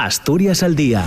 Asturias 0.00 0.62
al 0.62 0.76
día 0.76 1.04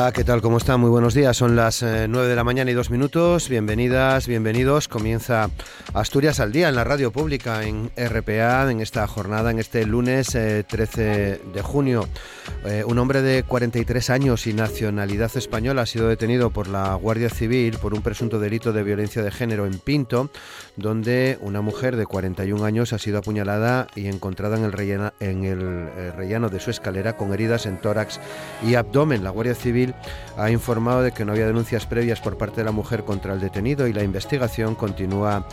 Hola, 0.00 0.12
¿qué 0.12 0.24
tal? 0.24 0.40
¿Cómo 0.40 0.56
están? 0.56 0.80
Muy 0.80 0.88
buenos 0.88 1.12
días. 1.12 1.36
Son 1.36 1.56
las 1.56 1.82
9 1.82 2.08
eh, 2.08 2.28
de 2.30 2.34
la 2.34 2.42
mañana 2.42 2.70
y 2.70 2.74
dos 2.74 2.88
minutos. 2.88 3.50
Bienvenidas, 3.50 4.26
bienvenidos. 4.26 4.88
Comienza 4.88 5.50
Asturias 5.92 6.40
al 6.40 6.52
día 6.52 6.70
en 6.70 6.76
la 6.76 6.84
radio 6.84 7.12
pública 7.12 7.64
en 7.64 7.90
RPA 7.98 8.70
en 8.70 8.80
esta 8.80 9.06
jornada, 9.06 9.50
en 9.50 9.58
este 9.58 9.84
lunes 9.84 10.28
13 10.28 10.64
eh, 10.96 11.40
de 11.52 11.62
junio. 11.62 12.08
Eh, 12.64 12.82
un 12.86 12.98
hombre 12.98 13.20
de 13.20 13.42
43 13.42 14.08
años 14.08 14.46
y 14.46 14.54
nacionalidad 14.54 15.36
española 15.36 15.82
ha 15.82 15.86
sido 15.86 16.08
detenido 16.08 16.48
por 16.48 16.68
la 16.68 16.94
Guardia 16.94 17.28
Civil 17.28 17.76
por 17.76 17.92
un 17.92 18.00
presunto 18.00 18.38
delito 18.38 18.72
de 18.72 18.82
violencia 18.82 19.22
de 19.22 19.30
género 19.30 19.66
en 19.66 19.78
Pinto, 19.78 20.30
donde 20.76 21.36
una 21.42 21.60
mujer 21.60 21.96
de 21.96 22.06
41 22.06 22.64
años 22.64 22.94
ha 22.94 22.98
sido 22.98 23.18
apuñalada 23.18 23.86
y 23.94 24.06
encontrada 24.06 24.56
en 24.56 24.64
el, 24.64 24.72
relleno, 24.72 25.12
en 25.20 25.44
el 25.44 26.12
rellano 26.14 26.48
de 26.48 26.58
su 26.58 26.70
escalera 26.70 27.18
con 27.18 27.34
heridas 27.34 27.66
en 27.66 27.78
tórax 27.78 28.18
y 28.66 28.76
abdomen. 28.76 29.22
La 29.22 29.30
Guardia 29.30 29.54
Civil 29.54 29.90
ha 30.36 30.50
informado 30.50 31.02
de 31.02 31.12
que 31.12 31.24
no 31.24 31.32
había 31.32 31.46
denuncias 31.46 31.86
previas 31.86 32.20
por 32.20 32.38
parte 32.38 32.56
de 32.56 32.64
la 32.64 32.72
mujer 32.72 33.04
contra 33.04 33.34
el 33.34 33.40
detenido 33.40 33.86
y 33.86 33.92
la 33.92 34.02
investigación 34.02 34.74
continúa 34.74 35.46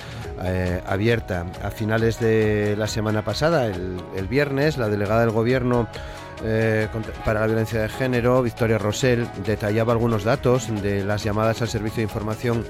eh, 0.43 0.81
abierta. 0.85 1.45
A 1.63 1.71
finales 1.71 2.19
de 2.19 2.75
la 2.77 2.87
semana 2.87 3.23
pasada, 3.23 3.65
el, 3.67 4.27
viernes, 4.29 4.77
la 4.77 4.89
delegada 4.89 5.21
del 5.21 5.31
Gobierno 5.31 5.87
eh, 6.43 6.87
para 7.25 7.41
la 7.41 7.47
violencia 7.47 7.81
de 7.81 7.89
género, 7.89 8.43
Victoria 8.43 8.77
Rosell, 8.77 9.27
detallaba 9.45 9.93
algunos 9.93 10.23
datos 10.23 10.67
de 10.81 11.03
las 11.03 11.23
llamadas 11.23 11.61
al 11.61 11.67
servicio 11.67 11.97
de 11.97 12.03
información 12.03 12.65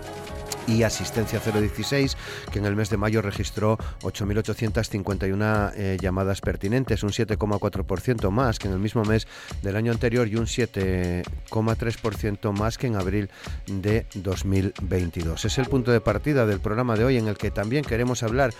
y 0.67 0.83
Asistencia 0.83 1.39
016, 1.39 2.17
que 2.51 2.59
en 2.59 2.65
el 2.65 2.75
mes 2.75 2.89
de 2.89 2.97
mayo 2.97 3.21
registró 3.21 3.77
8.851 4.01 5.71
eh, 5.75 5.97
llamadas 5.99 6.41
pertinentes, 6.41 7.03
un 7.03 7.11
7,4% 7.11 8.29
más 8.29 8.59
que 8.59 8.67
en 8.67 8.73
el 8.73 8.79
mismo 8.79 9.03
mes 9.03 9.27
del 9.61 9.75
año 9.75 9.91
anterior 9.91 10.27
y 10.27 10.35
un 10.35 10.45
7,3% 10.45 12.51
más 12.51 12.77
que 12.77 12.87
en 12.87 12.95
abril 12.95 13.29
de 13.67 14.05
2022. 14.15 15.45
Es 15.45 15.57
el 15.57 15.65
punto 15.65 15.91
de 15.91 16.01
partida 16.01 16.45
del 16.45 16.59
programa 16.59 16.95
de 16.95 17.05
hoy 17.05 17.17
en 17.17 17.27
el 17.27 17.37
que 17.37 17.51
también 17.51 17.83
queremos 17.83 18.23
hablar 18.23 18.53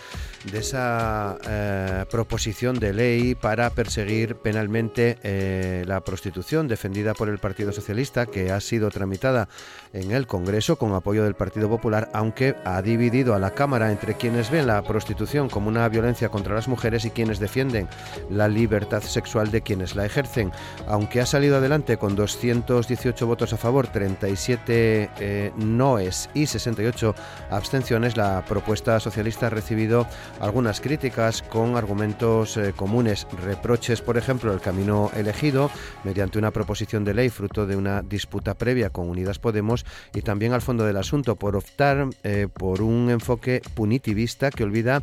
de 0.52 0.60
esa 0.60 1.38
eh, 1.48 2.06
proposición 2.10 2.80
de 2.80 2.94
ley 2.94 3.36
para 3.36 3.70
perseguir 3.70 4.36
penalmente 4.36 5.18
eh, 5.24 5.84
la 5.86 6.02
prostitución 6.02 6.68
defendida 6.68 7.14
por 7.14 7.30
el 7.30 7.40
Partido 7.40 7.72
Socialista 7.72 8.26
que 8.26 8.52
ha 8.52 8.62
sido 8.62 8.90
tramitada 8.92 9.50
en 9.94 10.12
el 10.12 10.28
Congreso 10.28 10.78
con 10.78 10.94
apoyo 10.94 11.24
del 11.24 11.36
Partido 11.36 11.70
Popular 11.70 11.97
aunque 12.14 12.56
ha 12.66 12.82
dividido 12.82 13.34
a 13.34 13.40
la 13.40 13.52
Cámara 13.52 13.92
entre 13.92 14.16
quienes 14.16 14.52
ven 14.52 14.68
la 14.68 14.82
prostitución 14.82 15.50
como 15.50 15.70
una 15.70 15.88
violencia 15.90 16.30
contra 16.30 16.56
las 16.56 16.68
mujeres 16.68 17.06
y 17.06 17.12
quienes 17.12 17.40
defienden 17.40 17.88
la 18.30 18.48
libertad 18.48 19.02
sexual 19.02 19.52
de 19.52 19.62
quienes 19.62 19.96
la 19.96 20.06
ejercen. 20.06 20.52
Aunque 20.88 21.22
ha 21.22 21.26
salido 21.26 21.58
adelante 21.58 21.98
con 21.98 22.16
218 22.16 23.28
votos 23.28 23.54
a 23.54 23.58
favor, 23.58 23.88
37 23.88 25.10
eh, 25.20 25.52
noes 25.56 26.30
y 26.34 26.46
68 26.46 27.16
abstenciones, 27.50 28.18
la 28.18 28.44
propuesta 28.48 29.00
socialista 29.00 29.48
ha 29.48 29.50
recibido 29.50 30.08
algunas 30.40 30.82
críticas 30.82 31.42
con 31.42 31.78
argumentos 31.78 32.58
eh, 32.58 32.74
comunes, 32.76 33.28
reproches, 33.44 34.02
por 34.02 34.18
ejemplo, 34.18 34.54
el 34.54 34.62
camino 34.62 35.12
elegido 35.16 35.72
mediante 36.04 36.40
una 36.40 36.52
proposición 36.52 37.04
de 37.04 37.14
ley 37.14 37.30
fruto 37.30 37.66
de 37.66 37.76
una 37.76 38.02
disputa 38.02 38.54
previa 38.56 38.90
con 38.90 39.10
Unidas 39.10 39.40
Podemos 39.40 39.86
y 40.14 40.22
también 40.22 40.54
al 40.54 40.62
fondo 40.62 40.86
del 40.86 40.98
asunto 40.98 41.36
por 41.36 41.56
optar 41.56 41.87
eh, 42.24 42.48
por 42.52 42.82
un 42.82 43.10
enfoque 43.10 43.62
punitivista 43.74 44.52
que 44.52 44.64
olvida, 44.64 45.02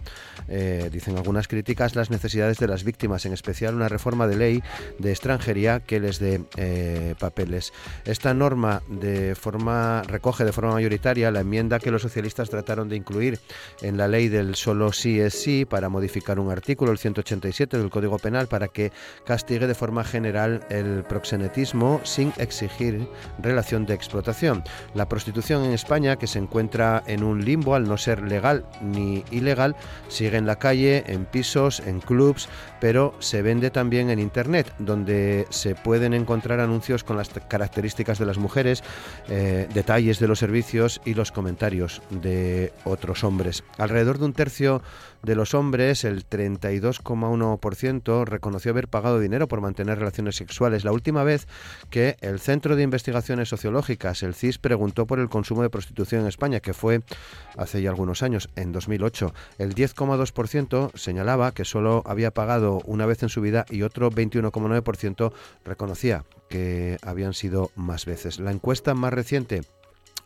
eh, 0.48 0.90
dicen 0.92 1.16
algunas 1.16 1.48
críticas, 1.48 1.94
las 1.94 2.10
necesidades 2.10 2.58
de 2.58 2.68
las 2.68 2.84
víctimas, 2.84 3.24
en 3.26 3.32
especial 3.32 3.74
una 3.74 3.88
reforma 3.88 4.26
de 4.26 4.36
ley 4.36 4.62
de 4.98 5.10
extranjería 5.10 5.80
que 5.80 6.00
les 6.00 6.18
dé 6.18 6.42
eh, 6.56 7.14
papeles. 7.18 7.72
Esta 8.04 8.34
norma 8.34 8.82
de 8.88 9.34
forma 9.34 10.02
recoge 10.02 10.44
de 10.44 10.52
forma 10.52 10.72
mayoritaria 10.74 11.30
la 11.30 11.40
enmienda 11.40 11.78
que 11.78 11.90
los 11.90 12.02
socialistas 12.02 12.50
trataron 12.50 12.88
de 12.88 12.96
incluir 12.96 13.38
en 13.80 13.96
la 13.96 14.08
ley 14.08 14.28
del 14.28 14.54
solo 14.54 14.92
sí 14.92 15.20
es 15.20 15.34
sí 15.34 15.64
para 15.64 15.88
modificar 15.88 16.38
un 16.38 16.50
artículo, 16.50 16.92
el 16.92 16.98
187 16.98 17.78
del 17.78 17.90
Código 17.90 18.18
Penal, 18.18 18.48
para 18.48 18.68
que 18.68 18.92
castigue 19.24 19.66
de 19.66 19.74
forma 19.74 20.04
general 20.04 20.66
el 20.68 21.04
proxenetismo 21.04 22.00
sin 22.04 22.32
exigir 22.36 23.08
relación 23.38 23.86
de 23.86 23.94
explotación. 23.94 24.62
La 24.94 25.08
prostitución 25.08 25.64
en 25.64 25.72
España, 25.72 26.16
que 26.16 26.26
se 26.26 26.38
encuentra 26.38 26.73
en 26.74 27.22
un 27.22 27.44
limbo 27.44 27.74
al 27.74 27.88
no 27.88 27.96
ser 27.96 28.22
legal 28.22 28.64
ni 28.80 29.24
ilegal, 29.30 29.76
sigue 30.08 30.36
en 30.36 30.46
la 30.46 30.56
calle, 30.56 31.04
en 31.06 31.24
pisos, 31.24 31.80
en 31.80 32.00
clubs, 32.00 32.48
pero 32.84 33.14
se 33.18 33.40
vende 33.40 33.70
también 33.70 34.10
en 34.10 34.18
Internet, 34.18 34.74
donde 34.78 35.46
se 35.48 35.74
pueden 35.74 36.12
encontrar 36.12 36.60
anuncios 36.60 37.02
con 37.02 37.16
las 37.16 37.30
características 37.30 38.18
de 38.18 38.26
las 38.26 38.36
mujeres, 38.36 38.84
eh, 39.30 39.66
detalles 39.72 40.18
de 40.18 40.28
los 40.28 40.38
servicios 40.40 41.00
y 41.06 41.14
los 41.14 41.32
comentarios 41.32 42.02
de 42.10 42.74
otros 42.84 43.24
hombres. 43.24 43.64
Alrededor 43.78 44.18
de 44.18 44.26
un 44.26 44.34
tercio 44.34 44.82
de 45.22 45.34
los 45.34 45.54
hombres, 45.54 46.04
el 46.04 46.28
32,1% 46.28 48.26
reconoció 48.26 48.72
haber 48.72 48.88
pagado 48.88 49.18
dinero 49.18 49.48
por 49.48 49.62
mantener 49.62 49.98
relaciones 49.98 50.36
sexuales. 50.36 50.84
La 50.84 50.92
última 50.92 51.24
vez 51.24 51.48
que 51.88 52.18
el 52.20 52.38
Centro 52.38 52.76
de 52.76 52.82
Investigaciones 52.82 53.48
Sociológicas, 53.48 54.22
el 54.22 54.34
CIS, 54.34 54.58
preguntó 54.58 55.06
por 55.06 55.20
el 55.20 55.30
consumo 55.30 55.62
de 55.62 55.70
prostitución 55.70 56.20
en 56.20 56.26
España, 56.26 56.60
que 56.60 56.74
fue 56.74 57.00
hace 57.56 57.80
ya 57.80 57.88
algunos 57.88 58.22
años, 58.22 58.50
en 58.56 58.72
2008. 58.72 59.32
El 59.58 59.74
10,2% 59.74 60.94
señalaba 60.94 61.52
que 61.52 61.64
solo 61.64 62.02
había 62.04 62.30
pagado 62.30 62.73
una 62.84 63.06
vez 63.06 63.22
en 63.22 63.28
su 63.28 63.40
vida 63.40 63.66
y 63.70 63.82
otro 63.82 64.10
21,9% 64.10 65.32
reconocía 65.64 66.24
que 66.48 66.98
habían 67.02 67.34
sido 67.34 67.70
más 67.74 68.06
veces. 68.06 68.38
La 68.38 68.52
encuesta 68.52 68.94
más 68.94 69.12
reciente 69.12 69.62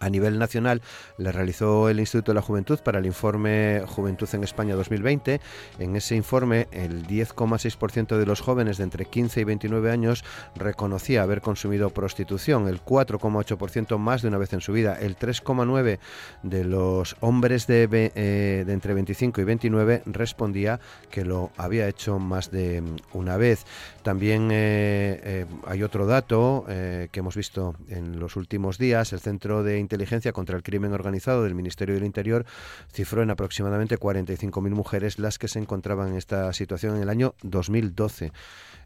a 0.01 0.11
nivel 0.11 0.39
nacional 0.39 0.83
le 1.17 1.33
realizó 1.33 1.89
el 1.89 2.01
Instituto 2.01 2.33
de 2.33 2.37
la 2.37 2.43
Juventud 2.43 2.79
para 2.81 2.99
el 2.99 3.07
informe 3.07 3.83
Juventud 3.87 4.29
en 4.33 4.45
España 4.45 4.75
2020. 4.75 5.41
En 5.79 5.97
ese 5.97 6.17
informe, 6.17 6.69
el 6.73 7.07
10,6% 7.07 8.17
de 8.17 8.27
los 8.27 8.41
jóvenes 8.41 8.79
de 8.79 8.85
entre 8.85 9.05
15 9.05 9.41
y 9.41 9.45
29 9.45 9.91
años 9.91 10.25
reconocía 10.55 11.23
haber 11.23 11.41
consumido 11.41 11.91
prostitución, 11.91 12.69
el 12.69 12.83
4,8% 12.83 13.99
más 13.99 14.23
de 14.23 14.29
una 14.29 14.39
vez 14.39 14.53
en 14.53 14.61
su 14.61 14.73
vida, 14.73 14.99
el 15.01 15.17
3,9% 15.19 15.99
de 16.43 16.65
los 16.65 17.17
hombres 17.21 17.67
de, 17.67 17.89
eh, 18.15 18.65
de, 18.67 18.73
entre 18.73 18.95
25 18.95 19.41
y 19.41 19.45
29 19.45 20.03
respondía 20.07 20.81
que 21.11 21.25
lo 21.25 21.51
había 21.57 21.89
hecho 21.89 22.19
más 22.19 22.51
de 22.51 22.83
una 23.13 23.37
vez. 23.37 23.65
También 24.03 24.51
eh, 24.51 25.21
eh, 25.23 25.47
hay 25.67 25.83
otro 25.83 26.07
dato 26.07 26.65
que 26.69 27.21
hemos 27.21 27.37
visto 27.37 27.75
en 27.89 28.19
los 28.19 28.37
últimos 28.37 28.79
días, 28.79 29.13
el 29.13 29.21
Centro 29.21 29.63
de 29.63 29.79
Inteligencia 29.89 30.33
contra 30.33 30.55
el 30.55 30.63
Crimen 30.63 30.93
Organizado 30.93 31.45
del 31.45 31.55
Ministerio 31.55 31.95
del 31.95 32.05
Interior 32.05 32.45
cifró 32.93 33.23
en 33.23 33.31
aproximadamente 33.31 33.99
45.000 33.99 34.69
mujeres 34.69 35.19
las 35.19 35.39
que 35.39 35.49
se 35.49 35.59
encontraban 35.59 36.09
en 36.09 36.17
esta 36.17 36.53
situación 36.53 36.97
en 36.97 37.03
el 37.03 37.09
año 37.09 37.35
2012 37.43 38.33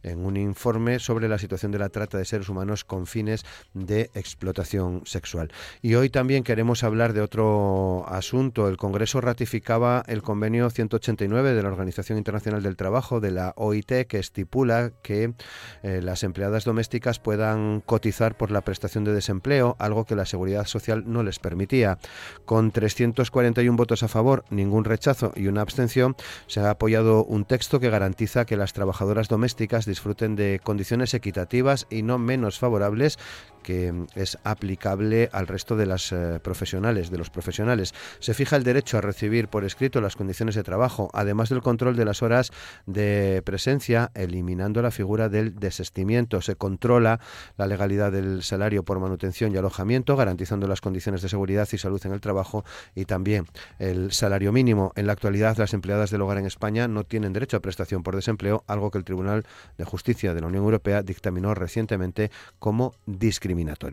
en 0.03 0.25
un 0.25 0.37
informe 0.37 0.99
sobre 0.99 1.29
la 1.29 1.39
situación 1.39 1.73
de 1.73 1.79
la 1.79 1.89
trata 1.89 2.19
de 2.19 2.25
seres 2.25 2.49
humanos 2.49 2.85
con 2.85 3.07
fines 3.07 3.45
de 3.75 4.11
explotación 4.15 5.03
sexual. 5.05 5.53
Y 5.81 5.95
hoy 5.95 6.11
también 6.11 6.45
queremos 6.45 6.85
hablar 6.85 7.13
de 7.13 7.21
otro 7.21 8.05
asunto. 8.09 8.69
El 8.69 8.77
Congreso 8.77 9.21
ratificaba 9.21 10.03
el 10.07 10.23
convenio 10.23 10.69
189 10.71 11.55
de 11.55 11.63
la 11.63 11.69
Organización 11.69 12.19
Internacional 12.19 12.63
del 12.63 12.77
Trabajo, 12.77 13.21
de 13.21 13.31
la 13.31 13.53
OIT, 13.57 14.07
que 14.07 14.19
estipula 14.19 14.93
que 15.03 15.35
eh, 15.83 16.01
las 16.03 16.23
empleadas 16.23 16.65
domésticas 16.65 17.19
puedan 17.19 17.81
cotizar 17.81 18.37
por 18.37 18.51
la 18.51 18.63
prestación 18.63 19.05
de 19.05 19.13
desempleo, 19.13 19.77
algo 19.79 20.05
que 20.05 20.17
la 20.17 20.27
Seguridad 20.27 20.67
Social 20.67 21.05
no 21.07 21.23
les 21.23 21.39
permitía. 21.39 21.99
Con 22.45 22.71
341 22.71 23.77
votos 23.77 24.03
a 24.03 24.09
favor, 24.09 24.45
ningún 24.51 24.85
rechazo 24.85 25.33
y 25.37 25.47
una 25.47 25.63
abstención, 25.63 26.17
se 26.47 26.61
ha 26.61 26.71
apoyado 26.71 27.25
un 27.25 27.45
texto 27.45 27.81
que 27.81 27.91
garantiza 27.91 28.45
que 28.45 28.57
las 28.57 28.73
trabajadoras 28.73 29.29
domésticas 29.29 29.87
disfruten 29.93 30.37
de 30.37 30.59
condiciones 30.63 31.13
equitativas 31.13 31.87
y 31.91 32.03
no 32.03 32.19
menos 32.19 32.59
favorables 32.59 33.19
que 33.63 34.07
es 34.15 34.39
aplicable 34.45 35.31
al 35.33 35.47
resto 35.47 35.77
de 35.77 35.87
las 35.87 36.13
eh, 36.13 36.41
profesionales, 36.43 37.11
de 37.11 37.19
los 37.19 37.31
profesionales. 37.31 37.95
Se 38.19 38.35
fija 38.35 38.57
el 38.57 38.65
derecho 38.65 38.99
a 38.99 39.01
recibir 39.01 39.49
por 39.49 39.65
escrito 39.65 40.01
las 40.01 40.17
condiciones 40.17 40.55
de 40.55 40.63
trabajo, 40.63 41.11
además 41.13 41.49
del 41.49 41.63
control 41.63 41.97
de 41.97 42.05
las 42.05 42.23
horas 42.23 42.51
de 42.87 43.43
presencia, 43.45 44.11
eliminando 44.15 44.83
la 44.83 44.91
figura 44.91 45.29
del 45.29 45.55
desestimiento. 45.55 46.41
Se 46.41 46.57
controla 46.57 47.21
la 47.57 47.67
legalidad 47.67 48.13
del 48.13 48.43
salario 48.43 48.83
por 48.85 48.99
manutención 49.01 49.53
y 49.53 49.57
alojamiento, 49.57 50.17
garantizando 50.17 50.67
las 50.67 50.81
condiciones 50.81 51.23
de 51.23 51.29
seguridad 51.29 51.69
y 51.73 51.79
salud 51.79 52.01
en 52.05 52.13
el 52.13 52.21
trabajo 52.21 52.65
y 52.95 53.05
también 53.05 53.47
el 53.79 54.13
salario 54.13 54.53
mínimo. 54.53 54.93
En 54.97 55.07
la 55.07 55.13
actualidad, 55.13 55.57
las 55.57 55.75
empleadas 55.75 56.11
del 56.11 56.23
hogar 56.23 56.39
en 56.39 56.47
España 56.47 56.89
no 56.89 57.05
tienen 57.05 57.33
derecho 57.33 57.57
a 57.57 57.61
prestación 57.61 58.03
por 58.03 58.17
desempleo, 58.17 58.65
algo 58.67 58.91
que 58.91 58.99
el 58.99 59.05
Tribunal 59.05 59.45
de 59.79 59.85
Justicia 59.85 60.35
de 60.35 60.41
la 60.41 60.47
Unión 60.47 60.65
Europea 60.65 61.03
dictaminó 61.03 61.55
recientemente 61.55 62.31
como 62.59 62.95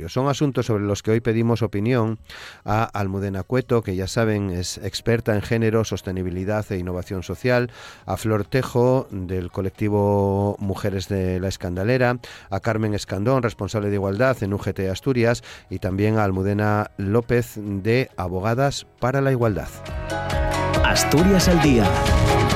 Son 0.07 0.27
asuntos 0.27 0.65
sobre 0.65 0.83
los 0.83 1.03
que 1.03 1.11
hoy 1.11 1.19
pedimos 1.19 1.61
opinión 1.61 2.19
a 2.65 2.83
Almudena 2.83 3.43
Cueto, 3.43 3.81
que 3.81 3.95
ya 3.95 4.07
saben 4.07 4.49
es 4.49 4.77
experta 4.77 5.35
en 5.35 5.41
género, 5.41 5.83
sostenibilidad 5.83 6.65
e 6.71 6.77
innovación 6.77 7.23
social, 7.23 7.71
a 8.05 8.17
Flor 8.17 8.45
Tejo 8.45 9.07
del 9.11 9.51
colectivo 9.51 10.55
Mujeres 10.59 11.09
de 11.09 11.39
la 11.39 11.49
Escandalera, 11.49 12.19
a 12.49 12.59
Carmen 12.59 12.93
Escandón, 12.93 13.43
responsable 13.43 13.89
de 13.89 13.95
igualdad 13.95 14.41
en 14.41 14.53
UGT 14.53 14.79
Asturias, 14.91 15.43
y 15.69 15.79
también 15.79 16.17
a 16.17 16.23
Almudena 16.23 16.91
López 16.97 17.53
de 17.57 18.09
Abogadas 18.17 18.87
para 18.99 19.21
la 19.21 19.31
Igualdad. 19.31 19.69
Asturias 20.83 21.47
al 21.47 21.61
Día, 21.61 21.85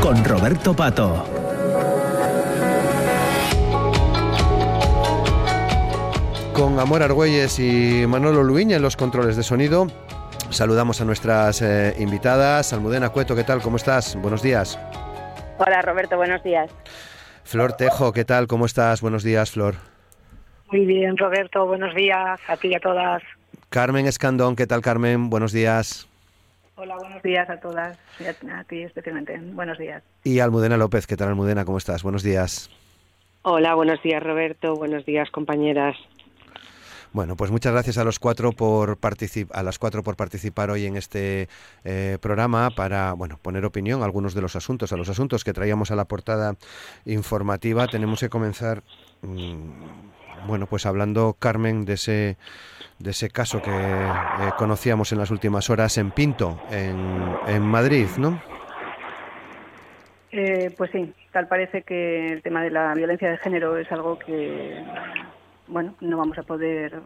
con 0.01 0.23
Roberto 0.23 0.73
Pato. 0.75 1.32
Con 6.53 6.79
Amor 6.79 7.01
Argüelles 7.01 7.57
y 7.59 8.05
Manolo 8.07 8.43
Luiña 8.43 8.75
en 8.75 8.81
los 8.83 8.95
controles 8.95 9.35
de 9.35 9.43
sonido. 9.43 9.87
Saludamos 10.51 11.01
a 11.01 11.05
nuestras 11.05 11.61
eh, 11.63 11.95
invitadas. 11.97 12.73
Almudena 12.73 13.09
Cueto, 13.09 13.35
¿qué 13.35 13.43
tal? 13.43 13.61
¿Cómo 13.61 13.77
estás? 13.77 14.15
Buenos 14.15 14.43
días. 14.43 14.79
Hola 15.57 15.81
Roberto, 15.81 16.15
buenos 16.15 16.43
días. 16.43 16.69
Flor 17.43 17.73
Tejo, 17.73 18.13
¿qué 18.13 18.23
tal? 18.23 18.47
¿Cómo 18.47 18.67
estás? 18.67 19.01
Buenos 19.01 19.23
días, 19.23 19.51
Flor. 19.51 19.75
Muy 20.71 20.85
bien, 20.85 21.17
Roberto, 21.17 21.65
buenos 21.65 21.93
días 21.95 22.39
a 22.47 22.57
ti 22.57 22.69
y 22.69 22.75
a 22.75 22.79
todas. 22.79 23.23
Carmen 23.69 24.05
Escandón, 24.05 24.55
¿qué 24.55 24.67
tal 24.67 24.81
Carmen? 24.81 25.29
Buenos 25.29 25.51
días. 25.51 26.07
Hola, 26.75 26.95
buenos 26.97 27.21
días 27.23 27.49
a 27.49 27.59
todas 27.59 27.97
y 28.19 28.25
a, 28.25 28.63
ti 28.63 28.83
especialmente. 28.83 29.39
Buenos 29.39 29.77
días. 29.77 30.03
Y 30.23 30.39
Almudena 30.39 30.77
López, 30.77 31.07
¿qué 31.07 31.17
tal 31.17 31.29
Almudena? 31.29 31.65
¿Cómo 31.65 31.79
estás? 31.79 32.03
Buenos 32.03 32.23
días. 32.23 32.69
Hola, 33.41 33.75
buenos 33.75 34.01
días 34.01 34.23
Roberto, 34.23 34.75
buenos 34.75 35.05
días 35.05 35.29
compañeras. 35.31 35.97
Bueno, 37.13 37.35
pues 37.35 37.51
muchas 37.51 37.73
gracias 37.73 37.99
a 37.99 38.03
los 38.03 38.17
cuatro 38.17 38.53
por 38.53 38.97
a 39.51 39.63
las 39.63 39.77
cuatro 39.77 40.01
por 40.01 40.15
participar 40.15 40.71
hoy 40.71 40.87
en 40.87 40.97
este 40.97 41.47
eh, 41.83 42.17
programa 42.19 42.71
para 42.71 43.13
bueno 43.13 43.37
poner 43.39 43.65
opinión 43.65 44.01
a 44.01 44.05
algunos 44.05 44.33
de 44.33 44.41
los 44.41 44.55
asuntos, 44.55 44.91
a 44.91 44.97
los 44.97 45.09
asuntos 45.09 45.43
que 45.43 45.53
traíamos 45.53 45.91
a 45.91 45.95
la 45.95 46.05
portada 46.05 46.55
informativa. 47.05 47.87
Tenemos 47.87 48.19
que 48.19 48.29
comenzar, 48.29 48.81
mm, 49.21 50.47
bueno, 50.47 50.65
pues 50.65 50.87
hablando 50.87 51.35
Carmen 51.37 51.85
de 51.85 51.93
ese 51.93 52.37
de 52.97 53.11
ese 53.11 53.29
caso 53.29 53.61
que 53.61 53.69
eh, 53.69 54.51
conocíamos 54.57 55.11
en 55.11 55.19
las 55.19 55.29
últimas 55.29 55.69
horas 55.69 55.99
en 55.99 56.09
Pinto, 56.09 56.63
en, 56.71 57.37
en 57.45 57.61
Madrid, 57.61 58.07
¿no? 58.17 58.41
Eh, 60.31 60.73
pues 60.75 60.89
sí, 60.89 61.13
tal 61.31 61.47
parece 61.47 61.83
que 61.83 62.33
el 62.33 62.41
tema 62.41 62.63
de 62.63 62.71
la 62.71 62.95
violencia 62.95 63.29
de 63.29 63.37
género 63.37 63.77
es 63.77 63.91
algo 63.91 64.17
que 64.17 64.83
bueno, 65.67 65.95
no 66.01 66.17
vamos 66.17 66.37
a 66.37 66.43
poder, 66.43 67.01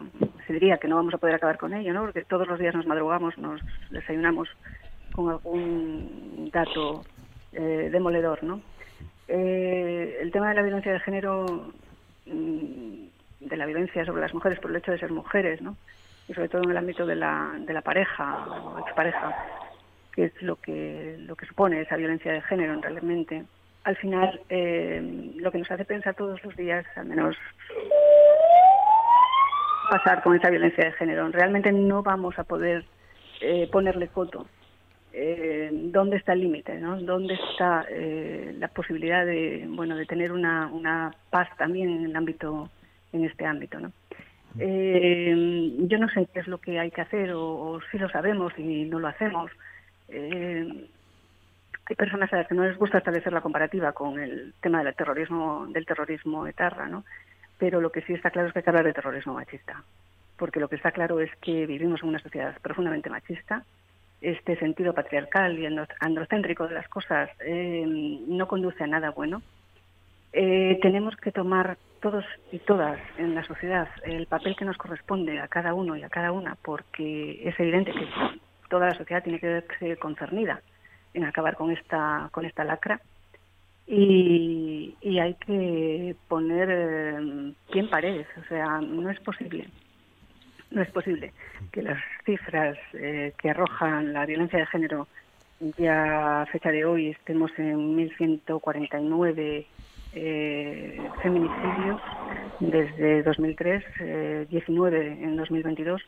se 0.45 0.53
diría 0.53 0.77
que 0.77 0.87
no 0.87 0.95
vamos 0.95 1.13
a 1.13 1.17
poder 1.17 1.35
acabar 1.35 1.57
con 1.57 1.73
ello, 1.73 1.93
¿no? 1.93 2.01
Porque 2.01 2.23
todos 2.23 2.47
los 2.47 2.59
días 2.59 2.75
nos 2.75 2.87
madrugamos, 2.87 3.37
nos 3.37 3.61
desayunamos 3.91 4.49
con 5.13 5.29
algún 5.29 6.49
dato 6.51 7.03
eh, 7.53 7.89
demoledor, 7.91 8.43
¿no? 8.43 8.61
Eh, 9.27 10.19
el 10.21 10.31
tema 10.31 10.49
de 10.49 10.55
la 10.55 10.61
violencia 10.61 10.91
de 10.91 10.99
género, 10.99 11.71
mm, 12.25 13.07
de 13.41 13.57
la 13.57 13.65
violencia 13.65 14.05
sobre 14.05 14.21
las 14.21 14.33
mujeres 14.33 14.59
por 14.59 14.71
el 14.71 14.77
hecho 14.77 14.91
de 14.91 14.99
ser 14.99 15.11
mujeres, 15.11 15.61
¿no? 15.61 15.75
Y 16.27 16.33
sobre 16.33 16.49
todo 16.49 16.63
en 16.63 16.71
el 16.71 16.77
ámbito 16.77 17.05
de 17.05 17.15
la, 17.15 17.53
de 17.59 17.73
la 17.73 17.81
pareja 17.81 18.45
o 18.47 18.79
expareja, 18.79 19.35
que 20.13 20.25
es 20.25 20.41
lo 20.41 20.55
que, 20.57 21.17
lo 21.19 21.35
que 21.35 21.45
supone 21.45 21.81
esa 21.81 21.95
violencia 21.95 22.31
de 22.31 22.41
género 22.41 22.79
realmente. 22.81 23.45
Al 23.87 23.95
final, 23.95 24.41
eh, 24.49 25.31
lo 25.37 25.49
que 25.49 25.59
nos 25.59 25.71
hace 25.71 25.85
pensar 25.85 26.13
todos 26.13 26.43
los 26.43 26.53
días, 26.57 26.85
al 26.97 27.05
menos 27.05 27.37
pasar 29.89 30.21
con 30.23 30.35
esa 30.35 30.49
violencia 30.49 30.83
de 30.83 30.91
género. 30.91 31.29
Realmente 31.29 31.71
no 31.71 32.03
vamos 32.03 32.37
a 32.37 32.43
poder 32.43 32.83
eh, 33.39 33.69
ponerle 33.71 34.09
coto. 34.09 34.45
Eh, 35.13 35.69
¿Dónde 35.71 36.17
está 36.17 36.33
el 36.33 36.41
límite? 36.41 36.77
¿no? 36.79 36.99
¿Dónde 36.99 37.35
está 37.35 37.85
la 38.59 38.67
posibilidad 38.67 39.25
de, 39.25 39.65
bueno, 39.69 39.95
de 39.95 40.05
tener 40.05 40.33
una, 40.33 40.67
una 40.67 41.15
paz 41.29 41.47
también 41.57 41.89
en 41.89 42.05
el 42.07 42.15
ámbito, 42.17 42.69
en 43.13 43.23
este 43.23 43.45
ámbito? 43.45 43.79
¿no? 43.79 43.93
yo 44.57 45.97
no 45.97 46.09
sé 46.09 46.27
qué 46.33 46.41
es 46.41 46.47
lo 46.47 46.57
que 46.57 46.77
hay 46.77 46.91
que 46.91 47.01
hacer 47.01 47.31
o, 47.33 47.79
si 47.89 47.97
lo 47.97 48.09
sabemos 48.09 48.51
y 48.57 48.83
no 48.83 48.99
lo 48.99 49.07
hacemos. 49.07 49.49
Hay 51.89 51.95
personas 51.95 52.31
a 52.33 52.37
las 52.37 52.47
que 52.47 52.55
no 52.55 52.65
les 52.65 52.77
gusta 52.77 52.97
establecer 52.97 53.31
la 53.31 53.41
comparativa 53.41 53.93
con 53.93 54.19
el 54.19 54.53
tema 54.61 54.83
del 54.83 54.95
terrorismo, 54.95 55.67
del 55.69 55.85
terrorismo 55.85 56.45
etarra, 56.45 56.87
¿no? 56.87 57.03
pero 57.57 57.81
lo 57.81 57.91
que 57.91 58.01
sí 58.01 58.13
está 58.13 58.29
claro 58.29 58.47
es 58.47 58.53
que 58.53 58.59
hay 58.59 58.63
que 58.63 58.69
hablar 58.69 58.85
de 58.85 58.93
terrorismo 58.93 59.33
machista, 59.33 59.83
porque 60.37 60.59
lo 60.59 60.67
que 60.67 60.75
está 60.75 60.91
claro 60.91 61.19
es 61.19 61.31
que 61.37 61.65
vivimos 61.65 62.03
en 62.03 62.09
una 62.09 62.19
sociedad 62.19 62.55
profundamente 62.61 63.09
machista, 63.09 63.63
este 64.21 64.57
sentido 64.57 64.93
patriarcal 64.93 65.57
y 65.57 65.67
androcéntrico 65.99 66.67
de 66.67 66.75
las 66.75 66.87
cosas 66.87 67.29
eh, 67.39 67.85
no 68.27 68.47
conduce 68.47 68.83
a 68.83 68.87
nada 68.87 69.11
bueno. 69.11 69.43
Eh, 70.33 70.79
tenemos 70.81 71.15
que 71.17 71.31
tomar 71.31 71.77
todos 72.01 72.25
y 72.51 72.59
todas 72.59 72.99
en 73.17 73.35
la 73.35 73.43
sociedad 73.43 73.87
el 74.03 74.25
papel 74.25 74.55
que 74.55 74.65
nos 74.65 74.77
corresponde 74.77 75.39
a 75.39 75.47
cada 75.47 75.73
uno 75.73 75.95
y 75.95 76.03
a 76.03 76.09
cada 76.09 76.31
una, 76.31 76.55
porque 76.55 77.47
es 77.47 77.59
evidente 77.59 77.91
que 77.91 78.07
toda 78.69 78.87
la 78.87 78.95
sociedad 78.95 79.23
tiene 79.23 79.39
que 79.39 79.47
verse 79.47 79.97
concernida 79.97 80.61
en 81.17 81.25
acabar 81.25 81.55
con 81.55 81.71
esta, 81.71 82.29
con 82.31 82.45
esta 82.45 82.63
lacra 82.63 83.01
y, 83.87 84.95
hay 85.19 85.33
que 85.35 86.15
poner 86.27 86.69
eh, 86.69 87.53
pie 87.71 87.81
en 87.81 87.89
pared, 87.89 88.25
o 88.37 88.47
sea, 88.47 88.79
no 88.81 89.09
es 89.09 89.19
posible. 89.21 89.67
No 90.69 90.81
es 90.81 90.91
posible 90.91 91.31
que 91.71 91.81
las 91.81 91.97
cifras 92.25 92.77
eh, 92.93 93.33
que 93.37 93.49
arrojan 93.49 94.11
la 94.11 94.25
violencia 94.25 94.59
de 94.59 94.65
género 94.65 95.07
ya 95.77 96.41
a 96.41 96.45
fecha 96.47 96.69
de 96.69 96.85
hoy 96.85 97.09
estemos 97.09 97.49
en 97.57 97.97
1.149 97.97 99.65
eh, 100.13 101.09
feminicidios 101.23 102.01
desde 102.59 103.23
2003, 103.23 104.49
19 104.49 105.07
en 105.23 105.37
2022, 105.37 106.01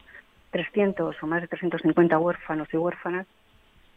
300 0.51 1.15
o 1.23 1.27
más 1.27 1.41
de 1.41 1.47
350 1.47 2.19
huérfanos 2.19 2.67
y 2.73 2.77
huérfanas 2.77 3.25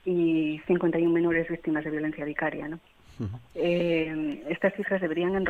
y 0.05 0.61
51 0.67 1.11
menores 1.11 1.49
víctimas 1.49 1.85
de 1.85 1.91
violencia 1.91 2.25
vicaria. 2.25 2.69
¿no? 2.69 2.79
eh, 3.55 4.43
estas 4.49 4.75
cifras 4.75 5.01
deberían 5.01 5.45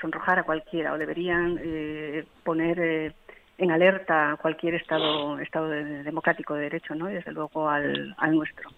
sonrojar 0.00 0.38
a 0.38 0.42
cualquiera 0.44 0.92
o 0.92 0.98
deberían 0.98 1.58
eh, 1.62 2.24
poner 2.44 2.78
eh, 2.80 3.12
en 3.58 3.70
alerta 3.70 4.32
a 4.32 4.36
cualquier 4.36 4.74
Estado, 4.74 5.38
estado 5.38 5.68
democrático 5.68 6.54
de 6.54 6.62
derecho, 6.62 6.94
¿no? 6.94 7.10
y 7.10 7.14
desde 7.14 7.32
luego 7.32 7.68
al, 7.68 8.14
al 8.18 8.34
nuestro. 8.34 8.70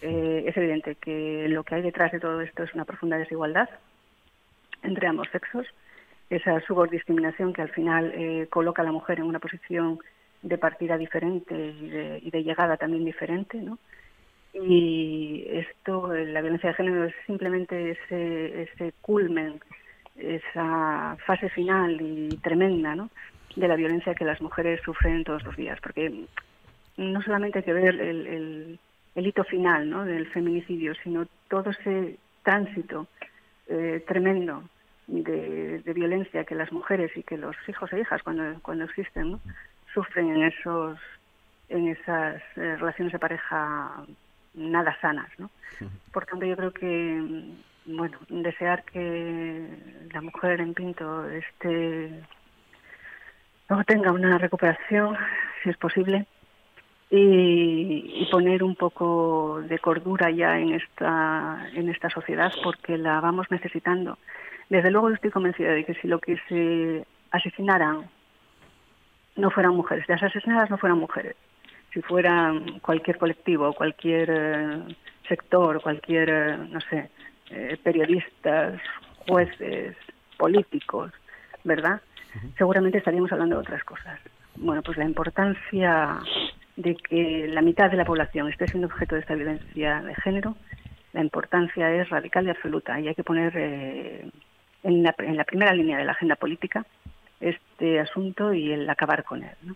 Eh, 0.00 0.44
es 0.48 0.56
evidente 0.56 0.96
que 0.96 1.46
lo 1.48 1.62
que 1.62 1.76
hay 1.76 1.82
detrás 1.82 2.10
de 2.10 2.18
todo 2.18 2.40
esto 2.40 2.64
es 2.64 2.74
una 2.74 2.84
profunda 2.84 3.18
desigualdad 3.18 3.68
entre 4.82 5.06
ambos 5.06 5.28
sexos, 5.30 5.66
esa 6.28 6.60
subordiscriminación 6.62 7.52
que 7.52 7.62
al 7.62 7.68
final 7.68 8.12
eh, 8.14 8.48
coloca 8.50 8.82
a 8.82 8.84
la 8.84 8.90
mujer 8.90 9.20
en 9.20 9.26
una 9.26 9.38
posición 9.38 10.00
de 10.42 10.58
partida 10.58 10.98
diferente 10.98 11.54
y 11.54 11.88
de, 11.88 12.18
y 12.20 12.30
de 12.30 12.42
llegada 12.42 12.76
también 12.76 13.04
diferente, 13.04 13.58
¿no? 13.58 13.78
Y 14.54 15.44
esto, 15.48 16.12
la 16.12 16.40
violencia 16.40 16.70
de 16.70 16.74
género 16.74 17.04
es 17.04 17.14
simplemente 17.26 17.92
ese, 17.92 18.62
ese 18.62 18.92
culmen, 19.00 19.60
esa 20.16 21.16
fase 21.26 21.48
final 21.48 21.98
y 22.00 22.28
tremenda 22.42 22.94
¿no? 22.94 23.10
de 23.56 23.68
la 23.68 23.76
violencia 23.76 24.14
que 24.14 24.24
las 24.24 24.40
mujeres 24.40 24.80
sufren 24.84 25.24
todos 25.24 25.42
los 25.44 25.56
días, 25.56 25.78
porque 25.80 26.26
no 26.96 27.22
solamente 27.22 27.58
hay 27.58 27.64
que 27.64 27.72
ver 27.72 28.00
el, 28.00 28.78
el, 29.14 29.26
hito 29.26 29.44
final 29.44 29.88
¿no? 29.88 30.04
del 30.04 30.26
feminicidio, 30.28 30.94
sino 31.02 31.26
todo 31.48 31.70
ese 31.70 32.18
tránsito 32.42 33.06
eh, 33.68 34.04
tremendo 34.06 34.64
de, 35.06 35.82
violencia 35.94 36.44
que 36.44 36.54
las 36.54 36.72
mujeres 36.72 37.10
y 37.16 37.22
que 37.22 37.36
los 37.36 37.56
hijos 37.68 37.92
e 37.92 38.00
hijas 38.00 38.22
cuando, 38.22 38.42
cuando 38.62 38.84
existen 38.84 39.40
sufren 39.92 40.30
en 40.30 40.42
esos 40.44 40.98
en 41.68 41.88
esas 41.88 42.42
eh, 42.56 42.76
relaciones 42.76 43.12
de 43.12 43.18
pareja 43.18 44.04
nada 44.54 44.96
sanas, 45.00 45.30
¿no? 45.38 45.50
Por 46.12 46.26
tanto, 46.26 46.46
yo 46.46 46.56
creo 46.56 46.72
que, 46.72 47.44
bueno, 47.86 48.18
desear 48.28 48.84
que 48.84 49.68
la 50.12 50.20
mujer 50.20 50.60
en 50.60 50.74
Pinto 50.74 51.28
esté 51.28 52.22
luego 53.68 53.84
tenga 53.84 54.12
una 54.12 54.38
recuperación, 54.38 55.16
si 55.62 55.70
es 55.70 55.76
posible, 55.78 56.26
y, 57.10 58.26
poner 58.30 58.62
un 58.62 58.74
poco 58.74 59.60
de 59.68 59.78
cordura 59.78 60.30
ya 60.30 60.58
en 60.58 60.72
esta, 60.72 61.68
en 61.74 61.90
esta 61.90 62.08
sociedad 62.08 62.52
porque 62.64 62.96
la 62.96 63.20
vamos 63.20 63.50
necesitando. 63.50 64.18
Desde 64.70 64.90
luego 64.90 65.10
yo 65.10 65.16
estoy 65.16 65.30
convencida 65.30 65.72
de 65.72 65.84
que 65.84 65.94
si 65.94 66.08
lo 66.08 66.18
que 66.18 66.38
se 66.48 67.06
asesinaran 67.30 68.08
no 69.36 69.50
fueran 69.50 69.74
mujeres, 69.74 70.08
las 70.08 70.22
asesinadas 70.22 70.70
no 70.70 70.78
fueran 70.78 70.98
mujeres, 70.98 71.36
si 71.92 72.00
fueran 72.02 72.80
cualquier 72.80 73.18
colectivo, 73.18 73.72
cualquier 73.72 74.30
eh, 74.30 74.96
sector, 75.28 75.80
cualquier, 75.82 76.28
eh, 76.30 76.56
no 76.56 76.80
sé, 76.80 77.10
eh, 77.50 77.76
periodistas, 77.82 78.80
jueces, 79.26 79.96
políticos, 80.36 81.12
¿verdad? 81.64 82.00
Seguramente 82.56 82.98
estaríamos 82.98 83.30
hablando 83.30 83.56
de 83.56 83.60
otras 83.62 83.84
cosas. 83.84 84.18
Bueno, 84.56 84.82
pues 84.82 84.96
la 84.96 85.04
importancia 85.04 86.18
de 86.76 86.94
que 86.96 87.46
la 87.48 87.60
mitad 87.60 87.90
de 87.90 87.96
la 87.96 88.04
población 88.04 88.48
esté 88.48 88.66
siendo 88.68 88.86
objeto 88.86 89.14
de 89.14 89.20
esta 89.20 89.34
violencia 89.34 90.00
de 90.00 90.14
género, 90.16 90.56
la 91.12 91.20
importancia 91.20 91.94
es 91.94 92.08
radical 92.08 92.46
y 92.46 92.50
absoluta 92.50 92.98
y 92.98 93.08
hay 93.08 93.14
que 93.14 93.24
poner 93.24 93.52
eh, 93.56 94.30
en, 94.82 95.02
la, 95.02 95.14
en, 95.18 95.36
la, 95.36 95.44
primera 95.44 95.74
línea 95.74 95.98
de 95.98 96.04
la 96.04 96.12
agenda 96.12 96.36
política 96.36 96.86
este 97.40 98.00
asunto 98.00 98.54
y 98.54 98.72
el 98.72 98.88
acabar 98.88 99.24
con 99.24 99.42
él. 99.42 99.56
¿no? 99.62 99.74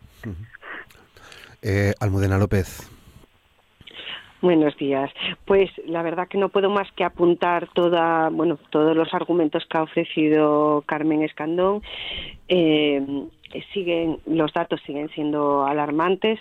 Eh, 1.62 1.92
Almudena 2.00 2.38
López. 2.38 2.90
Buenos 4.42 4.76
días. 4.76 5.10
Pues 5.44 5.70
la 5.86 6.02
verdad 6.02 6.28
que 6.28 6.38
no 6.38 6.50
puedo 6.50 6.70
más 6.70 6.90
que 6.92 7.04
apuntar 7.04 7.68
toda, 7.72 8.28
bueno, 8.28 8.58
todos 8.70 8.96
los 8.96 9.12
argumentos 9.14 9.64
que 9.66 9.78
ha 9.78 9.82
ofrecido 9.82 10.84
Carmen 10.86 11.22
Escandón. 11.22 11.82
Eh, 12.48 13.02
siguen, 13.72 14.18
los 14.26 14.52
datos 14.52 14.80
siguen 14.86 15.08
siendo 15.10 15.64
alarmantes. 15.66 16.38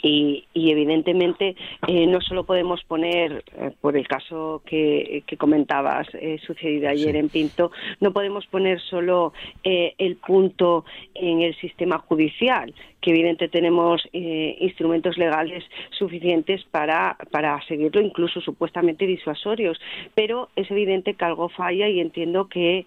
Y, 0.00 0.44
evidentemente 0.54 1.56
eh, 1.88 2.06
no 2.06 2.20
solo 2.20 2.44
podemos 2.44 2.84
poner, 2.84 3.44
eh, 3.56 3.72
por 3.80 3.96
el 3.96 4.06
caso 4.06 4.62
que, 4.64 5.24
comentabas 5.36 6.06
eh, 6.14 6.38
sucedido 6.46 6.88
ayer 6.88 7.16
en 7.16 7.28
Pinto, 7.28 7.72
no 8.00 8.12
podemos 8.12 8.46
poner 8.46 8.80
solo 8.80 9.32
el 9.64 10.16
punto 10.16 10.84
en 11.14 11.42
el 11.42 11.56
sistema 11.56 11.98
judicial, 11.98 12.72
que 13.00 13.10
evidentemente 13.10 13.48
tenemos 13.48 14.02
instrumentos 14.12 15.18
legales 15.18 15.64
suficientes 15.90 16.64
para, 16.70 17.16
para 17.30 17.60
seguirlo, 17.66 18.00
incluso 18.00 18.40
supuestamente 18.40 19.06
disuasorios, 19.06 19.78
pero 20.14 20.48
es 20.56 20.70
evidente 20.70 21.14
que 21.14 21.24
algo 21.24 21.48
falla 21.48 21.88
y 21.88 22.00
entiendo 22.00 22.48
que 22.48 22.86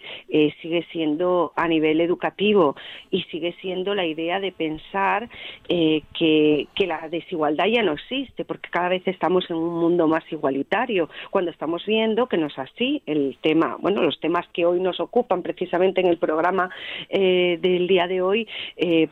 sigue 0.61 0.85
siendo 0.91 1.53
a 1.55 1.67
nivel 1.67 2.01
educativo 2.01 2.75
y 3.11 3.23
sigue 3.23 3.55
siendo 3.61 3.93
la 3.93 4.05
idea 4.05 4.39
de 4.39 4.51
pensar 4.51 5.29
que, 5.67 6.67
que 6.75 6.87
la 6.87 7.07
desigualdad 7.09 7.65
ya 7.67 7.83
no 7.83 7.93
existe, 7.93 8.45
porque 8.45 8.69
cada 8.69 8.89
vez 8.89 9.07
estamos 9.07 9.49
en 9.49 9.57
un 9.57 9.79
mundo 9.79 10.07
más 10.07 10.23
igualitario, 10.31 11.09
cuando 11.29 11.51
estamos 11.51 11.85
viendo 11.85 12.27
que 12.27 12.37
no 12.37 12.47
es 12.47 12.57
así. 12.57 13.01
El 13.05 13.37
tema, 13.41 13.77
bueno, 13.79 14.01
los 14.01 14.19
temas 14.19 14.47
que 14.53 14.65
hoy 14.65 14.79
nos 14.79 14.99
ocupan 14.99 15.41
precisamente 15.41 16.01
en 16.01 16.07
el 16.07 16.17
programa 16.17 16.69
eh, 17.09 17.57
del 17.61 17.87
día 17.87 18.07
de 18.07 18.21
hoy 18.21 18.47
eh, 18.77 19.07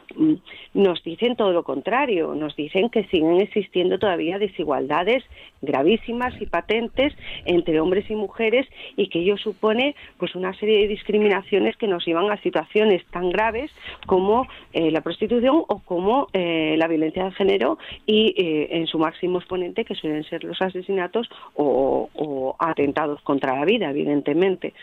nos 0.90 1.04
dicen 1.04 1.36
todo 1.36 1.54
lo 1.54 1.64
contrario, 1.64 2.34
nos 2.34 2.56
dicen 2.56 2.90
que 2.90 3.04
siguen 3.06 3.40
existiendo 3.42 4.00
todavía 4.00 4.40
desigualdades 4.40 5.24
gravísimas 5.62 6.34
y 6.42 6.48
patentes 6.48 7.14
entre 7.46 7.80
hombres 7.80 8.10
y 8.10 8.16
mujeres 8.16 8.66
y 8.98 9.08
que 9.10 9.20
ello 9.20 9.38
supone 9.38 9.96
pues 10.18 10.34
una 10.34 10.54
serie 10.54 10.80
de 10.80 10.88
discriminaciones 10.88 11.78
que 11.78 11.88
nos 11.88 12.06
llevan 12.06 12.32
a 12.32 12.42
situaciones 12.42 13.06
tan 13.12 13.30
graves 13.30 13.70
como 14.08 14.48
eh, 14.74 14.90
la 14.90 15.02
prostitución 15.02 15.64
o 15.68 15.80
como 15.86 16.28
la 16.34 16.88
violencia 16.88 17.26
de 17.26 17.32
género 17.32 17.78
y 18.06 18.34
eh, 18.38 18.70
en 18.72 18.88
su 18.88 18.98
máximo 18.98 19.40
exponente 19.40 19.86
que 19.86 19.96
suelen 19.96 20.24
ser 20.24 20.44
los 20.44 20.62
asesinatos 20.62 21.30
o, 21.56 22.56
atentados 22.60 23.22
contra 23.22 23.56
la 23.56 23.66
vida, 23.66 23.90
evidentemente. 23.90 24.74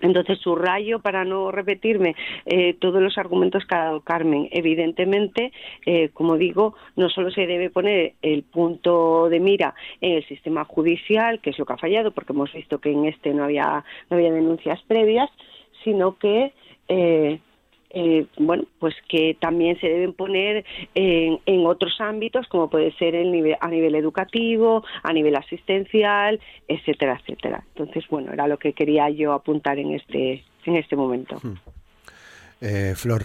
Entonces, 0.00 0.38
subrayo, 0.38 1.00
para 1.00 1.24
no 1.24 1.50
repetirme, 1.50 2.14
eh, 2.46 2.74
todos 2.74 3.02
los 3.02 3.18
argumentos 3.18 3.64
que 3.66 3.74
ha 3.74 3.84
dado 3.84 4.00
Carmen. 4.00 4.48
Evidentemente, 4.50 5.52
eh, 5.86 6.10
como 6.14 6.36
digo, 6.36 6.74
no 6.96 7.08
solo 7.08 7.30
se 7.30 7.46
debe 7.46 7.70
poner 7.70 8.14
el 8.22 8.42
punto 8.42 9.28
de 9.28 9.40
mira 9.40 9.74
en 10.00 10.12
el 10.12 10.26
sistema 10.26 10.64
judicial, 10.64 11.40
que 11.40 11.50
es 11.50 11.58
lo 11.58 11.66
que 11.66 11.72
ha 11.74 11.78
fallado, 11.78 12.12
porque 12.12 12.32
hemos 12.32 12.52
visto 12.52 12.78
que 12.78 12.92
en 12.92 13.04
este 13.04 13.34
no 13.34 13.44
había, 13.44 13.84
no 14.08 14.16
había 14.16 14.32
denuncias 14.32 14.80
previas, 14.86 15.30
sino 15.84 16.18
que 16.18 16.52
eh, 16.88 17.38
bueno, 18.36 18.64
pues 18.78 18.94
que 19.08 19.36
también 19.40 19.78
se 19.80 19.88
deben 19.88 20.12
poner 20.12 20.64
en, 20.94 21.40
en, 21.46 21.66
otros 21.66 22.00
ámbitos, 22.00 22.46
como 22.46 22.70
puede 22.70 22.92
ser 22.92 23.14
el 23.14 23.32
nivel, 23.32 23.56
a 23.60 23.68
nivel 23.68 23.94
educativo, 23.94 24.84
a 25.02 25.12
nivel 25.12 25.34
asistencial, 25.36 26.40
etcétera, 26.68 27.18
etcétera. 27.20 27.64
Entonces, 27.74 28.06
bueno, 28.08 28.32
era 28.32 28.46
lo 28.46 28.58
que 28.58 28.72
quería 28.72 29.10
yo 29.10 29.32
apuntar 29.32 29.78
en 29.78 29.94
este, 29.94 30.44
en 30.64 30.76
este 30.76 30.96
momento. 30.96 31.36
Hmm. 31.42 31.54
Eh, 32.60 32.94
Flor. 32.94 33.24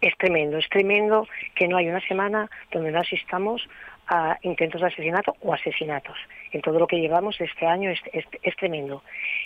Es 0.00 0.16
tremendo, 0.18 0.58
es 0.58 0.68
tremendo 0.68 1.28
que 1.54 1.68
no 1.68 1.76
hay 1.76 1.88
una 1.88 2.00
semana 2.08 2.50
donde 2.72 2.90
no 2.90 2.98
asistamos 2.98 3.62
a 4.08 4.38
intentos 4.42 4.80
de 4.80 4.88
asesinato 4.88 5.36
o 5.40 5.54
asesinatos. 5.54 6.16
En 6.52 6.60
todo 6.60 6.78
lo 6.78 6.86
que 6.86 7.00
llevamos 7.00 7.40
este 7.40 7.66
año 7.66 7.90
es, 7.90 8.00
es, 8.12 8.56
tremendo. 8.56 9.02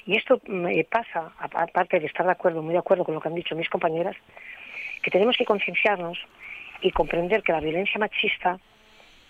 Y 0.06 0.16
esto 0.16 0.40
me 0.46 0.82
pasa, 0.84 1.32
aparte 1.38 2.00
de 2.00 2.06
estar 2.06 2.26
de 2.26 2.32
acuerdo, 2.32 2.62
muy 2.62 2.72
de 2.72 2.78
acuerdo 2.78 3.04
con 3.04 3.14
lo 3.14 3.20
que 3.20 3.28
han 3.28 3.34
dicho 3.34 3.54
mis 3.54 3.68
compañeras, 3.68 4.16
que 5.02 5.10
tenemos 5.10 5.36
que 5.36 5.44
concienciarnos 5.44 6.18
y 6.80 6.90
comprender 6.90 7.42
que 7.42 7.52
la 7.52 7.60
violencia 7.60 7.98
machista 7.98 8.58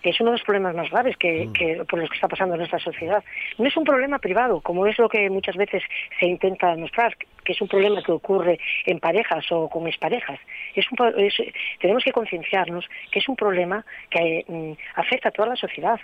es 0.03 0.19
uno 0.21 0.31
de 0.31 0.37
los 0.37 0.45
problemas 0.45 0.75
más 0.75 0.89
graves 0.89 1.15
mm. 1.15 1.51
que, 1.53 1.83
por 1.89 1.99
los 1.99 2.09
que 2.09 2.15
está 2.15 2.27
pasando 2.27 2.55
en 2.55 2.59
nuestra 2.59 2.79
sociedad. 2.79 3.23
No 3.57 3.67
es 3.67 3.75
un 3.77 3.83
problema 3.83 4.19
privado, 4.19 4.61
como 4.61 4.85
es 4.87 4.97
lo 4.97 5.09
que 5.09 5.29
muchas 5.29 5.55
veces 5.55 5.83
se 6.19 6.25
intenta 6.25 6.71
demostrar, 6.71 7.15
que 7.47 7.53
es 7.53 7.61
un 7.61 7.69
problema 7.69 8.03
que 8.03 8.11
ocurre 8.11 8.59
en 8.85 8.99
parejas 8.99 9.49
o 9.53 9.69
con 9.69 9.87
exparejas. 9.87 10.37
Es 10.75 10.85
tenemos 11.79 12.03
que 12.03 12.11
concienciarnos 12.11 12.85
que 13.09 13.19
es 13.19 13.29
un 13.29 13.37
problema 13.37 13.85
que 14.09 14.43
mm, 14.45 14.73
afecta 14.95 15.29
a 15.29 15.31
toda 15.31 15.47
la 15.47 15.55
sociedad. 15.55 15.97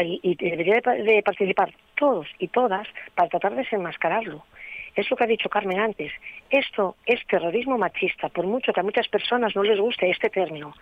Y, 0.00 0.20
y 0.22 0.34
debería 0.34 0.74
de, 0.74 1.22
participar 1.24 1.72
todos 1.96 2.28
y 2.38 2.48
todas 2.48 2.86
para 3.14 3.30
tratar 3.30 3.52
de 3.52 3.62
desenmascararlo 3.62 4.44
es 4.94 5.10
lo 5.10 5.16
que 5.16 5.24
ha 5.24 5.28
dicho 5.28 5.48
Carmen 5.48 5.78
antes. 5.78 6.12
Esto 6.50 6.96
es 7.06 7.24
terrorismo 7.26 7.78
machista, 7.78 8.28
por 8.28 8.46
mucho 8.46 8.72
que 8.72 8.80
a 8.80 8.82
muchas 8.82 9.08
personas 9.08 9.54
no 9.54 9.62
les 9.62 9.78
guste 9.78 10.10
este 10.10 10.28
término 10.28 10.74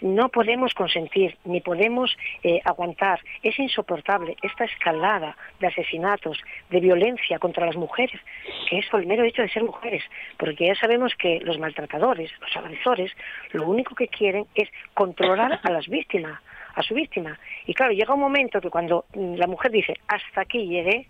no 0.00 0.28
podemos 0.28 0.74
consentir 0.74 1.36
ni 1.44 1.60
podemos 1.60 2.16
eh, 2.42 2.60
aguantar. 2.64 3.20
Es 3.42 3.58
insoportable 3.58 4.36
esta 4.42 4.64
escalada 4.64 5.36
de 5.60 5.66
asesinatos, 5.66 6.38
de 6.70 6.80
violencia 6.80 7.38
contra 7.38 7.66
las 7.66 7.76
mujeres, 7.76 8.20
que 8.68 8.78
es 8.78 8.86
el 8.92 9.06
mero 9.06 9.24
hecho 9.24 9.42
de 9.42 9.48
ser 9.48 9.64
mujeres, 9.64 10.02
porque 10.36 10.66
ya 10.66 10.74
sabemos 10.74 11.14
que 11.14 11.40
los 11.40 11.58
maltratadores, 11.58 12.30
los 12.40 12.56
agresores, 12.56 13.12
lo 13.52 13.66
único 13.66 13.94
que 13.94 14.08
quieren 14.08 14.46
es 14.54 14.68
controlar 14.94 15.60
a 15.62 15.70
las 15.70 15.88
víctimas, 15.88 16.40
a 16.74 16.82
su 16.82 16.94
víctima. 16.94 17.38
Y 17.66 17.74
claro, 17.74 17.92
llega 17.92 18.14
un 18.14 18.20
momento 18.20 18.60
que 18.60 18.70
cuando 18.70 19.06
la 19.14 19.46
mujer 19.46 19.70
dice 19.70 19.94
hasta 20.08 20.42
aquí 20.42 20.66
llegué 20.66 21.08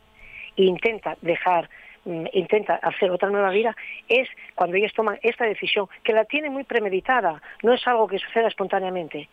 e 0.57 0.63
intenta 0.63 1.17
dejar 1.21 1.69
Mm, 1.69 1.84
intenta 2.33 2.75
hacer 2.77 3.11
otra 3.11 3.31
nueva 3.31 3.51
vida 3.51 3.77
es 4.09 4.29
cuando 4.55 4.77
ellos 4.77 4.93
toman 4.93 5.19
esta 5.23 5.45
decisión, 5.45 5.89
que 6.03 6.13
la 6.13 6.25
tienen 6.25 6.53
muy 6.53 6.65
premeditada, 6.65 7.41
no 7.63 7.73
es 7.73 7.87
algo 7.87 8.09
que 8.09 8.19
suceda 8.19 8.49
espontáneamente. 8.49 9.29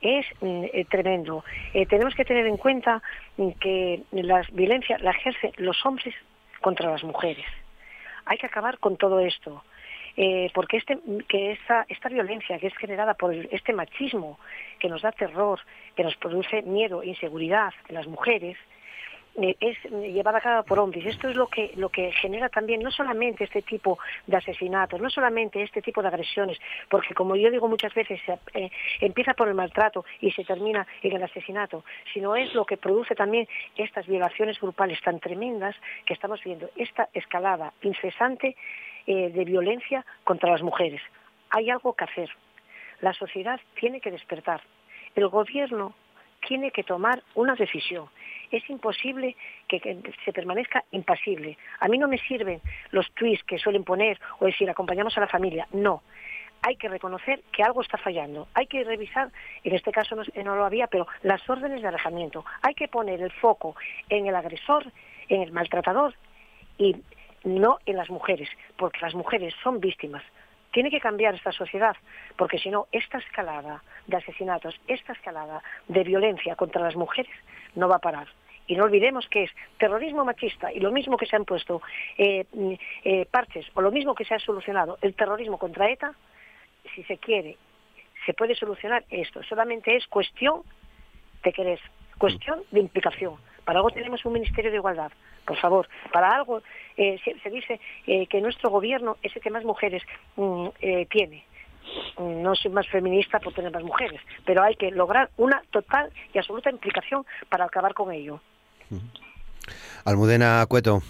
Es 0.00 0.26
mm, 0.40 0.64
eh, 0.72 0.86
tremendo. 0.90 1.44
Eh, 1.72 1.86
tenemos 1.86 2.14
que 2.14 2.24
tener 2.24 2.46
en 2.46 2.56
cuenta 2.56 3.02
mm, 3.36 3.50
que 3.60 4.02
la 4.12 4.42
violencia 4.52 4.98
la 4.98 5.12
ejercen 5.12 5.52
los 5.56 5.84
hombres 5.86 6.14
contra 6.60 6.90
las 6.90 7.04
mujeres. 7.04 7.46
Hay 8.26 8.38
que 8.38 8.46
acabar 8.46 8.78
con 8.78 8.96
todo 8.96 9.20
esto. 9.20 9.62
Eh, 10.16 10.50
porque 10.54 10.76
este, 10.76 10.98
que 11.28 11.52
esta, 11.52 11.86
esta 11.88 12.08
violencia 12.08 12.58
que 12.60 12.68
es 12.68 12.76
generada 12.76 13.14
por 13.14 13.34
este 13.34 13.72
machismo 13.72 14.38
que 14.78 14.88
nos 14.88 15.02
da 15.02 15.10
terror, 15.10 15.58
que 15.96 16.04
nos 16.04 16.14
produce 16.16 16.62
miedo, 16.62 17.02
inseguridad 17.02 17.74
en 17.88 17.96
las 17.96 18.06
mujeres, 18.06 18.56
es 19.36 19.78
llevada 19.90 20.38
a 20.38 20.40
cabo 20.40 20.62
por 20.64 20.78
hombres. 20.78 21.04
Esto 21.06 21.28
es 21.28 21.36
lo 21.36 21.48
que, 21.48 21.72
lo 21.76 21.88
que 21.88 22.12
genera 22.12 22.48
también 22.48 22.82
no 22.82 22.90
solamente 22.90 23.44
este 23.44 23.62
tipo 23.62 23.98
de 24.26 24.36
asesinatos, 24.36 25.00
no 25.00 25.10
solamente 25.10 25.62
este 25.62 25.82
tipo 25.82 26.02
de 26.02 26.08
agresiones, 26.08 26.58
porque 26.88 27.14
como 27.14 27.36
yo 27.36 27.50
digo 27.50 27.68
muchas 27.68 27.92
veces, 27.94 28.20
eh, 28.54 28.70
empieza 29.00 29.34
por 29.34 29.48
el 29.48 29.54
maltrato 29.54 30.04
y 30.20 30.30
se 30.30 30.44
termina 30.44 30.86
en 31.02 31.16
el 31.16 31.22
asesinato, 31.22 31.84
sino 32.12 32.36
es 32.36 32.54
lo 32.54 32.64
que 32.64 32.76
produce 32.76 33.14
también 33.14 33.48
estas 33.76 34.06
violaciones 34.06 34.60
grupales 34.60 35.00
tan 35.02 35.20
tremendas 35.20 35.74
que 36.06 36.14
estamos 36.14 36.42
viendo, 36.44 36.70
esta 36.76 37.08
escalada 37.12 37.72
incesante 37.82 38.56
eh, 39.06 39.30
de 39.30 39.44
violencia 39.44 40.04
contra 40.22 40.50
las 40.50 40.62
mujeres. 40.62 41.02
Hay 41.50 41.70
algo 41.70 41.94
que 41.94 42.04
hacer. 42.04 42.30
La 43.00 43.12
sociedad 43.12 43.60
tiene 43.78 44.00
que 44.00 44.10
despertar. 44.10 44.62
El 45.14 45.28
gobierno 45.28 45.94
tiene 46.46 46.70
que 46.70 46.84
tomar 46.84 47.22
una 47.34 47.54
decisión 47.54 48.08
es 48.56 48.68
imposible 48.70 49.36
que, 49.68 49.98
se 50.24 50.32
permanezca 50.32 50.84
impasible. 50.92 51.58
A 51.80 51.88
mí 51.88 51.98
no 51.98 52.08
me 52.08 52.18
sirven 52.18 52.60
los 52.90 53.10
tweets 53.12 53.42
que 53.44 53.58
suelen 53.58 53.84
poner 53.84 54.20
o 54.38 54.46
decir 54.46 54.68
acompañamos 54.70 55.16
a 55.16 55.20
la 55.20 55.28
familia. 55.28 55.66
No. 55.72 56.02
Hay 56.62 56.76
que 56.76 56.88
reconocer 56.88 57.42
que 57.52 57.62
algo 57.62 57.82
está 57.82 57.98
fallando. 57.98 58.48
Hay 58.54 58.66
que 58.66 58.84
revisar, 58.84 59.30
en 59.64 59.74
este 59.74 59.92
caso 59.92 60.16
no, 60.16 60.56
lo 60.56 60.64
había, 60.64 60.86
pero 60.86 61.06
las 61.22 61.48
órdenes 61.48 61.82
de 61.82 61.88
alejamiento. 61.88 62.44
Hay 62.62 62.74
que 62.74 62.88
poner 62.88 63.20
el 63.20 63.32
foco 63.32 63.76
en 64.08 64.26
el 64.26 64.34
agresor, 64.34 64.86
en 65.28 65.42
el 65.42 65.52
maltratador 65.52 66.14
y 66.78 66.96
no 67.44 67.78
en 67.84 67.96
las 67.96 68.08
mujeres, 68.08 68.48
porque 68.76 69.00
las 69.02 69.14
mujeres 69.14 69.52
son 69.62 69.78
víctimas. 69.80 70.22
Tiene 70.74 70.90
que 70.90 70.98
cambiar 70.98 71.36
esta 71.36 71.52
sociedad, 71.52 71.96
porque 72.36 72.58
si 72.58 72.68
no, 72.68 72.88
esta 72.90 73.18
escalada 73.18 73.80
de 74.08 74.16
asesinatos, 74.16 74.74
esta 74.88 75.12
escalada 75.12 75.62
de 75.86 76.02
violencia 76.02 76.56
contra 76.56 76.82
las 76.82 76.96
mujeres 76.96 77.32
no 77.76 77.88
va 77.88 77.96
a 77.96 78.00
parar. 78.00 78.26
Y 78.66 78.74
no 78.74 78.82
olvidemos 78.82 79.28
que 79.28 79.44
es 79.44 79.52
terrorismo 79.78 80.24
machista 80.24 80.72
y 80.72 80.80
lo 80.80 80.90
mismo 80.90 81.16
que 81.16 81.26
se 81.26 81.36
han 81.36 81.44
puesto 81.44 81.80
eh, 82.18 82.44
eh, 83.04 83.24
parches 83.30 83.66
o 83.74 83.82
lo 83.82 83.92
mismo 83.92 84.16
que 84.16 84.24
se 84.24 84.34
ha 84.34 84.40
solucionado 84.40 84.98
el 85.00 85.14
terrorismo 85.14 85.58
contra 85.58 85.88
ETA, 85.88 86.12
si 86.92 87.04
se 87.04 87.18
quiere, 87.18 87.56
se 88.26 88.34
puede 88.34 88.56
solucionar 88.56 89.04
esto. 89.10 89.44
Solamente 89.44 89.94
es 89.94 90.08
cuestión 90.08 90.62
de 91.44 91.52
querer, 91.52 91.78
cuestión 92.18 92.64
de 92.72 92.80
implicación. 92.80 93.36
Para 93.64 93.78
algo 93.78 93.92
tenemos 93.92 94.24
un 94.24 94.32
Ministerio 94.32 94.72
de 94.72 94.78
Igualdad, 94.78 95.12
por 95.46 95.56
favor. 95.56 95.88
Para 96.12 96.34
algo 96.34 96.64
eh, 96.96 97.18
se, 97.24 97.50
dice 97.50 97.80
que 98.04 98.40
nuestro 98.40 98.70
gobierno 98.70 99.16
es 99.22 99.34
el 99.34 99.42
que 99.42 99.50
más 99.50 99.64
mujeres 99.64 100.02
mm, 100.36 100.68
tiene 101.10 101.44
no 102.18 102.54
soy 102.54 102.70
más 102.70 102.88
feminista 102.88 103.38
por 103.40 103.52
tener 103.52 103.72
más 103.72 103.82
mujeres, 103.82 104.20
pero 104.44 104.62
hay 104.62 104.74
que 104.76 104.90
lograr 104.90 105.30
una 105.36 105.62
total 105.70 106.10
y 106.32 106.38
absoluta 106.38 106.70
implicación 106.70 107.24
para 107.48 107.64
acabar 107.64 107.94
con 107.94 108.12
ello. 108.12 108.40
Almudena 110.04 110.64
Cueto. 110.68 111.02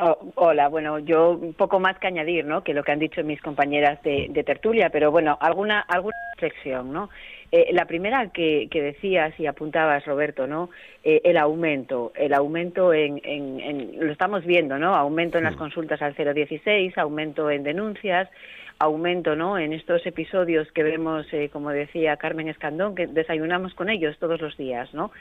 Oh, 0.00 0.32
hola, 0.36 0.68
bueno, 0.68 1.00
yo 1.00 1.30
un 1.30 1.52
poco 1.52 1.80
más 1.80 1.98
que 1.98 2.06
añadir, 2.06 2.44
¿no? 2.44 2.62
Que 2.62 2.74
lo 2.74 2.84
que 2.84 2.92
han 2.92 3.00
dicho 3.00 3.24
mis 3.24 3.42
compañeras 3.42 4.00
de, 4.02 4.30
tertulia, 4.46 4.88
pero 4.90 5.10
bueno, 5.10 5.36
alguna 5.40 5.80
alguna 5.80 6.14
reflexión, 6.34 6.92
¿no? 6.92 7.10
Eh, 7.52 7.70
la 7.72 7.86
primera 7.86 8.28
que, 8.30 8.68
que, 8.70 8.80
decías 8.80 9.38
y 9.40 9.46
apuntabas, 9.46 10.04
Roberto, 10.04 10.46
¿no? 10.46 10.70
Eh, 11.02 11.20
el 11.24 11.36
aumento, 11.36 12.12
el 12.14 12.32
aumento 12.32 12.94
en, 12.94 13.20
en, 13.24 14.06
lo 14.06 14.12
estamos 14.12 14.44
viendo, 14.44 14.78
¿no? 14.78 14.94
Aumento 14.94 15.38
en 15.38 15.44
las 15.44 15.56
consultas 15.56 16.00
al 16.00 16.14
016, 16.14 16.96
aumento 16.96 17.50
en 17.50 17.64
denuncias, 17.64 18.28
aumento 18.80 19.36
¿no? 19.36 19.58
en 19.58 19.74
estos 19.74 20.04
episodios 20.06 20.72
que 20.72 20.82
vemos, 20.82 21.26
eh, 21.32 21.50
como 21.52 21.70
decía 21.70 22.16
Carmen 22.16 22.48
Escandón, 22.48 22.94
que 22.94 23.06
desayunamos 23.06 23.74
con 23.74 23.90
ellos 23.90 24.16
todos 24.18 24.40
los 24.40 24.56
días, 24.56 24.92
¿no? 24.94 25.12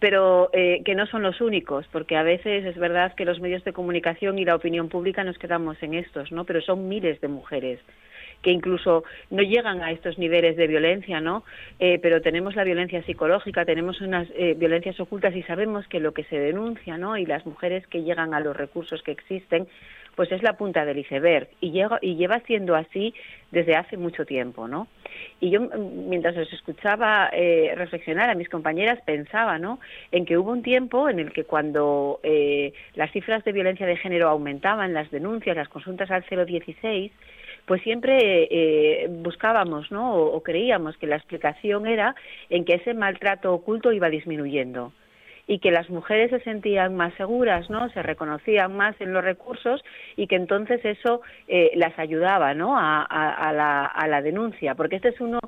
pero 0.00 0.50
eh, 0.52 0.82
que 0.84 0.96
no 0.96 1.06
son 1.06 1.22
los 1.22 1.40
únicos, 1.40 1.86
porque 1.92 2.16
a 2.16 2.24
veces 2.24 2.64
es 2.64 2.76
verdad 2.76 3.14
que 3.14 3.24
los 3.24 3.40
medios 3.40 3.62
de 3.62 3.72
comunicación 3.72 4.38
y 4.38 4.44
la 4.44 4.56
opinión 4.56 4.88
pública 4.88 5.22
nos 5.22 5.38
quedamos 5.38 5.80
en 5.82 5.94
estos, 5.94 6.32
¿no? 6.32 6.44
pero 6.44 6.60
son 6.60 6.88
miles 6.88 7.20
de 7.20 7.28
mujeres 7.28 7.78
que 8.44 8.52
incluso 8.52 9.02
no 9.30 9.42
llegan 9.42 9.82
a 9.82 9.90
estos 9.90 10.18
niveles 10.18 10.56
de 10.56 10.68
violencia, 10.68 11.20
¿no? 11.20 11.42
Eh, 11.80 11.98
pero 12.00 12.20
tenemos 12.20 12.54
la 12.54 12.62
violencia 12.62 13.02
psicológica, 13.02 13.64
tenemos 13.64 14.00
unas 14.00 14.28
violencias 14.56 15.00
ocultas 15.00 15.34
y 15.34 15.42
sabemos 15.42 15.88
que 15.88 15.98
lo 15.98 16.12
que 16.12 16.24
se 16.24 16.38
denuncia, 16.38 16.96
¿no? 16.98 17.16
Y 17.16 17.26
las 17.26 17.44
mujeres 17.46 17.86
que 17.88 18.02
llegan 18.02 18.34
a 18.34 18.40
los 18.40 18.56
recursos 18.56 19.02
que 19.02 19.12
existen, 19.12 19.66
pues 20.14 20.30
es 20.32 20.42
la 20.42 20.54
punta 20.54 20.84
del 20.84 20.98
iceberg 20.98 21.48
y, 21.60 21.72
y 22.02 22.16
lleva 22.16 22.40
siendo 22.40 22.74
así 22.74 23.14
desde 23.50 23.76
hace 23.76 23.96
mucho 23.96 24.24
tiempo, 24.24 24.68
¿no? 24.68 24.88
Y 25.40 25.50
yo, 25.50 25.60
mientras 25.60 26.36
os 26.36 26.52
escuchaba 26.52 27.30
eh, 27.32 27.72
reflexionar 27.76 28.30
a 28.30 28.34
mis 28.34 28.48
compañeras, 28.48 29.00
pensaba, 29.04 29.58
¿no?, 29.58 29.78
en 30.10 30.24
que 30.24 30.36
hubo 30.36 30.50
un 30.50 30.62
tiempo 30.62 31.08
en 31.08 31.18
el 31.20 31.32
que 31.32 31.44
cuando 31.44 32.20
eh, 32.22 32.72
las 32.94 33.12
cifras 33.12 33.44
de 33.44 33.52
violencia 33.52 33.86
de 33.86 33.96
género 33.96 34.28
aumentaban, 34.28 34.92
las 34.92 35.10
denuncias, 35.10 35.56
las 35.56 35.68
consultas 35.68 36.10
al 36.10 36.24
016, 36.24 37.12
pues 37.66 37.82
siempre 37.82 38.48
eh, 38.50 39.06
buscábamos, 39.08 39.90
¿no?, 39.90 40.16
o 40.16 40.42
creíamos 40.42 40.96
que 40.98 41.06
la 41.06 41.16
explicación 41.16 41.86
era 41.86 42.14
en 42.50 42.64
que 42.64 42.74
ese 42.74 42.94
maltrato 42.94 43.52
oculto 43.52 43.92
iba 43.92 44.10
disminuyendo 44.10 44.92
y 45.46 45.58
que 45.58 45.70
las 45.70 45.90
mujeres 45.90 46.30
se 46.30 46.40
sentían 46.40 46.96
más 46.96 47.12
seguras, 47.14 47.68
¿no? 47.68 47.90
Se 47.90 48.02
reconocían 48.02 48.76
más 48.76 48.98
en 49.00 49.12
los 49.12 49.22
recursos 49.22 49.84
y 50.16 50.26
que 50.26 50.36
entonces 50.36 50.82
eso 50.84 51.20
eh, 51.48 51.72
las 51.74 51.98
ayudaba, 51.98 52.54
¿no? 52.54 52.78
A, 52.78 53.02
a, 53.02 53.52
la, 53.52 53.84
a 53.84 54.08
la 54.08 54.22
denuncia, 54.22 54.74
porque 54.74 54.96
este 54.96 55.08
es 55.08 55.20
uno, 55.20 55.38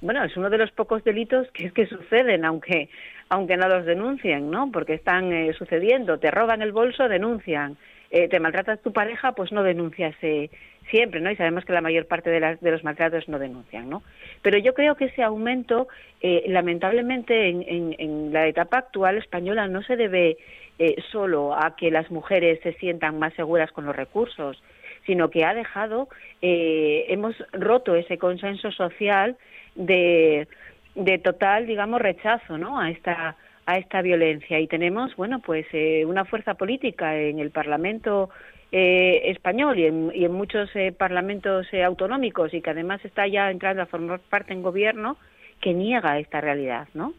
bueno, 0.00 0.24
es 0.24 0.36
uno 0.36 0.48
de 0.48 0.58
los 0.58 0.70
pocos 0.72 1.04
delitos 1.04 1.50
que 1.52 1.66
es 1.66 1.72
que 1.72 1.86
suceden, 1.86 2.44
aunque 2.44 2.88
aunque 3.28 3.56
no 3.56 3.66
los 3.66 3.86
denuncien, 3.86 4.50
¿no? 4.50 4.70
Porque 4.70 4.92
están 4.92 5.32
eh, 5.32 5.54
sucediendo, 5.54 6.18
te 6.18 6.30
roban 6.30 6.60
el 6.60 6.72
bolso, 6.72 7.08
denuncian, 7.08 7.78
eh, 8.12 8.28
te 8.28 8.38
maltratas 8.38 8.80
tu 8.82 8.92
pareja, 8.92 9.32
pues 9.32 9.50
no 9.52 9.62
denuncias 9.62 10.14
eh, 10.22 10.50
siempre, 10.90 11.20
¿no? 11.20 11.30
Y 11.30 11.36
sabemos 11.36 11.64
que 11.64 11.72
la 11.72 11.80
mayor 11.80 12.06
parte 12.06 12.30
de, 12.30 12.58
de, 12.60 12.70
los 12.70 12.84
maltratos 12.84 13.28
no 13.28 13.38
denuncian, 13.38 13.88
¿no? 13.88 14.02
Pero 14.42 14.58
yo 14.58 14.74
creo 14.74 14.96
que 14.96 15.06
ese 15.06 15.22
aumento, 15.22 15.88
eh, 16.20 16.44
lamentablemente, 16.48 17.48
en, 17.48 17.94
en, 17.98 18.32
la 18.32 18.46
etapa 18.46 18.78
actual 18.78 19.16
española 19.16 19.66
no 19.66 19.82
se 19.82 19.96
debe 19.96 20.36
eh, 20.78 20.96
solo 21.10 21.54
a 21.54 21.74
que 21.76 21.90
las 21.90 22.10
mujeres 22.10 22.60
se 22.62 22.74
sientan 22.74 23.18
más 23.18 23.32
seguras 23.34 23.72
con 23.72 23.86
los 23.86 23.96
recursos, 23.96 24.62
sino 25.06 25.30
que 25.30 25.44
ha 25.44 25.54
dejado, 25.54 26.08
eh, 26.42 27.06
hemos 27.08 27.34
roto 27.52 27.94
ese 27.94 28.18
consenso 28.18 28.70
social 28.70 29.36
de, 29.74 30.46
de 30.94 31.18
total, 31.18 31.66
digamos, 31.66 32.00
rechazo, 32.00 32.58
¿no? 32.58 32.78
A 32.78 32.90
esta 32.90 33.36
a 33.66 33.78
esta 33.78 34.02
violencia 34.02 34.58
y 34.58 34.66
tenemos 34.66 35.14
bueno 35.16 35.40
pues 35.40 35.66
eh, 35.72 36.04
una 36.04 36.24
fuerza 36.24 36.54
política 36.54 37.16
en 37.16 37.38
el 37.38 37.50
Parlamento 37.50 38.30
eh, 38.72 39.30
español 39.30 39.78
y 39.78 39.86
en, 39.86 40.10
y 40.14 40.24
en 40.24 40.32
muchos 40.32 40.70
eh, 40.74 40.92
parlamentos 40.92 41.66
eh, 41.72 41.84
autonómicos 41.84 42.52
y 42.54 42.60
que 42.60 42.70
además 42.70 43.04
está 43.04 43.26
ya 43.26 43.50
entrando 43.50 43.82
a 43.82 43.86
formar 43.86 44.20
parte 44.20 44.52
en 44.52 44.62
gobierno 44.62 45.16
que 45.60 45.74
niega 45.74 46.18
esta 46.18 46.40
realidad 46.40 46.88
no 46.94 47.14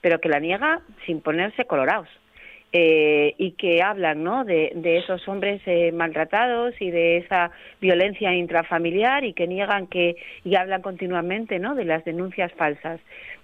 pero 0.00 0.20
que 0.20 0.28
la 0.28 0.40
niega 0.40 0.80
sin 1.06 1.20
ponerse 1.20 1.64
colorados 1.64 2.08
eh, 2.74 3.34
y 3.36 3.50
que 3.52 3.82
hablan 3.82 4.24
¿no? 4.24 4.46
de, 4.46 4.72
esos 4.82 5.28
hombres 5.28 5.60
eh, 5.66 5.92
maltratados 5.92 6.74
y 6.80 6.90
de 6.90 7.18
esa 7.18 7.50
violencia 7.82 8.34
intrafamiliar 8.34 9.24
y 9.24 9.34
que 9.34 9.46
niegan 9.46 9.86
que 9.86 10.16
y 10.42 10.54
hablan 10.56 10.80
continuamente 10.80 11.58
¿no? 11.58 11.74
de 11.74 11.84
las 11.84 12.02
denuncias 12.06 12.50
falsas 12.54 12.98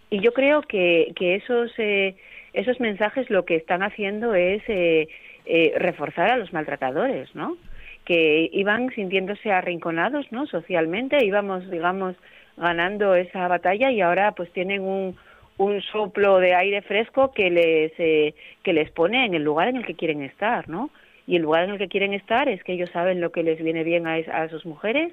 y 0.09 0.21
yo 0.21 0.33
creo 0.33 0.63
que, 0.63 1.13
que 1.15 1.35
esos 1.35 1.71
eh, 1.77 2.17
esos 2.53 2.81
mensajes 2.81 3.31
lo 3.31 3.45
que 3.45 3.57
están 3.57 3.83
haciendo 3.83 4.35
es 4.35 4.63
eh, 4.69 5.09
eh, 5.47 5.75
reforzar 5.79 6.31
a 6.31 6.37
los 6.37 6.53
maltratadores, 6.53 7.35
¿no? 7.35 7.57
Que 8.05 8.49
iban 8.53 8.91
sintiéndose 8.95 9.53
arrinconados, 9.53 10.31
¿no? 10.33 10.47
Socialmente, 10.47 11.25
íbamos, 11.25 11.71
digamos, 11.71 12.17
ganando 12.57 13.15
esa 13.15 13.49
batalla 13.49 13.91
y 13.91 14.01
ahora 14.01 14.33
pues 14.33 14.51
tienen 14.53 14.83
un, 14.83 15.17
un 15.59 15.83
soplo 15.83 16.39
de 16.39 16.55
aire 16.55 16.83
fresco 16.83 17.33
que 17.33 17.51
les 17.51 17.93
eh, 17.99 18.35
que 18.63 18.73
les 18.73 18.91
pone 18.91 19.27
en 19.27 19.35
el 19.35 19.45
lugar 19.45 19.69
en 19.69 19.77
el 19.77 19.87
que 19.87 19.95
quieren 19.95 20.23
estar, 20.23 20.69
¿no? 20.69 20.91
Y 21.27 21.37
el 21.37 21.43
lugar 21.43 21.65
en 21.65 21.71
el 21.71 21.79
que 21.79 21.89
quieren 21.89 22.15
estar 22.15 22.49
es 22.49 22.63
que 22.65 22.73
ellos 22.73 22.91
saben 22.91 23.21
lo 23.21 23.33
que 23.33 23.43
les 23.43 23.63
viene 23.63 23.85
bien 23.85 24.07
a, 24.07 24.15
a 24.15 24.49
sus 24.49 24.65
mujeres, 24.65 25.13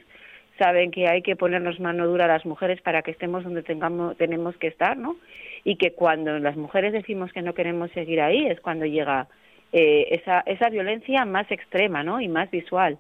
saben 0.58 0.91
que 0.91 1.08
hay 1.08 1.22
que 1.22 1.36
ponernos 1.36 1.80
mano 1.80 2.08
dura 2.08 2.26
a 2.26 2.30
las 2.30 2.46
mujeres 2.46 2.82
para 2.82 3.02
que 3.02 3.12
estemos 3.12 3.44
donde 3.44 3.63
tengamos 3.63 4.18
tenemos 4.18 4.56
que 4.58 4.68
estar, 4.68 4.98
¿no? 4.98 5.18
y 5.65 5.76
que 5.76 5.91
cuando 5.91 6.39
las 6.39 6.56
mujeres 6.56 6.94
decimos 6.94 7.34
que 7.34 7.41
no 7.41 7.54
queremos 7.54 7.91
seguir 7.91 8.22
ahí 8.22 8.46
es 8.46 8.62
cuando 8.62 8.86
llega 8.86 9.28
eh, 9.74 10.08
esa, 10.12 10.41
esa 10.46 10.70
violencia 10.70 11.26
más 11.26 11.52
extrema 11.52 12.04
¿no? 12.04 12.22
y 12.22 12.30
más 12.30 12.50
visual 12.52 12.98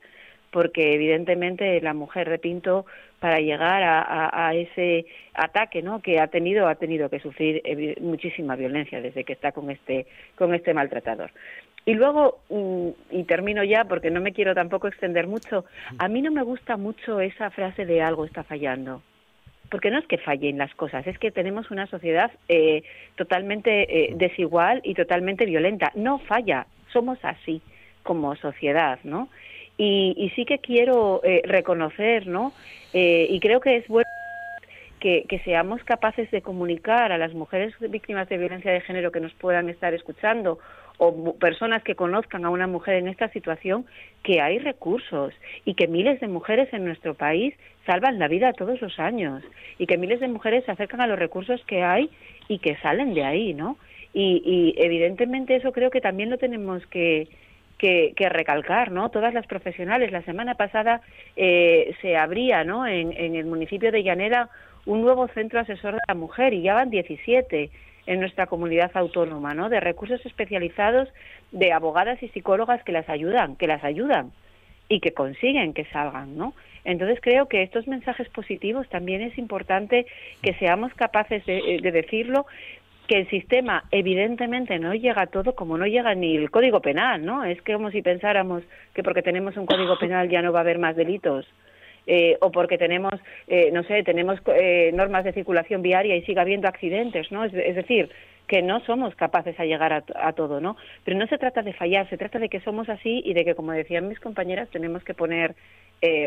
porque 0.51 0.93
evidentemente 0.93 1.79
la 1.81 1.93
mujer 1.93 2.27
repinto 2.27 2.85
para 3.19 3.39
llegar 3.39 3.83
a, 3.83 4.47
a, 4.47 4.55
ese 4.55 5.05
ataque 5.33 5.81
¿no? 5.81 6.01
que 6.01 6.19
ha 6.19 6.27
tenido 6.27 6.67
ha 6.67 6.75
tenido 6.75 7.09
que 7.09 7.19
sufrir 7.19 7.61
muchísima 8.01 8.55
violencia 8.55 8.99
desde 8.99 9.23
que 9.23 9.33
está 9.33 9.51
con 9.51 9.69
este 9.69 10.07
con 10.35 10.53
este 10.53 10.73
maltratador 10.73 11.31
y 11.85 11.93
luego 11.93 12.39
mm, 12.49 12.89
y 13.11 13.23
termino 13.23 13.63
ya 13.63 13.85
porque 13.85 14.11
no 14.11 14.21
me 14.21 14.33
quiero 14.33 14.55
tampoco 14.55 14.87
extender 14.87 15.27
mucho 15.27 15.65
a 15.97 16.07
mí 16.07 16.21
no 16.21 16.31
me 16.31 16.43
gusta 16.43 16.77
mucho 16.77 17.19
esa 17.19 17.49
frase 17.51 17.85
de 17.85 18.01
algo 18.01 18.25
está 18.25 18.43
fallando 18.43 19.01
porque 19.69 19.91
no 19.91 19.97
es 19.97 20.05
que 20.05 20.19
fallen 20.19 20.57
las 20.57 20.73
cosas, 20.75 21.05
es 21.07 21.17
que 21.17 21.31
tenemos 21.31 21.71
una 21.71 21.87
sociedad 21.87 22.31
eh, 22.47 22.83
totalmente 23.15 24.05
eh, 24.05 24.13
desigual 24.15 24.79
y 24.83 24.93
totalmente 24.93 25.45
violenta. 25.45 25.91
No 25.95 26.19
falla, 26.19 26.67
somos 26.93 27.17
así 27.23 27.61
como 28.03 28.35
sociedad, 28.35 28.99
¿no? 29.03 29.27
Y, 29.77 30.31
sí 30.35 30.45
que 30.45 30.59
quiero 30.59 31.19
eh, 31.23 31.41
reconocer, 31.43 32.27
¿no? 32.27 32.53
Eh, 32.93 33.27
y 33.29 33.39
creo 33.41 33.59
que 33.59 33.75
es 33.75 33.87
bueno 33.89 34.05
que, 35.01 35.41
seamos 35.43 35.83
capaces 35.83 36.31
de 36.31 36.41
comunicar 36.41 37.11
a 37.11 37.17
las 37.17 37.33
mujeres 37.33 37.73
víctimas 37.79 38.27
de 38.29 38.37
violencia 38.37 38.71
de 38.71 38.81
género 38.81 39.11
que 39.11 39.19
nos 39.19 39.33
puedan 39.33 39.69
estar 39.69 39.93
escuchando 39.93 40.57
o 40.97 41.33
personas 41.35 41.83
que 41.83 41.95
conozcan 41.95 42.45
a 42.45 42.49
una 42.49 42.67
mujer 42.67 42.95
en 42.95 43.07
esta 43.07 43.29
situación 43.29 43.85
que 44.23 44.41
hay 44.41 44.59
recursos 44.59 45.33
y 45.65 45.73
que 45.75 45.87
miles 45.87 46.19
de 46.19 46.27
mujeres 46.27 46.71
en 46.73 46.85
nuestro 46.85 47.13
país 47.13 47.53
salvan 47.85 48.19
la 48.19 48.27
vida 48.27 48.53
todos 48.53 48.81
los 48.81 48.99
años 48.99 49.43
y 49.77 49.85
que 49.85 49.97
miles 49.97 50.19
de 50.19 50.27
mujeres 50.27 50.65
se 50.65 50.71
acercan 50.71 51.01
a 51.01 51.07
los 51.07 51.19
recursos 51.19 51.63
que 51.65 51.83
hay 51.83 52.09
y 52.47 52.59
que 52.59 52.75
salen 52.77 53.13
de 53.13 53.23
ahí, 53.23 53.53
¿no? 53.53 53.77
Y, 54.13 54.73
evidentemente 54.77 55.57
eso 55.57 55.73
creo 55.73 55.89
que 55.89 55.99
también 55.99 56.29
lo 56.29 56.37
tenemos 56.37 56.85
que, 56.87 57.27
que, 57.77 58.29
recalcar, 58.29 58.89
¿no? 58.89 59.09
Todas 59.09 59.33
las 59.33 59.45
profesionales. 59.45 60.13
La 60.13 60.21
semana 60.21 60.55
pasada 60.55 61.01
eh, 61.35 61.93
se 62.01 62.15
abría, 62.15 62.63
¿no? 62.63 62.87
En, 62.87 63.11
en, 63.11 63.35
el 63.35 63.45
municipio 63.45 63.91
de 63.91 64.03
Llanera 64.03 64.49
un 64.85 65.01
nuevo 65.01 65.27
centro 65.29 65.59
asesor 65.59 65.95
de 65.95 65.99
la 66.07 66.13
mujer 66.13 66.53
y 66.53 66.61
ya 66.61 66.75
van 66.75 66.89
17 66.89 67.69
en 68.07 68.19
nuestra 68.19 68.47
comunidad 68.47 68.91
autónoma, 68.93 69.53
¿no? 69.53 69.69
De 69.69 69.79
recursos 69.79 70.23
especializados 70.25 71.09
de 71.51 71.71
abogadas 71.73 72.21
y 72.21 72.29
psicólogas 72.29 72.83
que 72.83 72.91
las 72.91 73.09
ayudan, 73.09 73.55
que 73.55 73.67
las 73.67 73.83
ayudan 73.83 74.31
y 74.87 74.99
que 74.99 75.13
consiguen 75.13 75.73
que 75.73 75.85
salgan, 75.85 76.37
¿no? 76.37 76.53
Entonces 76.83 77.19
creo 77.21 77.47
que 77.47 77.63
estos 77.63 77.87
mensajes 77.87 78.29
positivos 78.29 78.87
también 78.89 79.21
es 79.21 79.37
importante 79.37 80.05
que 80.41 80.53
seamos 80.55 80.93
capaces 80.93 81.43
de, 81.45 81.79
de 81.81 81.91
decirlo, 81.91 82.45
que 83.07 83.19
el 83.19 83.29
sistema 83.29 83.83
evidentemente 83.91 84.79
no 84.79 84.93
llega 84.93 85.23
a 85.23 85.27
todo 85.27 85.53
como 85.53 85.77
no 85.77 85.85
llega 85.85 86.15
ni 86.15 86.35
el 86.35 86.49
código 86.49 86.81
penal, 86.81 87.23
¿no? 87.23 87.43
Es 87.43 87.61
como 87.61 87.91
si 87.91 88.01
pensáramos 88.01 88.63
que 88.93 89.03
porque 89.03 89.21
tenemos 89.21 89.57
un 89.57 89.65
código 89.65 89.97
penal 89.97 90.29
ya 90.29 90.41
no 90.41 90.51
va 90.51 90.59
a 90.59 90.61
haber 90.61 90.79
más 90.79 90.95
delitos. 90.95 91.45
Eh, 92.07 92.37
o 92.41 92.51
porque 92.51 92.77
tenemos, 92.77 93.13
eh, 93.47 93.71
no 93.71 93.83
sé, 93.83 94.03
tenemos 94.03 94.39
eh, 94.47 94.91
normas 94.93 95.23
de 95.23 95.33
circulación 95.33 95.81
viaria 95.81 96.15
y 96.15 96.21
siga 96.21 96.43
habiendo 96.43 96.67
accidentes, 96.67 97.31
¿no? 97.31 97.45
Es, 97.45 97.51
decir, 97.51 98.11
que 98.47 98.61
no 98.61 98.79
somos 98.81 99.15
capaces 99.15 99.59
a 99.59 99.65
llegar 99.65 99.91
a, 99.91 100.33
todo, 100.33 100.61
¿no? 100.61 100.77
Pero 101.03 101.17
no 101.17 101.25
se 101.25 101.39
trata 101.39 101.63
de 101.63 101.73
fallar, 101.73 102.07
se 102.09 102.17
trata 102.17 102.37
de 102.37 102.49
que 102.49 102.59
somos 102.59 102.89
así 102.89 103.23
y 103.25 103.33
de 103.33 103.43
que, 103.43 103.55
como 103.55 103.71
decían 103.71 104.07
mis 104.07 104.19
compañeras, 104.19 104.69
tenemos 104.69 105.03
que 105.03 105.15
poner 105.15 105.55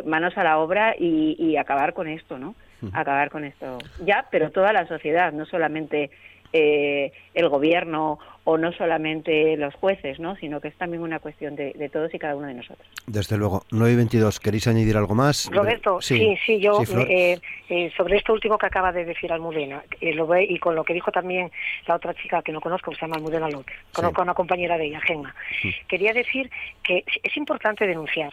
manos 0.05 0.37
a 0.37 0.43
la 0.43 0.59
obra 0.59 0.97
y, 0.99 1.37
y 1.39 1.57
acabar 1.57 1.93
con 1.95 2.09
esto, 2.09 2.37
¿no? 2.37 2.57
Acabar 2.93 3.31
con 3.31 3.45
esto. 3.45 3.79
Ya, 4.05 4.27
pero 4.29 4.51
toda 4.51 4.73
la 4.73 4.89
sociedad, 4.89 5.33
no 5.33 5.47
solamente 5.47 6.11
eh, 6.53 7.13
el 7.35 7.49
gobierno 7.49 8.19
o 8.51 8.57
no 8.57 8.73
solamente 8.73 9.59
los 9.59 9.75
jueces, 9.75 10.19
¿no? 10.19 10.35
sino 10.37 10.59
que 10.59 10.69
es 10.69 10.75
también 10.77 11.03
una 11.03 11.19
cuestión 11.19 11.55
de, 11.55 11.91
todos 11.93 12.15
y 12.15 12.19
cada 12.19 12.35
uno 12.35 12.47
de 12.47 12.55
nosotros. 12.55 12.89
Desde 13.07 13.37
luego. 13.37 13.65
9 13.71 13.93
y 13.93 13.97
22, 13.97 14.41
¿queréis 14.41 14.67
añadir 14.67 14.97
algo 14.97 15.15
más? 15.15 15.51
Roberto, 15.53 16.01
sí, 16.01 16.35
sí, 16.47 16.59
yo 16.59 16.81
eh, 16.97 17.39
eh, 17.69 17.93
sobre 17.95 18.17
esto 18.17 18.33
último 18.33 18.57
que 18.57 18.65
acaba 18.65 18.91
de 18.91 19.05
decir 19.05 19.31
Almudena, 19.35 19.83
eh, 20.01 20.15
lo 20.15 20.27
ve, 20.27 20.45
y 20.45 20.59
con 20.59 20.75
lo 20.75 20.83
que 20.83 20.95
dijo 20.95 21.13
también 21.13 21.51
la 21.87 21.97
otra 21.97 22.15
chica 22.15 22.41
que 22.41 22.53
no 22.53 22.63
conozco, 22.63 22.91
que 22.91 22.97
se 22.97 23.03
llama 23.03 23.17
Almudena 23.17 23.51
López, 23.51 23.77
conozco 23.93 24.23
a 24.23 24.25
una 24.25 24.33
compañera 24.33 24.79
de 24.79 24.87
ella, 24.87 25.01
Gemma, 25.03 25.35
quería 25.87 26.15
decir 26.15 26.51
que 26.83 27.05
es 27.23 27.37
importante 27.37 27.87
denunciar, 27.87 28.33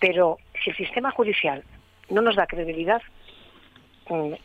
pero 0.00 0.38
si 0.64 0.70
el 0.70 0.76
sistema 0.76 1.12
judicial 1.12 1.62
no 2.10 2.22
nos 2.22 2.34
da 2.34 2.48
credibilidad, 2.48 3.02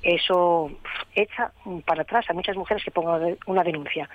eso 0.01 0.71
echa 1.15 1.51
para 1.85 2.03
atrás 2.03 2.29
a 2.29 2.33
muchas 2.33 2.55
mujeres 2.55 2.83
que 2.83 2.91
pongan 2.91 3.37
una 3.45 3.63
denuncia. 3.63 4.09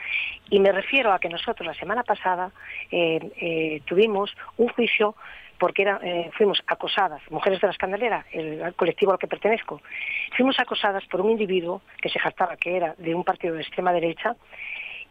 Y 0.51 0.61
me 0.61 0.73
refiero 0.73 1.13
a 1.13 1.19
que 1.19 1.29
nosotros 1.29 1.67
la 1.67 1.75
semana 1.75 2.03
pasada 2.03 2.51
eh, 2.91 3.21
eh, 3.41 3.83
tuvimos 3.85 4.35
un 4.57 4.69
juicio 4.69 5.15
porque 5.59 5.83
era, 5.83 5.99
eh, 6.03 6.31
fuimos 6.37 6.63
acosadas, 6.69 7.21
mujeres 7.31 7.61
de 7.61 7.67
la 7.67 7.73
escandalera, 7.73 8.25
el, 8.31 8.75
colectivo 8.75 9.11
al 9.11 9.19
que 9.19 9.27
pertenezco, 9.27 9.81
fuimos 10.37 10.59
acosadas 10.61 11.05
por 11.07 11.21
un 11.21 11.33
individuo 11.33 11.83
que 12.01 12.09
se 12.09 12.21
jactaba 12.21 12.57
que 12.57 12.77
era 12.77 12.95
de 12.97 13.13
un 13.13 13.25
partido 13.25 13.55
de 13.55 13.63
extrema 13.63 13.93
derecha 13.93 14.37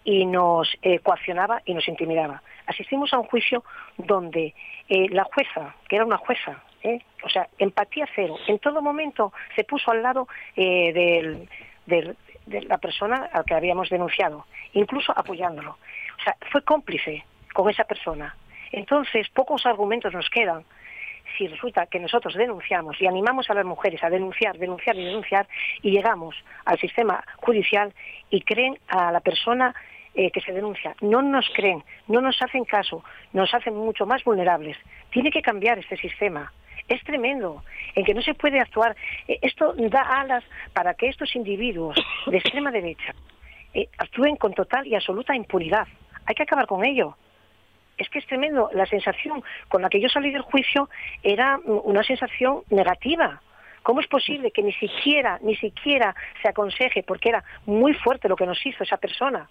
y 0.05 0.25
nos 0.25 0.73
coaccionaba 1.03 1.61
y 1.65 1.73
nos 1.73 1.85
intimidaba. 1.89 2.41
Asistimos 2.65 3.11
a 3.11 3.19
un 3.19 3.25
juicio 3.25 3.65
donde 3.97 4.53
la 4.87 5.25
jueza, 5.25 5.75
que 5.89 5.97
era 5.97 6.05
una 6.05 6.15
jueza 6.15 6.63
¿eh? 6.83 6.99
o 7.23 7.29
sea, 7.29 7.47
empatía 7.57 8.07
cero. 8.15 8.35
En 8.47 8.59
todo 8.59 8.81
momento 8.81 9.33
se 9.55 9.63
puso 9.63 9.91
al 9.91 10.03
lado 10.03 10.27
eh, 10.55 11.47
de 11.85 12.61
la 12.63 12.77
persona 12.77 13.29
al 13.31 13.45
que 13.45 13.55
habíamos 13.55 13.89
denunciado, 13.89 14.45
incluso 14.73 15.13
apoyándolo. 15.15 15.77
O 16.19 16.23
sea, 16.23 16.35
fue 16.51 16.61
cómplice 16.63 17.23
con 17.53 17.69
esa 17.69 17.83
persona. 17.83 18.35
Entonces, 18.71 19.29
pocos 19.29 19.65
argumentos 19.65 20.13
nos 20.13 20.29
quedan 20.29 20.63
si 21.37 21.47
resulta 21.47 21.85
que 21.85 21.99
nosotros 21.99 22.33
denunciamos 22.33 22.99
y 23.01 23.07
animamos 23.07 23.49
a 23.49 23.53
las 23.53 23.65
mujeres 23.65 24.03
a 24.03 24.09
denunciar, 24.09 24.57
denunciar 24.57 24.95
y 24.97 25.05
denunciar 25.05 25.47
y 25.81 25.91
llegamos 25.91 26.35
al 26.65 26.79
sistema 26.79 27.23
judicial 27.37 27.93
y 28.29 28.41
creen 28.41 28.79
a 28.87 29.11
la 29.11 29.19
persona 29.19 29.75
eh, 30.17 30.31
que 30.31 30.41
se 30.41 30.51
denuncia. 30.51 30.95
No 30.99 31.21
nos 31.21 31.49
creen, 31.53 31.81
no 32.07 32.19
nos 32.19 32.41
hacen 32.41 32.65
caso, 32.65 33.03
nos 33.31 33.53
hacen 33.53 33.75
mucho 33.75 34.05
más 34.05 34.23
vulnerables. 34.25 34.75
Tiene 35.11 35.31
que 35.31 35.41
cambiar 35.41 35.79
este 35.79 35.95
sistema 35.95 36.51
es 36.87 37.03
tremendo, 37.03 37.63
en 37.95 38.05
que 38.05 38.13
no 38.13 38.21
se 38.21 38.33
puede 38.33 38.59
actuar. 38.59 38.95
Eh, 39.27 39.39
esto 39.41 39.73
da 39.77 40.01
alas 40.01 40.43
para 40.73 40.93
que 40.93 41.07
estos 41.07 41.35
individuos 41.35 41.97
de 42.25 42.37
extrema 42.37 42.71
derecha 42.71 43.13
eh, 43.73 43.89
actúen 43.97 44.37
con 44.37 44.53
total 44.53 44.87
y 44.87 44.95
absoluta 44.95 45.35
impunidad. 45.35 45.87
Hay 46.25 46.35
que 46.35 46.43
acabar 46.43 46.65
con 46.65 46.85
ello. 46.85 47.17
Es 47.97 48.09
que 48.09 48.19
es 48.19 48.27
tremendo. 48.27 48.69
La 48.73 48.85
sensación 48.85 49.43
con 49.67 49.81
la 49.81 49.89
que 49.89 49.99
yo 49.99 50.07
salí 50.07 50.31
del 50.31 50.43
juicio 50.43 50.89
era 51.23 51.57
mm, 51.57 51.81
una 51.83 52.03
sensación 52.03 52.61
negativa. 52.69 53.41
¿Cómo 53.83 54.01
es 54.01 54.07
posible 54.07 54.51
que 54.51 54.63
ni 54.63 54.73
siquiera, 54.73 55.39
ni 55.41 55.55
siquiera 55.55 56.15
se 56.41 56.49
aconseje, 56.49 57.03
porque 57.03 57.29
era 57.29 57.43
muy 57.65 57.93
fuerte 57.93 58.29
lo 58.29 58.35
que 58.35 58.45
nos 58.45 58.63
hizo 58.65 58.83
esa 58.83 58.97
persona? 58.97 59.49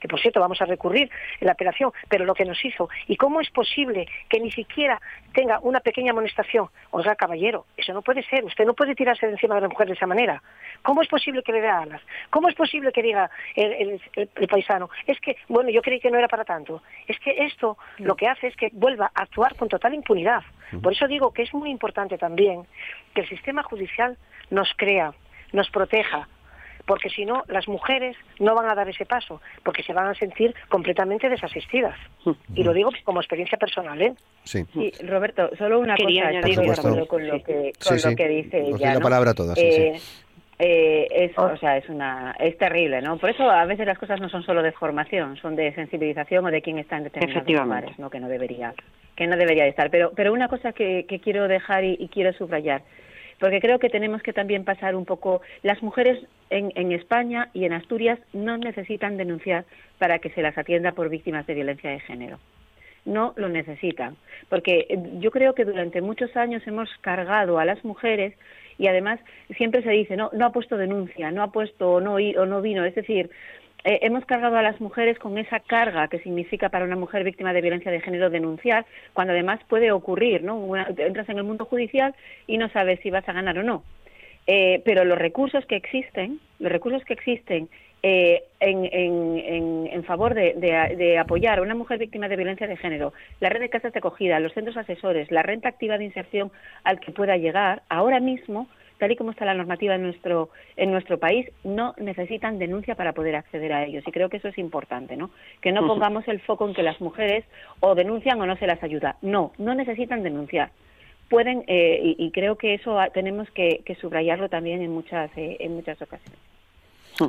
Que 0.00 0.08
por 0.08 0.20
cierto 0.20 0.40
vamos 0.40 0.60
a 0.60 0.64
recurrir 0.64 1.10
en 1.40 1.46
la 1.46 1.52
apelación, 1.52 1.92
pero 2.08 2.24
lo 2.24 2.34
que 2.34 2.44
nos 2.44 2.62
hizo, 2.64 2.88
y 3.06 3.16
cómo 3.16 3.40
es 3.40 3.50
posible 3.50 4.06
que 4.28 4.40
ni 4.40 4.50
siquiera 4.50 5.00
tenga 5.32 5.58
una 5.60 5.80
pequeña 5.80 6.12
amonestación, 6.12 6.68
oiga 6.90 7.16
caballero, 7.16 7.66
eso 7.76 7.92
no 7.92 8.02
puede 8.02 8.22
ser, 8.24 8.44
usted 8.44 8.64
no 8.64 8.74
puede 8.74 8.94
tirarse 8.94 9.26
de 9.26 9.32
encima 9.32 9.54
de 9.56 9.62
la 9.62 9.68
mujer 9.68 9.88
de 9.88 9.94
esa 9.94 10.06
manera. 10.06 10.42
¿Cómo 10.82 11.02
es 11.02 11.08
posible 11.08 11.42
que 11.42 11.52
le 11.52 11.60
dé 11.60 11.68
alas? 11.68 12.02
¿Cómo 12.30 12.48
es 12.48 12.54
posible 12.54 12.92
que 12.92 13.02
diga 13.02 13.30
el, 13.54 14.00
paisano, 14.48 14.90
es 15.06 15.20
que, 15.20 15.36
bueno, 15.48 15.70
yo 15.70 15.82
creí 15.82 16.00
que 16.00 16.10
no 16.10 16.18
era 16.18 16.28
para 16.28 16.44
tanto? 16.44 16.82
Es 17.06 17.18
que 17.20 17.44
esto 17.44 17.76
lo 17.98 18.14
que 18.16 18.28
hace 18.28 18.48
es 18.48 18.56
que 18.56 18.70
vuelva 18.72 19.10
a 19.14 19.22
actuar 19.22 19.56
con 19.56 19.68
total 19.68 19.94
impunidad. 19.94 20.42
Por 20.82 20.92
eso 20.92 21.06
digo 21.08 21.32
que 21.32 21.42
es 21.42 21.52
muy 21.54 21.70
importante 21.70 22.18
también 22.18 22.66
que 23.14 23.22
el 23.22 23.28
sistema 23.28 23.62
judicial 23.62 24.16
nos 24.50 24.72
crea, 24.76 25.12
nos 25.52 25.70
proteja, 25.70 26.28
porque 26.88 27.10
si 27.10 27.26
no, 27.26 27.44
las 27.48 27.68
mujeres 27.68 28.16
no 28.40 28.54
van 28.54 28.68
a 28.68 28.74
dar 28.74 28.88
ese 28.88 29.04
paso, 29.04 29.42
porque 29.62 29.82
se 29.82 29.92
van 29.92 30.06
a 30.06 30.14
sentir 30.14 30.54
completamente 30.70 31.28
desasistidas. 31.28 31.94
Y 32.54 32.64
lo 32.64 32.72
digo 32.72 32.90
como 33.04 33.20
experiencia 33.20 33.58
personal, 33.58 34.00
¿eh? 34.00 34.14
Sí. 34.42 34.64
Roberto, 35.06 35.50
solo 35.58 35.78
una 35.78 35.96
cosa, 35.96 36.30
de 36.30 36.72
acuerdo 36.72 37.06
con 37.06 37.28
lo 37.28 37.42
que, 37.44 37.72
con 37.86 37.96
lo 38.02 38.16
que 38.16 38.28
dice 38.28 38.60
ella. 38.60 38.94
la 38.94 39.00
palabra 39.00 39.34
todas. 39.34 39.58
Eh, 39.58 40.00
eh, 40.58 41.06
es, 41.10 41.38
o 41.38 41.56
sea, 41.58 41.76
es 41.76 41.88
una, 41.90 42.34
es 42.40 42.56
terrible, 42.56 43.02
¿no? 43.02 43.18
Por 43.18 43.30
eso 43.30 43.48
a 43.48 43.66
veces 43.66 43.86
las 43.86 43.98
cosas 43.98 44.18
no 44.18 44.30
son 44.30 44.42
solo 44.42 44.62
de 44.62 44.72
formación, 44.72 45.36
son 45.36 45.56
de 45.56 45.74
sensibilización 45.74 46.46
o 46.46 46.50
de 46.50 46.62
quién 46.62 46.78
está 46.78 46.96
en 46.96 47.04
determinados 47.04 47.46
lugares, 47.46 47.98
¿no? 47.98 48.08
Que 48.08 48.18
no 48.18 48.28
debería, 48.28 48.74
que 49.14 49.26
no 49.26 49.36
debería 49.36 49.66
estar. 49.66 49.90
Pero, 49.90 50.10
pero 50.16 50.32
una 50.32 50.48
cosa 50.48 50.72
que, 50.72 51.04
quiero 51.22 51.48
dejar 51.48 51.84
y 51.84 52.08
quiero 52.08 52.32
subrayar 52.32 52.82
porque 53.38 53.60
creo 53.60 53.78
que 53.78 53.88
tenemos 53.88 54.22
que 54.22 54.32
también 54.32 54.64
pasar 54.64 54.94
un 54.94 55.04
poco. 55.04 55.40
Las 55.62 55.82
mujeres 55.82 56.18
en, 56.50 56.72
en, 56.74 56.92
España 56.92 57.50
y 57.54 57.64
en 57.64 57.72
Asturias 57.72 58.18
no 58.32 58.56
necesitan 58.56 59.16
denunciar 59.16 59.64
para 59.98 60.18
que 60.18 60.30
se 60.30 60.42
las 60.42 60.56
atienda 60.56 60.92
por 60.92 61.08
víctimas 61.08 61.46
de 61.46 61.54
violencia 61.54 61.90
de 61.90 62.00
género. 62.00 62.38
No 63.04 63.32
lo 63.36 63.48
necesitan, 63.48 64.16
porque 64.48 64.86
eh, 64.88 64.98
yo 65.20 65.30
creo 65.30 65.54
que 65.54 65.64
durante 65.64 66.00
muchos 66.00 66.36
años 66.36 66.66
hemos 66.66 66.90
cargado 67.00 67.58
a 67.58 67.64
las 67.64 67.84
mujeres 67.84 68.34
y 68.76 68.86
además 68.86 69.18
siempre 69.56 69.82
se 69.82 69.90
dice 69.90 70.16
no 70.16 70.30
no 70.32 70.46
ha 70.46 70.52
puesto 70.52 70.76
denuncia, 70.76 71.30
no 71.30 71.42
ha 71.42 71.50
puesto 71.50 71.92
o 71.92 72.00
no 72.00 72.14
o 72.14 72.46
no 72.46 72.62
vino, 72.62 72.84
es 72.84 72.94
decir, 72.94 73.30
eh, 73.84 74.00
hemos 74.02 74.24
cargado 74.24 74.56
a 74.56 74.62
las 74.62 74.80
mujeres 74.80 75.18
con 75.18 75.38
esa 75.38 75.60
carga 75.60 76.08
que 76.08 76.18
significa 76.20 76.68
para 76.68 76.84
una 76.84 76.96
mujer 76.96 77.24
víctima 77.24 77.52
de 77.52 77.60
violencia 77.60 77.92
de 77.92 78.00
género 78.00 78.30
denunciar, 78.30 78.86
cuando 79.12 79.32
además 79.32 79.60
puede 79.68 79.92
ocurrir, 79.92 80.42
¿no? 80.42 80.76
entras 80.76 81.28
en 81.28 81.38
el 81.38 81.44
mundo 81.44 81.64
judicial 81.64 82.14
y 82.46 82.58
no 82.58 82.68
sabes 82.70 83.00
si 83.00 83.10
vas 83.10 83.28
a 83.28 83.32
ganar 83.32 83.58
o 83.58 83.62
no. 83.62 83.84
Eh, 84.46 84.82
pero 84.84 85.04
los 85.04 85.18
recursos 85.18 85.64
que 85.66 85.76
existen, 85.76 86.40
los 86.58 86.72
recursos 86.72 87.04
que 87.04 87.12
existen 87.12 87.68
eh, 88.02 88.44
en, 88.60 88.84
en, 88.86 89.88
en, 89.92 90.04
favor 90.04 90.32
de, 90.34 90.54
de, 90.54 91.18
apoyar 91.18 91.58
a 91.58 91.62
una 91.62 91.74
mujer 91.74 91.98
víctima 91.98 92.28
de 92.28 92.36
violencia 92.36 92.66
de 92.66 92.76
género, 92.76 93.12
la 93.40 93.48
red 93.48 93.60
de 93.60 93.68
casas 93.68 93.92
de 93.92 93.98
acogida, 93.98 94.40
los 94.40 94.54
centros 94.54 94.76
asesores, 94.76 95.30
la 95.30 95.42
renta 95.42 95.68
activa 95.68 95.98
de 95.98 96.04
inserción 96.04 96.50
al 96.84 96.98
que 97.00 97.12
pueda 97.12 97.36
llegar, 97.36 97.82
ahora 97.88 98.20
mismo 98.20 98.68
tal 98.98 99.12
y 99.12 99.16
como 99.16 99.30
está 99.30 99.44
la 99.44 99.54
normativa 99.54 99.94
en 99.94 100.02
nuestro, 100.02 100.50
en 100.76 100.90
nuestro 100.90 101.18
país, 101.18 101.48
no 101.64 101.94
necesitan 101.98 102.58
denuncia 102.58 102.94
para 102.94 103.12
poder 103.12 103.36
acceder 103.36 103.72
a 103.72 103.84
ellos. 103.84 104.04
Y 104.06 104.12
creo 104.12 104.28
que 104.28 104.38
eso 104.38 104.48
es 104.48 104.58
importante, 104.58 105.16
¿no? 105.16 105.30
Que 105.60 105.72
no 105.72 105.86
pongamos 105.86 106.26
el 106.28 106.40
foco 106.40 106.68
en 106.68 106.74
que 106.74 106.82
las 106.82 107.00
mujeres 107.00 107.44
o 107.80 107.94
denuncian 107.94 108.40
o 108.40 108.46
no 108.46 108.56
se 108.56 108.66
las 108.66 108.82
ayuda. 108.82 109.16
No, 109.22 109.52
no 109.58 109.74
necesitan 109.74 110.22
denunciar. 110.22 110.70
Pueden, 111.30 111.64
eh, 111.66 112.14
y, 112.18 112.30
creo 112.30 112.56
que 112.56 112.74
eso 112.74 112.96
tenemos 113.12 113.50
que, 113.50 113.82
subrayarlo 114.00 114.48
también 114.48 114.80
en 114.82 114.90
muchas, 114.90 115.30
eh, 115.36 115.58
en 115.60 115.74
muchas 115.74 116.00
ocasiones. 116.00 116.38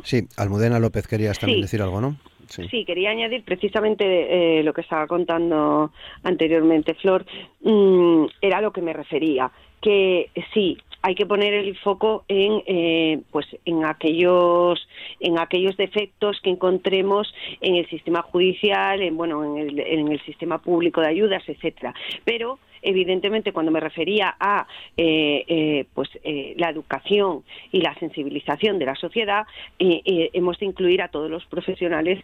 Sí, 0.03 0.27
Almudena 0.37 0.79
López 0.79 1.07
querías 1.07 1.39
también 1.39 1.61
decir 1.61 1.81
algo, 1.81 1.99
¿no? 1.99 2.15
Sí. 2.47 2.83
quería 2.85 3.11
añadir 3.11 3.43
precisamente 3.43 4.59
eh, 4.59 4.63
lo 4.63 4.73
que 4.73 4.81
estaba 4.81 5.05
contando 5.05 5.91
anteriormente 6.23 6.95
Flor, 6.95 7.23
mm, 7.61 8.25
era 8.41 8.59
lo 8.59 8.71
que 8.71 8.81
me 8.81 8.91
refería, 8.91 9.51
que 9.79 10.31
sí, 10.53 10.77
hay 11.01 11.15
que 11.15 11.25
poner 11.25 11.53
el 11.53 11.77
foco 11.77 12.25
en, 12.27 12.61
eh, 12.65 13.21
pues, 13.31 13.47
en 13.65 13.85
aquellos, 13.85 14.87
en 15.19 15.39
aquellos 15.39 15.77
defectos 15.77 16.39
que 16.41 16.49
encontremos 16.49 17.33
en 17.61 17.75
el 17.75 17.87
sistema 17.89 18.21
judicial, 18.21 19.01
en 19.01 19.15
bueno, 19.15 19.43
en 19.43 19.57
el, 19.57 19.79
en 19.79 20.11
el 20.11 20.21
sistema 20.21 20.57
público 20.57 21.01
de 21.01 21.07
ayudas, 21.07 21.43
etcétera. 21.47 21.93
Pero 22.25 22.59
evidentemente 22.81 23.51
cuando 23.51 23.71
me 23.71 23.79
refería 23.79 24.35
a 24.39 24.67
eh, 24.97 25.43
eh, 25.47 25.85
pues 25.93 26.09
eh, 26.23 26.53
la 26.57 26.69
educación 26.69 27.43
y 27.71 27.81
la 27.81 27.93
sensibilización 27.95 28.79
de 28.79 28.85
la 28.85 28.95
sociedad 28.95 29.45
hemos 29.77 30.59
de 30.59 30.65
incluir 30.65 31.01
a 31.01 31.09
todos 31.09 31.29
los 31.29 31.45
profesionales 31.45 32.23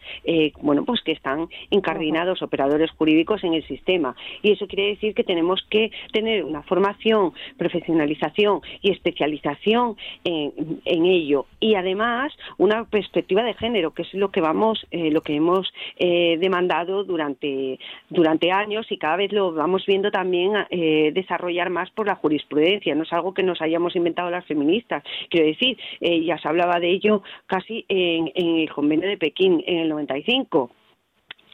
bueno 0.62 0.84
pues 0.86 1.02
que 1.02 1.12
están 1.12 1.48
incardinados 1.70 2.42
operadores 2.42 2.92
jurídicos 2.92 3.44
en 3.44 3.54
el 3.54 3.66
sistema. 3.68 4.16
Y 4.42 4.52
eso 4.52 4.68
quiere 4.68 4.90
decir 4.90 5.14
que 5.14 5.24
tenemos 5.24 5.66
que 5.70 5.92
tener 6.12 6.44
una 6.44 6.64
formación 6.64 7.34
profesionalización 7.58 8.62
y 8.82 8.92
especialización 8.92 9.96
en, 10.24 10.82
en 10.86 11.06
ello. 11.06 11.46
Y 11.60 11.76
además 11.76 12.34
una 12.58 12.86
perspectiva 12.86 13.44
de 13.44 13.54
género 13.54 13.92
que 13.92 14.04
es 14.04 14.14
lo 14.14 14.32
que 14.32 14.42
vamos 14.42 14.86
lo 14.92 15.22
que 15.22 15.36
hemos 15.36 15.72
demandado 16.00 17.04
durante 17.04 17.80
durante 18.10 18.52
años 18.52 18.86
y 18.92 18.98
cada 18.98 19.18
vez 19.18 19.32
lo 19.32 19.54
vamos 19.54 19.86
viendo 19.86 20.12
también 20.12 20.45
eh, 20.70 21.12
desarrollar 21.14 21.70
más 21.70 21.90
por 21.92 22.08
la 22.08 22.16
jurisprudencia, 22.16 22.96
no 22.96 23.04
es 23.04 23.14
algo 23.14 23.34
que 23.34 23.44
nos 23.44 23.62
hayamos 23.62 23.96
inventado 23.96 24.30
las 24.30 24.46
feministas. 24.46 25.04
Quiero 25.30 25.48
decir, 25.48 25.78
eh, 26.02 26.24
ya 26.24 26.38
se 26.38 26.48
hablaba 26.48 26.80
de 26.80 26.90
ello 26.90 27.24
casi 27.46 27.86
en, 27.88 28.32
el 28.36 28.70
convenio 28.72 29.10
de 29.10 29.18
Pekín 29.18 29.64
en 29.66 29.80
el 29.80 29.90
95. 29.90 30.72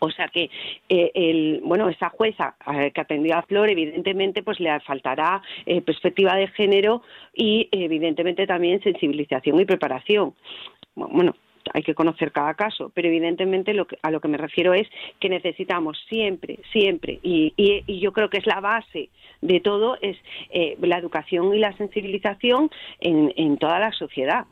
O 0.03 0.09
sea 0.09 0.27
que 0.29 0.49
eh, 0.89 1.11
el, 1.13 1.61
bueno, 1.63 1.87
esa 1.87 2.09
jueza 2.09 2.55
que 2.93 3.01
atendió 3.01 3.37
a 3.37 3.43
Flor, 3.43 3.69
evidentemente, 3.69 4.41
pues 4.41 4.59
le 4.59 4.79
faltará 4.79 5.43
perspectiva 5.85 6.35
de 6.35 6.47
género 6.47 7.03
y 7.35 7.69
evidentemente 7.71 8.47
también 8.47 8.81
sensibilización 8.81 9.59
y 9.59 9.65
preparación. 9.65 10.33
Bueno, 10.95 11.35
hay 11.73 11.83
que 11.83 11.95
conocer 11.95 12.31
cada 12.31 12.53
caso, 12.53 12.91
pero 12.93 13.07
evidentemente 13.07 13.73
lo 13.73 13.87
a 14.01 14.11
lo 14.11 14.19
que 14.19 14.27
me 14.27 14.37
refiero 14.37 14.73
es 14.73 14.87
que 15.19 15.29
necesitamos 15.29 15.97
siempre, 16.07 16.59
siempre, 16.71 17.19
y, 17.23 17.53
yo 17.99 18.13
creo 18.13 18.29
que 18.29 18.37
es 18.37 18.45
la 18.45 18.59
base 18.59 19.09
de 19.41 19.59
todo, 19.59 19.97
es 20.01 20.17
eh, 20.49 20.77
la 20.81 20.97
educación 20.97 21.53
y 21.53 21.59
la 21.59 21.75
sensibilización 21.77 22.69
en, 22.99 23.57
toda 23.57 23.79
la 23.79 23.91
sociedad. 23.91 24.45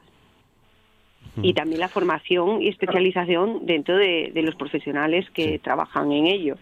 Y 1.41 1.53
también 1.53 1.79
la 1.79 1.87
formación 1.87 2.61
y 2.61 2.67
especialización 2.67 3.65
dentro 3.65 3.95
de, 3.95 4.31
los 4.35 4.55
profesionales 4.55 5.29
que 5.31 5.59
trabajan 5.59 6.11
en 6.11 6.25
ello. 6.25 6.57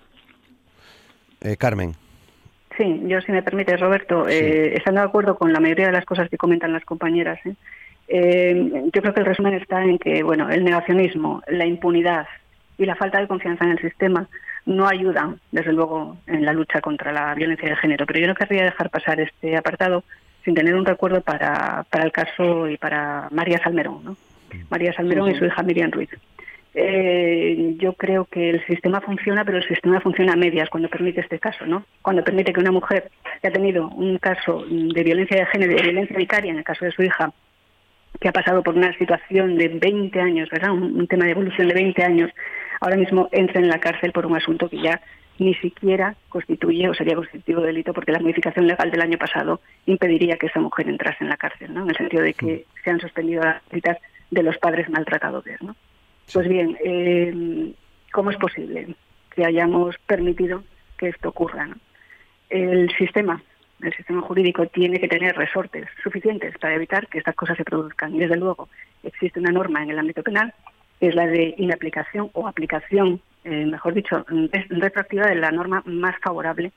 Eh, 1.41 1.57
Carmen. 1.57 1.93
Sí, 2.77 3.01
yo 3.05 3.19
si 3.21 3.31
me 3.31 3.41
permite, 3.41 3.75
Roberto, 3.75 4.27
eh, 4.27 4.75
estando 4.75 5.01
de 5.01 5.07
acuerdo 5.07 5.35
con 5.35 5.51
la 5.51 5.59
mayoría 5.59 5.87
de 5.87 5.93
las 5.93 6.05
cosas 6.05 6.29
que 6.29 6.37
comentan 6.37 6.73
las 6.73 6.85
compañeras. 6.85 7.39
¿eh? 7.45 7.55
Eh, 8.07 8.89
yo 8.93 9.01
creo 9.01 9.13
que 9.13 9.19
el 9.19 9.25
resumen 9.25 9.53
está 9.55 9.83
en 9.83 9.97
que, 9.97 10.23
bueno, 10.23 10.49
el 10.49 10.63
negacionismo, 10.63 11.41
la 11.47 11.65
impunidad 11.65 12.27
y 12.77 12.85
la 12.85 12.95
falta 12.95 13.19
de 13.19 13.27
confianza 13.27 13.65
en 13.65 13.71
el 13.71 13.79
sistema 13.79 14.27
no 14.65 14.87
ayudan, 14.87 15.39
desde 15.51 15.73
luego, 15.73 16.17
en 16.27 16.45
la 16.45 16.53
lucha 16.53 16.81
contra 16.81 17.11
la 17.11 17.33
violencia 17.35 17.69
de 17.69 17.75
género. 17.77 18.05
Pero 18.05 18.19
yo 18.19 18.27
no 18.27 18.35
querría 18.35 18.65
dejar 18.65 18.89
pasar 18.89 19.19
este 19.19 19.55
apartado 19.55 20.03
sin 20.43 20.55
tener 20.55 20.75
un 20.75 20.85
recuerdo 20.85 21.21
para, 21.21 21.85
para 21.89 22.05
el 22.05 22.11
caso 22.11 22.67
y 22.69 22.77
para 22.77 23.27
María 23.31 23.59
Salmerón, 23.59 24.03
¿no? 24.03 24.17
María 24.69 24.93
Salmerón 24.93 25.31
y 25.31 25.35
su 25.35 25.45
hija 25.45 25.63
Miriam 25.63 25.91
Ruiz. 25.91 26.09
Eh, 26.73 27.75
yo 27.79 27.93
creo 27.93 28.25
que 28.25 28.51
el 28.51 28.65
sistema 28.67 29.01
funciona, 29.01 29.43
pero 29.43 29.57
el 29.57 29.67
sistema 29.67 29.99
funciona 29.99 30.33
a 30.33 30.35
medias 30.35 30.69
cuando 30.69 30.89
permite 30.89 31.21
este 31.21 31.39
caso, 31.39 31.65
¿no? 31.65 31.85
Cuando 32.01 32.23
permite 32.23 32.53
que 32.53 32.59
una 32.59 32.71
mujer 32.71 33.09
que 33.41 33.47
ha 33.47 33.51
tenido 33.51 33.89
un 33.89 34.17
caso 34.19 34.63
de 34.69 35.03
violencia 35.03 35.37
de 35.37 35.45
género, 35.47 35.75
de 35.75 35.81
violencia 35.81 36.15
vicaria, 36.15 36.51
en 36.51 36.59
el 36.59 36.63
caso 36.63 36.85
de 36.85 36.91
su 36.91 37.03
hija, 37.03 37.33
que 38.19 38.29
ha 38.29 38.31
pasado 38.31 38.63
por 38.63 38.75
una 38.75 38.95
situación 38.97 39.57
de 39.57 39.67
20 39.67 40.19
años, 40.19 40.49
¿verdad? 40.49 40.71
Un, 40.71 41.07
tema 41.07 41.25
de 41.25 41.31
evolución 41.31 41.67
de 41.67 41.73
20 41.73 42.03
años, 42.03 42.31
ahora 42.81 42.97
mismo 42.97 43.29
entra 43.31 43.59
en 43.59 43.69
la 43.69 43.79
cárcel 43.79 44.11
por 44.11 44.25
un 44.25 44.35
asunto 44.35 44.69
que 44.69 44.81
ya 44.81 45.01
ni 45.39 45.53
siquiera 45.55 46.15
constituye 46.29 46.89
o 46.89 46.95
sería 46.95 47.15
constitutivo 47.15 47.61
de 47.61 47.67
delito 47.67 47.93
porque 47.93 48.11
la 48.11 48.19
modificación 48.19 48.65
legal 48.65 48.89
del 48.89 49.01
año 49.01 49.19
pasado 49.19 49.61
impediría 49.85 50.37
que 50.37 50.47
esa 50.47 50.59
mujer 50.59 50.89
entrase 50.89 51.23
en 51.23 51.29
la 51.29 51.37
cárcel, 51.37 51.73
¿no? 51.73 51.83
En 51.83 51.89
el 51.89 51.97
sentido 51.97 52.23
de 52.23 52.33
que 52.33 52.65
se 52.83 52.89
han 52.89 52.99
suspendido 52.99 53.43
las 53.43 53.61
visitas 53.69 53.97
de 54.31 54.43
los 54.43 54.57
padres 54.57 54.89
maltratadores, 54.89 55.61
¿no? 55.61 55.75
Pues 56.33 56.47
bien, 56.49 56.77
eh, 56.83 57.71
¿cómo 58.11 58.31
es 58.31 58.37
posible 58.37 58.95
que 59.35 59.45
hayamos 59.45 59.95
permitido 60.07 60.63
que 60.97 61.09
esto 61.09 61.29
ocurra? 61.29 61.69
El 62.49 62.89
sistema 62.97 63.41
el 63.81 63.93
sistema 63.93 64.21
jurídico 64.21 64.65
tiene 64.67 64.99
que 64.99 65.07
tener 65.07 65.35
resortes 65.35 65.87
suficientes 66.03 66.57
para 66.57 66.75
evitar 66.75 67.07
que 67.07 67.19
estas 67.19 67.35
cosas 67.35 67.57
se 67.57 67.63
produzcan. 67.63 68.15
Y 68.15 68.19
desde 68.19 68.37
luego 68.37 68.69
existe 69.03 69.39
una 69.39 69.51
norma 69.51 69.83
en 69.83 69.91
el 69.91 69.99
ámbito 69.99 70.23
penal, 70.23 70.53
que 70.99 71.07
es 71.07 71.15
la 71.15 71.27
de 71.27 71.53
inaplicación 71.57 72.29
o 72.33 72.47
aplicación, 72.47 73.21
eh, 73.43 73.65
mejor 73.65 73.93
dicho, 73.93 74.25
retroactiva 74.69 75.27
de 75.27 75.35
la 75.35 75.51
norma 75.51 75.83
más 75.85 76.15
favorable 76.19 76.71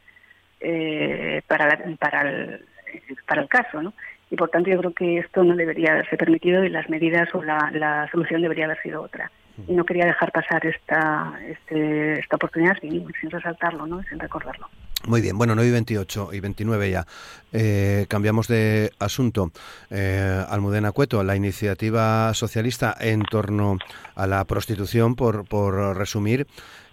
eh, 0.60 1.42
para, 1.46 1.78
para, 1.98 2.22
el, 2.22 2.66
para 3.26 3.42
el 3.42 3.48
caso. 3.48 3.82
¿no? 3.82 3.94
Y 4.30 4.36
por 4.36 4.50
tanto 4.50 4.70
yo 4.70 4.78
creo 4.78 4.92
que 4.92 5.18
esto 5.18 5.42
no 5.42 5.56
debería 5.56 5.92
haberse 5.92 6.16
permitido 6.16 6.64
y 6.64 6.68
las 6.68 6.88
medidas 6.90 7.34
o 7.34 7.42
la, 7.42 7.70
la 7.72 8.08
solución 8.10 8.42
debería 8.42 8.66
haber 8.66 8.80
sido 8.82 9.02
otra. 9.02 9.30
Y 9.66 9.74
no 9.74 9.84
quería 9.84 10.06
dejar 10.06 10.32
pasar 10.32 10.64
esta, 10.64 11.38
este, 11.46 12.20
esta 12.20 12.36
oportunidad 12.36 12.78
sin, 12.80 13.06
sin 13.20 13.30
resaltarlo, 13.30 13.86
¿no? 13.86 14.02
sin 14.04 14.18
recordarlo. 14.18 14.68
Muy 15.10 15.22
bien, 15.22 15.36
bueno, 15.36 15.56
9 15.56 15.68
y 15.68 15.72
28 15.72 16.28
y 16.34 16.38
29 16.38 16.88
ya. 16.88 17.04
Eh, 17.52 18.06
cambiamos 18.08 18.46
de 18.46 18.92
asunto. 19.00 19.50
Eh, 19.90 20.44
Almudena 20.48 20.92
Cueto, 20.92 21.24
la 21.24 21.34
iniciativa 21.34 22.32
socialista 22.32 22.96
en 23.00 23.24
torno 23.24 23.78
a 24.14 24.28
la 24.28 24.44
prostitución, 24.44 25.16
por, 25.16 25.48
por 25.48 25.96
resumir, 25.96 26.46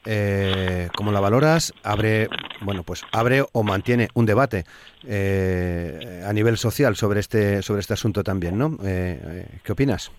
eh, 0.03 0.89
¿cómo 0.95 1.11
la 1.11 1.19
valoras? 1.19 1.73
Abre, 1.83 2.27
bueno, 2.61 2.81
pues 2.81 3.03
abre 3.11 3.45
o 3.51 3.61
mantiene 3.61 4.07
un 4.15 4.25
debate 4.25 4.65
eh, 5.05 6.23
a 6.27 6.33
nivel 6.33 6.57
social 6.57 6.95
sobre 6.95 7.19
este, 7.19 7.61
sobre 7.61 7.81
este 7.81 7.93
asunto 7.93 8.23
también, 8.23 8.57
¿no? 8.57 8.79
¿Qué 8.79 9.71
opinas? 9.71 10.11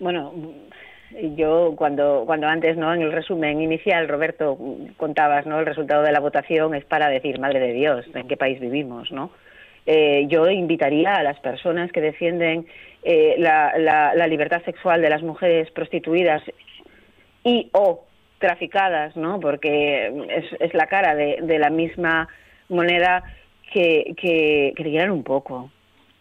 Bueno, 0.00 0.34
yo 1.36 1.74
cuando 1.76 2.24
cuando 2.26 2.46
antes 2.46 2.76
no 2.76 2.94
en 2.94 3.02
el 3.02 3.12
resumen 3.12 3.60
inicial 3.60 4.08
Roberto 4.08 4.58
contabas 4.96 5.46
no 5.46 5.58
el 5.58 5.66
resultado 5.66 6.02
de 6.02 6.12
la 6.12 6.20
votación 6.20 6.74
es 6.74 6.84
para 6.84 7.08
decir 7.08 7.38
madre 7.40 7.58
de 7.60 7.72
Dios 7.72 8.06
en 8.14 8.28
qué 8.28 8.36
país 8.36 8.60
vivimos 8.60 9.10
no 9.10 9.30
eh, 9.86 10.26
yo 10.28 10.48
invitaría 10.48 11.14
a 11.14 11.22
las 11.22 11.40
personas 11.40 11.90
que 11.90 12.00
defienden 12.00 12.66
eh, 13.02 13.34
la, 13.38 13.72
la, 13.78 14.26
libertad 14.26 14.62
sexual 14.64 15.00
de 15.00 15.08
las 15.08 15.22
mujeres 15.22 15.70
prostituidas 15.70 16.42
y 17.42 17.70
o 17.72 18.04
traficadas 18.38 19.16
no 19.16 19.40
porque 19.40 20.06
es, 20.28 20.44
es 20.60 20.74
la 20.74 20.86
cara 20.86 21.14
de, 21.14 21.58
la 21.58 21.70
misma 21.70 22.28
moneda 22.68 23.24
que, 23.72 24.14
que, 24.16 24.74
que 24.76 25.10
un 25.10 25.24
poco 25.24 25.70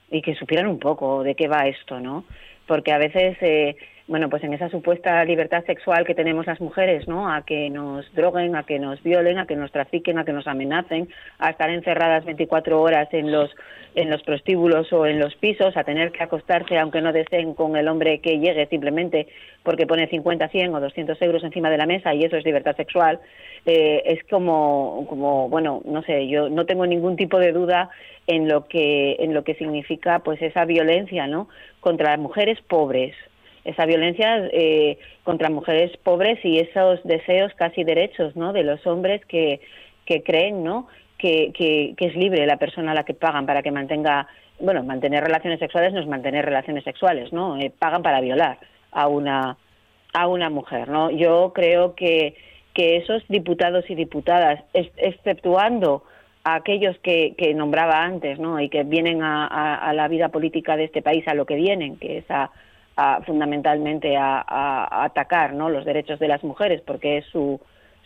y 0.09 0.21
que 0.21 0.35
supieran 0.35 0.67
un 0.67 0.79
poco 0.79 1.21
de 1.21 1.35
qué 1.35 1.47
va 1.47 1.67
esto 1.67 1.99
no 1.99 2.23
porque 2.65 2.91
a 2.91 2.97
veces 2.97 3.37
eh, 3.41 3.75
bueno, 4.09 4.27
pues 4.27 4.43
en 4.43 4.55
esa 4.55 4.69
supuesta 4.69 5.23
libertad 5.23 5.63
sexual 5.65 6.03
que 6.03 6.15
tenemos 6.15 6.47
las 6.47 6.59
mujeres, 6.59 7.07
¿no? 7.07 7.31
A 7.31 7.45
que 7.45 7.69
nos 7.69 8.11
droguen, 8.15 8.55
a 8.55 8.63
que 8.63 8.79
nos 8.79 9.01
violen, 9.03 9.37
a 9.37 9.45
que 9.45 9.55
nos 9.55 9.71
trafiquen, 9.71 10.17
a 10.17 10.25
que 10.25 10.33
nos 10.33 10.47
amenacen, 10.47 11.07
a 11.37 11.51
estar 11.51 11.69
encerradas 11.69 12.25
24 12.25 12.81
horas 12.81 13.07
en 13.13 13.31
los 13.31 13.55
en 13.95 14.09
los 14.09 14.21
prostíbulos 14.23 14.91
o 14.93 15.05
en 15.05 15.19
los 15.19 15.35
pisos, 15.35 15.75
a 15.77 15.83
tener 15.83 16.11
que 16.11 16.23
acostarse 16.23 16.77
aunque 16.77 17.01
no 17.01 17.13
deseen 17.13 17.53
con 17.53 17.75
el 17.75 17.87
hombre 17.87 18.19
que 18.19 18.39
llegue 18.39 18.65
simplemente 18.67 19.27
porque 19.63 19.85
pone 19.85 20.07
50, 20.07 20.47
100 20.47 20.73
o 20.73 20.79
200 20.79 21.21
euros 21.21 21.43
encima 21.43 21.69
de 21.69 21.77
la 21.77 21.85
mesa 21.85 22.13
y 22.13 22.23
eso 22.23 22.35
es 22.35 22.45
libertad 22.45 22.75
sexual, 22.75 23.19
eh, 23.65 24.01
es 24.05 24.23
como, 24.29 25.05
como, 25.07 25.49
bueno, 25.49 25.81
no 25.85 26.01
sé, 26.03 26.27
yo 26.27 26.49
no 26.49 26.65
tengo 26.65 26.85
ningún 26.85 27.15
tipo 27.15 27.37
de 27.39 27.51
duda 27.51 27.89
en 28.25 28.47
lo 28.47 28.67
que 28.67 29.17
en 29.19 29.33
lo 29.33 29.43
que 29.43 29.55
significa 29.55 30.19
pues 30.19 30.41
esa 30.41 30.65
violencia, 30.65 31.27
¿no? 31.27 31.47
Contra 31.79 32.11
las 32.11 32.19
mujeres 32.19 32.59
pobres, 32.67 33.15
esa 33.65 33.85
violencia 33.85 34.47
eh, 34.51 34.97
contra 35.23 35.49
mujeres 35.49 35.95
pobres 35.97 36.39
y 36.43 36.59
esos 36.59 37.03
deseos 37.03 37.53
casi 37.55 37.83
derechos 37.83 38.35
¿no? 38.35 38.53
de 38.53 38.63
los 38.63 38.85
hombres 38.87 39.23
que, 39.25 39.61
que 40.05 40.23
creen 40.23 40.63
¿no? 40.63 40.87
que, 41.19 41.51
que, 41.95 42.05
es 42.05 42.15
libre 42.15 42.47
la 42.47 42.57
persona 42.57 42.93
a 42.93 42.95
la 42.95 43.03
que 43.03 43.13
pagan 43.13 43.45
para 43.45 43.61
que 43.61 43.71
mantenga, 43.71 44.27
bueno, 44.59 44.83
mantener 44.83 45.23
relaciones 45.23 45.59
sexuales 45.59 45.93
no 45.93 45.99
es 45.99 46.07
mantener 46.07 46.45
relaciones 46.45 46.83
sexuales, 46.83 47.31
¿no? 47.33 47.57
Eh, 47.57 47.71
pagan 47.77 48.01
para 48.01 48.21
violar 48.21 48.57
a 48.91 49.07
una, 49.07 49.57
a 50.13 50.27
una 50.27 50.49
mujer, 50.49 50.87
¿no? 50.87 51.11
Yo 51.11 51.51
creo 51.53 51.93
que, 51.93 52.35
que 52.73 52.97
esos 52.97 53.21
diputados 53.27 53.87
y 53.89 53.95
diputadas, 53.95 54.63
exceptuando 54.73 56.03
a 56.45 56.55
aquellos 56.55 56.97
que, 56.99 57.35
que 57.37 57.53
nombraba 57.53 58.01
antes, 58.01 58.39
¿no? 58.39 58.59
Y 58.61 58.69
que 58.69 58.83
vienen 58.83 59.21
a, 59.21 59.75
a 59.75 59.93
la 59.93 60.07
vida 60.07 60.29
política 60.29 60.77
de 60.77 60.85
este 60.85 61.01
país, 61.01 61.27
a 61.27 61.33
lo 61.33 61.45
que 61.45 61.55
vienen, 61.55 61.97
que 61.97 62.19
es 62.19 62.31
a 62.31 62.49
fundamentalmente 63.25 64.15
a, 64.17 65.03
atacar 65.03 65.53
¿no? 65.53 65.69
los 65.69 65.85
derechos 65.85 66.19
de 66.19 66.27
las 66.27 66.43
mujeres 66.43 66.81
porque 66.85 67.17
es 67.17 67.25
su, 67.25 67.59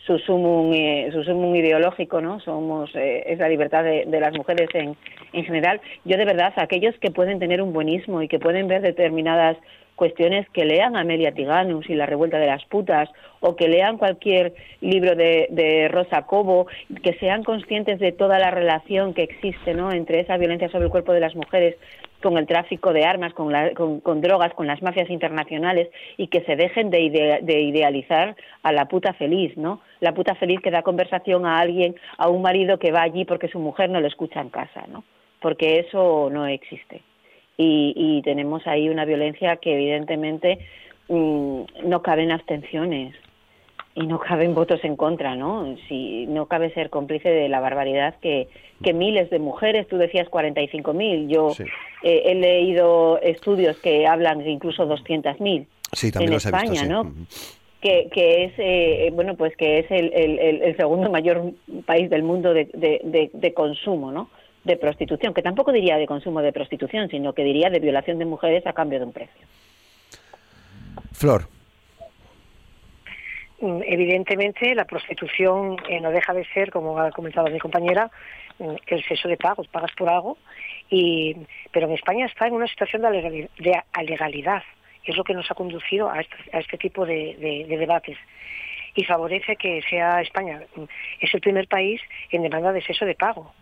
su 0.06 0.18
sumum, 0.18 0.72
eh, 0.72 1.08
su 1.12 1.24
sumum 1.24 1.54
ideológico, 1.56 2.20
¿no? 2.20 2.40
Somos, 2.40 2.94
eh, 2.94 3.24
es 3.26 3.38
la 3.38 3.48
libertad 3.48 3.84
de, 3.84 4.04
de, 4.06 4.20
las 4.20 4.36
mujeres 4.36 4.68
en, 4.74 4.96
en 5.32 5.44
general. 5.44 5.80
Yo 6.04 6.16
de 6.16 6.24
verdad, 6.24 6.52
aquellos 6.56 6.94
que 6.98 7.10
pueden 7.10 7.38
tener 7.38 7.62
un 7.62 7.72
buenismo 7.72 8.22
y 8.22 8.28
que 8.28 8.38
pueden 8.38 8.68
ver 8.68 8.82
determinadas 8.82 9.56
cuestiones 9.94 10.48
que 10.50 10.64
lean 10.64 10.96
Amelia 10.96 11.32
Tiganus 11.32 11.88
y 11.88 11.94
la 11.94 12.06
revuelta 12.06 12.38
de 12.38 12.46
las 12.46 12.64
putas 12.64 13.08
o 13.40 13.56
que 13.56 13.68
lean 13.68 13.98
cualquier 13.98 14.54
libro 14.80 15.14
de, 15.14 15.46
de, 15.50 15.88
Rosa 15.88 16.22
Cobo, 16.22 16.66
que 17.02 17.14
sean 17.14 17.44
conscientes 17.44 18.00
de 18.00 18.12
toda 18.12 18.38
la 18.38 18.50
relación 18.50 19.14
que 19.14 19.22
existe 19.22 19.74
¿no? 19.74 19.92
entre 19.92 20.20
esa 20.20 20.36
violencia 20.36 20.68
sobre 20.68 20.86
el 20.86 20.90
cuerpo 20.90 21.12
de 21.12 21.20
las 21.20 21.34
mujeres 21.34 21.76
con 22.24 22.38
el 22.38 22.46
tráfico 22.46 22.94
de 22.94 23.04
armas, 23.04 23.34
con, 23.34 23.52
la, 23.52 23.74
con, 23.74 24.00
con 24.00 24.22
drogas, 24.22 24.54
con 24.54 24.66
las 24.66 24.80
mafias 24.80 25.10
internacionales 25.10 25.90
y 26.16 26.28
que 26.28 26.40
se 26.40 26.56
dejen 26.56 26.88
de, 26.88 27.38
de, 27.42 27.60
idealizar 27.60 28.34
a 28.62 28.72
la 28.72 28.86
puta 28.86 29.12
feliz, 29.12 29.54
¿no? 29.58 29.82
La 30.00 30.14
puta 30.14 30.34
feliz 30.34 30.58
que 30.62 30.70
da 30.70 30.80
conversación 30.80 31.44
a 31.44 31.58
alguien, 31.58 31.94
a 32.16 32.30
un 32.30 32.40
marido 32.40 32.78
que 32.78 32.92
va 32.92 33.02
allí 33.02 33.26
porque 33.26 33.48
su 33.48 33.58
mujer 33.58 33.90
no 33.90 34.00
lo 34.00 34.06
escucha 34.06 34.40
en 34.40 34.48
casa, 34.48 34.86
¿no? 34.88 35.04
Porque 35.38 35.80
eso 35.80 36.30
no 36.32 36.46
existe. 36.46 37.02
Y, 37.58 37.92
y 37.94 38.22
tenemos 38.22 38.66
ahí 38.66 38.88
una 38.88 39.04
violencia 39.04 39.56
que 39.56 39.74
evidentemente 39.74 40.60
mmm, 41.08 41.60
no 41.84 42.00
caben 42.00 42.32
abstenciones 42.32 43.14
y 43.94 44.06
no 44.06 44.18
caben 44.18 44.54
votos 44.54 44.80
en 44.84 44.96
contra, 44.96 45.36
¿no? 45.36 45.76
Si 45.88 46.26
no 46.26 46.46
cabe 46.46 46.72
ser 46.74 46.90
cómplice 46.90 47.28
de 47.28 47.48
la 47.48 47.60
barbaridad 47.60 48.16
que, 48.20 48.48
que 48.82 48.92
miles 48.92 49.30
de 49.30 49.38
mujeres, 49.38 49.86
tú 49.88 49.98
decías 49.98 50.28
45.000, 50.28 51.28
yo 51.28 51.50
sí. 51.50 51.64
eh, 52.02 52.22
he 52.26 52.34
leído 52.34 53.20
estudios 53.20 53.76
que 53.78 54.06
hablan 54.06 54.38
de 54.38 54.50
incluso 54.50 54.84
200.000 54.88 55.66
sí, 55.92 56.10
en 56.12 56.32
España, 56.32 56.70
visto, 56.70 56.84
sí. 56.84 56.88
¿no? 56.88 57.12
Que, 57.80 58.08
que, 58.10 58.44
es 58.44 58.52
eh, 58.56 59.10
bueno 59.12 59.36
pues 59.36 59.54
que 59.56 59.80
es 59.80 59.90
el, 59.90 60.10
el, 60.14 60.38
el, 60.62 60.76
segundo 60.76 61.10
mayor 61.10 61.52
país 61.84 62.08
del 62.08 62.22
mundo 62.22 62.54
de, 62.54 62.64
de, 62.72 63.00
de, 63.04 63.30
de 63.32 63.54
consumo, 63.54 64.10
¿no? 64.10 64.30
de 64.64 64.76
prostitución, 64.78 65.34
que 65.34 65.42
tampoco 65.42 65.70
diría 65.70 65.98
de 65.98 66.06
consumo 66.06 66.40
de 66.40 66.50
prostitución, 66.50 67.10
sino 67.10 67.34
que 67.34 67.44
diría 67.44 67.68
de 67.68 67.80
violación 67.80 68.18
de 68.18 68.24
mujeres 68.24 68.66
a 68.66 68.72
cambio 68.72 68.98
de 68.98 69.04
un 69.04 69.12
precio. 69.12 69.46
Flor. 71.12 71.53
Mm, 73.64 73.80
Evidentemente, 73.86 74.74
la 74.74 74.84
prostitución 74.84 75.78
eh, 75.88 75.98
no 75.98 76.10
deja 76.10 76.34
de 76.34 76.44
ser, 76.52 76.70
como 76.70 76.98
ha 76.98 77.10
comentado 77.10 77.48
mi 77.48 77.58
compañera, 77.58 78.10
mm, 78.58 78.74
el 78.86 79.04
sexo 79.04 79.26
de 79.26 79.38
pagos, 79.38 79.68
pagas 79.68 79.92
por 79.92 80.10
algo, 80.10 80.36
y, 80.90 81.34
pero 81.72 81.86
en 81.86 81.94
España 81.94 82.26
está 82.26 82.46
en 82.46 82.52
una 82.52 82.66
situación 82.66 83.00
de, 83.00 83.10
legalidad, 83.10 83.48
de 83.58 83.82
alegalidad, 83.94 84.62
es 85.02 85.16
lo 85.16 85.24
que 85.24 85.32
nos 85.32 85.50
ha 85.50 85.54
conducido 85.54 86.10
a 86.10 86.20
este, 86.20 86.36
este 86.52 86.76
tipo 86.76 87.06
de, 87.06 87.36
de, 87.38 87.64
de 87.66 87.78
debates. 87.78 88.18
Y 88.96 89.04
favorece 89.04 89.56
que 89.56 89.80
sea 89.88 90.20
España 90.20 90.60
mm, 90.76 90.84
es 91.20 91.34
el 91.34 91.40
primer 91.40 91.66
país 91.66 92.02
en 92.32 92.42
demanda 92.42 92.70
de 92.70 92.82
sexo 92.82 93.06
de 93.06 93.14
pago 93.14 93.54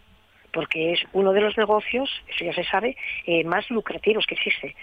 porque 0.53 0.93
es 0.93 1.01
uno 1.15 1.33
de 1.33 1.41
los 1.41 1.57
negocios, 1.57 2.11
eso 2.29 2.45
ya 2.45 2.53
se 2.53 2.65
sabe, 2.65 2.95
eh, 3.25 3.43
más 3.43 3.71
lucrativos 3.71 4.27
que 4.27 4.35
existe. 4.35 4.77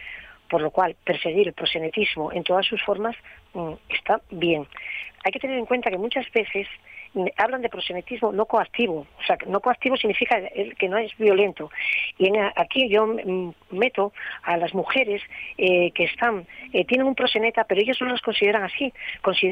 Por 0.49 0.61
lo 0.61 0.71
cual, 0.71 0.95
perseguir 1.03 1.47
el 1.47 1.53
prosenetismo 1.53 2.31
en 2.31 2.43
todas 2.43 2.65
sus 2.65 2.81
formas 2.83 3.15
mmm, 3.53 3.73
está 3.89 4.21
bien. 4.31 4.67
Hay 5.23 5.31
que 5.31 5.39
tener 5.39 5.57
en 5.57 5.65
cuenta 5.65 5.89
que 5.89 5.97
muchas 5.97 6.25
veces 6.31 6.67
mmm, 7.13 7.27
hablan 7.37 7.61
de 7.61 7.69
prosenetismo 7.69 8.31
no 8.31 8.45
coactivo. 8.45 9.05
O 9.19 9.23
sea, 9.25 9.37
no 9.47 9.59
coactivo 9.59 9.95
significa 9.95 10.41
que 10.77 10.89
no 10.89 10.97
es 10.97 11.15
violento. 11.17 11.69
Y 12.17 12.27
en, 12.27 12.51
aquí 12.55 12.89
yo 12.89 13.05
mmm, 13.05 13.51
meto 13.71 14.11
a 14.43 14.57
las 14.57 14.73
mujeres 14.73 15.21
eh, 15.57 15.91
que 15.91 16.05
están, 16.05 16.47
eh, 16.73 16.83
tienen 16.85 17.07
un 17.07 17.15
proseneta, 17.15 17.63
pero 17.65 17.81
ellas 17.81 17.97
no 18.01 18.07
las 18.07 18.21
consideran 18.21 18.63
así. 18.63 18.91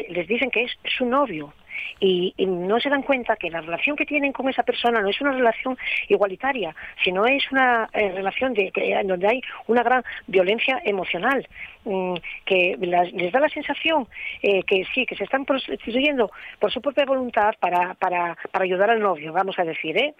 Les 0.10 0.27
dicen 0.27 0.49
que 0.49 0.63
es 0.63 0.71
su 0.97 1.05
novio 1.05 1.53
y, 1.99 2.33
y, 2.37 2.45
no 2.45 2.79
se 2.79 2.89
dan 2.89 3.03
cuenta 3.03 3.35
que 3.35 3.49
la 3.49 3.61
relación 3.61 3.95
que 3.95 4.05
tienen 4.05 4.31
con 4.31 4.49
esa 4.49 4.63
persona 4.63 5.01
no 5.01 5.09
es 5.09 5.19
una 5.21 5.31
relación 5.31 5.77
igualitaria, 6.07 6.75
sino 7.03 7.25
es 7.25 7.51
una 7.51 7.89
eh, 7.93 8.11
relación 8.11 8.53
de, 8.53 8.71
que, 8.71 8.99
donde 9.03 9.27
hay 9.27 9.41
una 9.67 9.83
gran 9.83 10.03
violencia 10.27 10.81
emocional, 10.83 11.47
mmm, 11.85 12.15
que 12.45 12.77
las, 12.81 13.11
les 13.13 13.31
da 13.31 13.39
la 13.39 13.49
sensación 13.49 14.07
eh, 14.41 14.63
que 14.63 14.85
sí, 14.93 15.05
que 15.05 15.15
se 15.15 15.23
están 15.23 15.45
prostituyendo 15.45 16.31
por 16.59 16.71
su 16.71 16.81
propia 16.81 17.05
voluntad 17.05 17.53
para, 17.59 17.93
para, 17.95 18.37
para 18.51 18.65
ayudar 18.65 18.89
al 18.89 18.99
novio, 18.99 19.33
vamos 19.33 19.57
a 19.59 19.63
decir, 19.63 19.97
¿eh? 19.97 20.13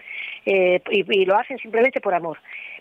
eh 0.46 0.82
y 0.90 1.26
lo 1.26 1.38
hacen 1.38 1.58
simplemente 1.58 2.02
por 2.02 2.14
amor. 2.14 2.38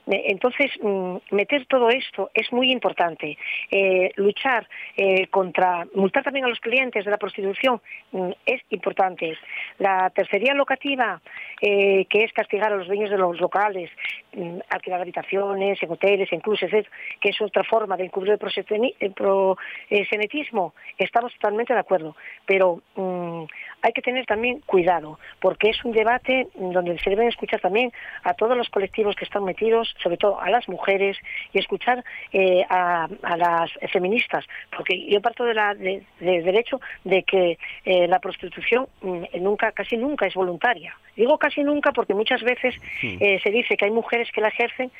Entonces, 0.06 0.70
mm, 0.80 1.16
meter 1.32 1.66
todo 1.66 1.88
esto 1.90 2.30
es 2.32 2.52
muy 2.52 2.70
importante. 2.70 3.36
Eh, 3.70 4.12
luchar 4.16 4.68
eh, 4.96 5.26
contra, 5.28 5.86
multar 5.94 6.22
también 6.22 6.44
a 6.44 6.48
los 6.48 6.60
clientes 6.60 7.04
de 7.04 7.10
la 7.10 7.16
prostitución 7.16 7.80
mm, 8.12 8.30
es 8.46 8.62
importante. 8.70 9.36
La 9.78 10.10
tercería 10.10 10.54
locativa, 10.54 11.20
eh, 11.60 12.06
que 12.08 12.22
es 12.24 12.32
castigar 12.32 12.72
a 12.72 12.76
los 12.76 12.86
dueños 12.86 13.10
de 13.10 13.18
los 13.18 13.40
locales, 13.40 13.90
alquilar 14.68 15.00
habitaciones 15.00 15.82
en 15.82 15.90
hoteles, 15.90 16.32
en 16.32 16.40
cruces, 16.40 16.86
que 17.20 17.30
es 17.30 17.40
otra 17.40 17.64
forma 17.64 17.96
de 17.96 18.04
encubrir 18.04 18.38
el 19.00 19.12
prosenetismo, 19.12 20.74
estamos 20.98 21.32
totalmente 21.34 21.72
de 21.72 21.80
acuerdo. 21.80 22.16
Pero 22.46 22.82
hay 22.96 23.92
que 23.92 24.02
tener 24.02 24.26
también 24.26 24.60
cuidado, 24.66 25.18
porque 25.40 25.70
es 25.70 25.84
un 25.84 25.92
debate 25.92 26.48
donde 26.54 26.98
se 26.98 27.10
deben 27.10 27.28
escuchar 27.28 27.60
también 27.60 27.92
a 28.24 28.34
todos 28.34 28.56
los 28.56 28.68
colectivos 28.68 29.14
que 29.16 29.24
están 29.24 29.44
metidos 29.44 29.94
sobre 30.02 30.16
todo 30.16 30.40
a 30.40 30.50
las 30.50 30.68
mujeres, 30.68 31.16
y 31.52 31.58
escuchar 31.58 32.04
eh, 32.32 32.64
a, 32.68 33.08
las 33.36 33.70
feministas, 33.92 34.44
porque 34.74 35.06
yo 35.08 35.20
parto 35.20 35.44
de 35.44 35.54
la, 35.54 35.74
de, 35.74 36.02
de 36.20 36.42
derecho 36.42 36.80
de 37.04 37.22
que 37.22 37.58
eh, 37.84 38.08
la 38.08 38.18
prostitución 38.18 38.88
mm, 39.02 39.24
nunca, 39.40 39.72
casi 39.72 39.96
nunca 39.96 40.26
es 40.26 40.34
voluntaria. 40.34 40.94
Digo 41.16 41.38
casi 41.38 41.62
nunca 41.62 41.92
porque 41.92 42.14
muchas 42.14 42.42
veces 42.42 42.74
sí. 43.00 43.16
eh, 43.20 43.40
se 43.42 43.50
dice 43.50 43.76
que 43.76 43.86
hay 43.86 43.90
mujeres 43.90 44.30
que 44.32 44.40
la 44.40 44.48
ejercen, 44.48 44.90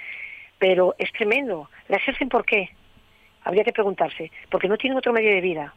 pero 0.58 0.94
es 0.98 1.12
tremendo. 1.12 1.70
¿La 1.88 1.98
ejercen 1.98 2.28
por 2.28 2.44
qué? 2.44 2.70
Habría 3.44 3.64
que 3.64 3.72
preguntarse, 3.72 4.32
porque 4.50 4.68
no 4.68 4.76
tienen 4.76 4.98
otro 4.98 5.12
medio 5.12 5.30
de 5.30 5.40
vida. 5.40 5.74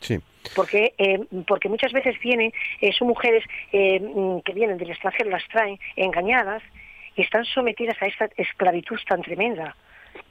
Sí. 0.00 0.18
Porque, 0.54 0.94
eh, 0.98 1.20
porque 1.46 1.68
muchas 1.68 1.92
veces 1.92 2.18
vienen, 2.20 2.52
eh, 2.80 2.92
son 2.92 3.08
mujeres 3.08 3.44
eh, 3.72 4.00
mm, 4.00 4.40
que 4.40 4.52
vienen 4.52 4.78
del 4.78 4.90
extranjero, 4.90 5.30
las 5.30 5.46
traen 5.48 5.78
engañadas 5.96 6.62
y 7.16 7.22
están 7.22 7.44
sometidas 7.44 8.00
a 8.02 8.06
esta 8.06 8.28
esclavitud 8.36 8.98
tan 9.08 9.22
tremenda. 9.22 9.76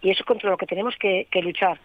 Y 0.01 0.11
eso 0.11 0.25
contra 0.25 0.49
lo 0.49 0.57
que 0.57 0.65
tenemos 0.65 0.95
que, 0.97 1.27
que 1.31 1.41
luchar. 1.41 1.79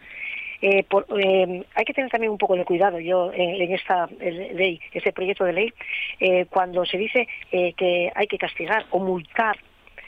Eh, 0.61 0.83
por, 0.83 1.05
eh, 1.19 1.63
hay 1.75 1.85
que 1.85 1.93
tener 1.93 2.09
también 2.09 2.31
un 2.31 2.37
poco 2.37 2.55
de 2.55 2.65
cuidado 2.65 2.99
yo 2.99 3.31
en, 3.33 3.71
esta 3.71 4.07
ley, 4.19 4.79
este 4.91 5.13
proyecto 5.13 5.45
de 5.45 5.53
ley, 5.53 5.73
eh, 6.19 6.45
cuando 6.49 6.85
se 6.85 6.97
dice 6.97 7.27
eh, 7.51 7.73
que 7.73 8.11
hay 8.15 8.27
que 8.27 8.37
castigar 8.37 8.85
o 8.89 8.99
multar 8.99 9.57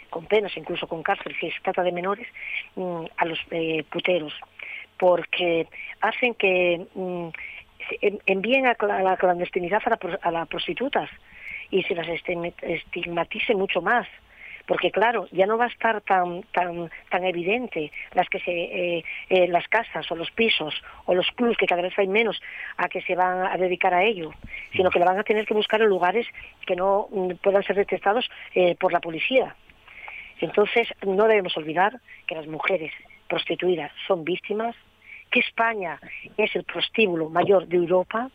con 0.10 0.26
penas, 0.26 0.56
incluso 0.58 0.88
con 0.88 1.04
cárcel, 1.04 1.36
si 1.40 1.52
se 1.52 1.62
trata 1.62 1.84
de 1.84 1.92
menores, 1.92 2.28
mmm, 2.76 3.06
a 3.18 3.26
los 3.26 3.40
eh, 3.52 3.84
puteros, 3.92 4.34
porque 4.98 5.68
hacen 6.02 6.34
que 6.34 6.86
mmm, 6.96 7.28
envíen 8.26 8.66
a 8.66 8.76
la 9.02 9.18
clandestinidad 9.18 9.82
a, 9.86 9.90
la, 9.92 10.20
a 10.22 10.32
las 10.32 10.48
prostitutas 10.48 11.10
y 11.70 11.84
se 11.84 11.94
las 11.94 12.08
estigmatice 12.08 13.54
mucho 13.54 13.82
más 13.82 14.08
porque 14.70 14.92
claro, 14.92 15.28
ya 15.32 15.48
no 15.48 15.58
va 15.58 15.66
a 15.66 15.70
estar 15.70 16.00
tan 16.02 16.44
tan 16.54 16.92
tan 17.10 17.24
evidente 17.26 17.92
las 18.14 18.30
que 18.30 18.40
se 18.40 18.52
eh, 18.52 19.04
eh, 19.30 19.48
las 19.48 19.68
casas 19.68 20.06
o 20.12 20.16
los 20.16 20.30
pisos 20.30 20.76
o 21.06 21.16
los 21.16 21.26
clubs 21.32 21.58
que 21.58 21.66
cada 21.66 21.82
vez 21.82 21.98
hay 21.98 22.08
menos 22.08 22.40
a 22.78 22.88
que 22.88 23.02
se 23.02 23.16
van 23.16 23.48
a 23.48 23.58
dedicar 23.58 23.96
a 23.96 24.04
ello, 24.04 24.32
sino 24.72 24.92
que 24.92 25.00
la 25.00 25.06
van 25.06 25.18
a 25.18 25.24
tener 25.24 25.48
que 25.48 25.56
buscar 25.56 25.82
en 25.82 25.88
lugares 25.88 26.28
que 26.68 26.76
no 26.76 27.08
mm, 27.10 27.32
puedan 27.42 27.64
ser 27.64 27.78
detectados 27.78 28.30
eh, 28.54 28.76
por 28.76 28.94
la 28.94 29.00
policía. 29.00 29.56
Entonces, 30.40 30.88
no 31.02 31.26
debemos 31.26 31.58
olvidar 31.58 32.00
que 32.28 32.36
las 32.36 32.46
mujeres 32.46 32.94
prostituidas 33.28 33.92
son 34.06 34.24
víctimas, 34.24 34.76
que 35.32 35.40
España 35.40 36.00
es 36.38 36.56
el 36.56 36.64
prostíbulo 36.64 37.28
mayor 37.28 37.66
de 37.68 37.78
Europa, 37.78 38.30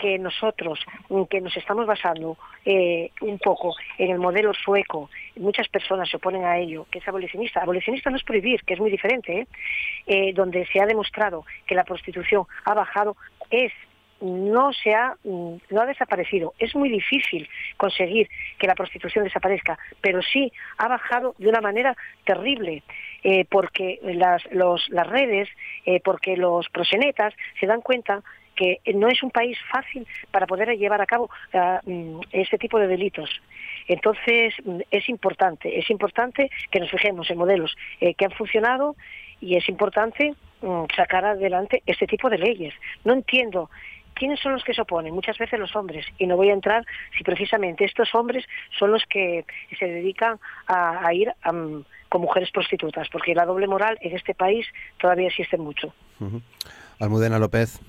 que 0.00 0.18
nosotros, 0.18 0.80
que 1.28 1.40
nos 1.40 1.56
estamos 1.56 1.86
basando 1.86 2.38
eh, 2.64 3.10
un 3.20 3.38
poco 3.38 3.74
en 3.98 4.10
el 4.10 4.18
modelo 4.18 4.54
sueco, 4.54 5.10
muchas 5.36 5.68
personas 5.68 6.08
se 6.08 6.16
oponen 6.16 6.44
a 6.44 6.58
ello, 6.58 6.86
que 6.90 7.00
es 7.00 7.08
abolicionista. 7.08 7.60
Abolicionista 7.60 8.08
no 8.10 8.16
es 8.16 8.24
prohibir, 8.24 8.62
que 8.64 8.74
es 8.74 8.80
muy 8.80 8.90
diferente, 8.90 9.40
¿eh? 9.40 9.46
Eh, 10.06 10.32
donde 10.32 10.66
se 10.72 10.80
ha 10.80 10.86
demostrado 10.86 11.44
que 11.66 11.74
la 11.74 11.84
prostitución 11.84 12.44
ha 12.64 12.74
bajado, 12.74 13.16
es 13.50 13.72
no 14.22 14.70
se 14.74 14.94
ha 14.94 15.16
no 15.24 15.80
ha 15.80 15.86
desaparecido. 15.86 16.52
Es 16.58 16.74
muy 16.74 16.90
difícil 16.90 17.48
conseguir 17.78 18.28
que 18.58 18.66
la 18.66 18.74
prostitución 18.74 19.24
desaparezca, 19.24 19.78
pero 20.02 20.20
sí 20.22 20.52
ha 20.76 20.88
bajado 20.88 21.34
de 21.38 21.48
una 21.48 21.62
manera 21.62 21.96
terrible, 22.24 22.82
eh, 23.22 23.46
porque 23.50 23.98
las, 24.02 24.42
los, 24.52 24.86
las 24.90 25.06
redes, 25.06 25.48
porque 26.04 26.36
los 26.36 26.68
prosenetas 26.68 27.34
se 27.58 27.66
dan 27.66 27.80
cuenta 27.80 28.22
que 28.60 28.92
no 28.92 29.08
es 29.08 29.22
un 29.22 29.30
país 29.30 29.56
fácil 29.72 30.06
para 30.30 30.46
poder 30.46 30.76
llevar 30.76 31.00
a 31.00 31.06
cabo 31.06 31.30
uh, 31.54 32.20
este 32.30 32.58
tipo 32.58 32.78
de 32.78 32.88
delitos. 32.88 33.30
Entonces, 33.88 34.52
es 34.90 35.08
importante, 35.08 35.78
es 35.78 35.88
importante 35.88 36.50
que 36.70 36.78
nos 36.78 36.90
fijemos 36.90 37.30
en 37.30 37.38
modelos 37.38 37.74
eh, 38.00 38.12
que 38.12 38.26
han 38.26 38.32
funcionado 38.32 38.96
y 39.40 39.56
es 39.56 39.66
importante 39.70 40.34
um, 40.60 40.86
sacar 40.94 41.24
adelante 41.24 41.82
este 41.86 42.06
tipo 42.06 42.28
de 42.28 42.36
leyes. 42.36 42.74
No 43.02 43.14
entiendo 43.14 43.70
¿quiénes 44.12 44.38
son 44.40 44.52
los 44.52 44.62
que 44.62 44.74
se 44.74 44.82
oponen? 44.82 45.14
Muchas 45.14 45.38
veces 45.38 45.58
los 45.58 45.74
hombres. 45.74 46.04
Y 46.18 46.26
no 46.26 46.36
voy 46.36 46.50
a 46.50 46.52
entrar 46.52 46.84
si 47.16 47.24
precisamente 47.24 47.86
estos 47.86 48.14
hombres 48.14 48.44
son 48.78 48.92
los 48.92 49.02
que 49.06 49.46
se 49.78 49.86
dedican 49.86 50.38
a, 50.66 51.14
ir 51.14 51.32
con 52.10 52.20
mujeres 52.20 52.50
prostitutas, 52.50 53.08
porque 53.08 53.34
la 53.34 53.46
doble 53.46 53.66
moral 53.66 53.96
en 54.02 54.14
este 54.14 54.34
país 54.34 54.66
todavía 54.98 55.28
existe 55.28 55.56
mucho. 55.56 55.94
Almudena 56.98 57.38
López. 57.38 57.80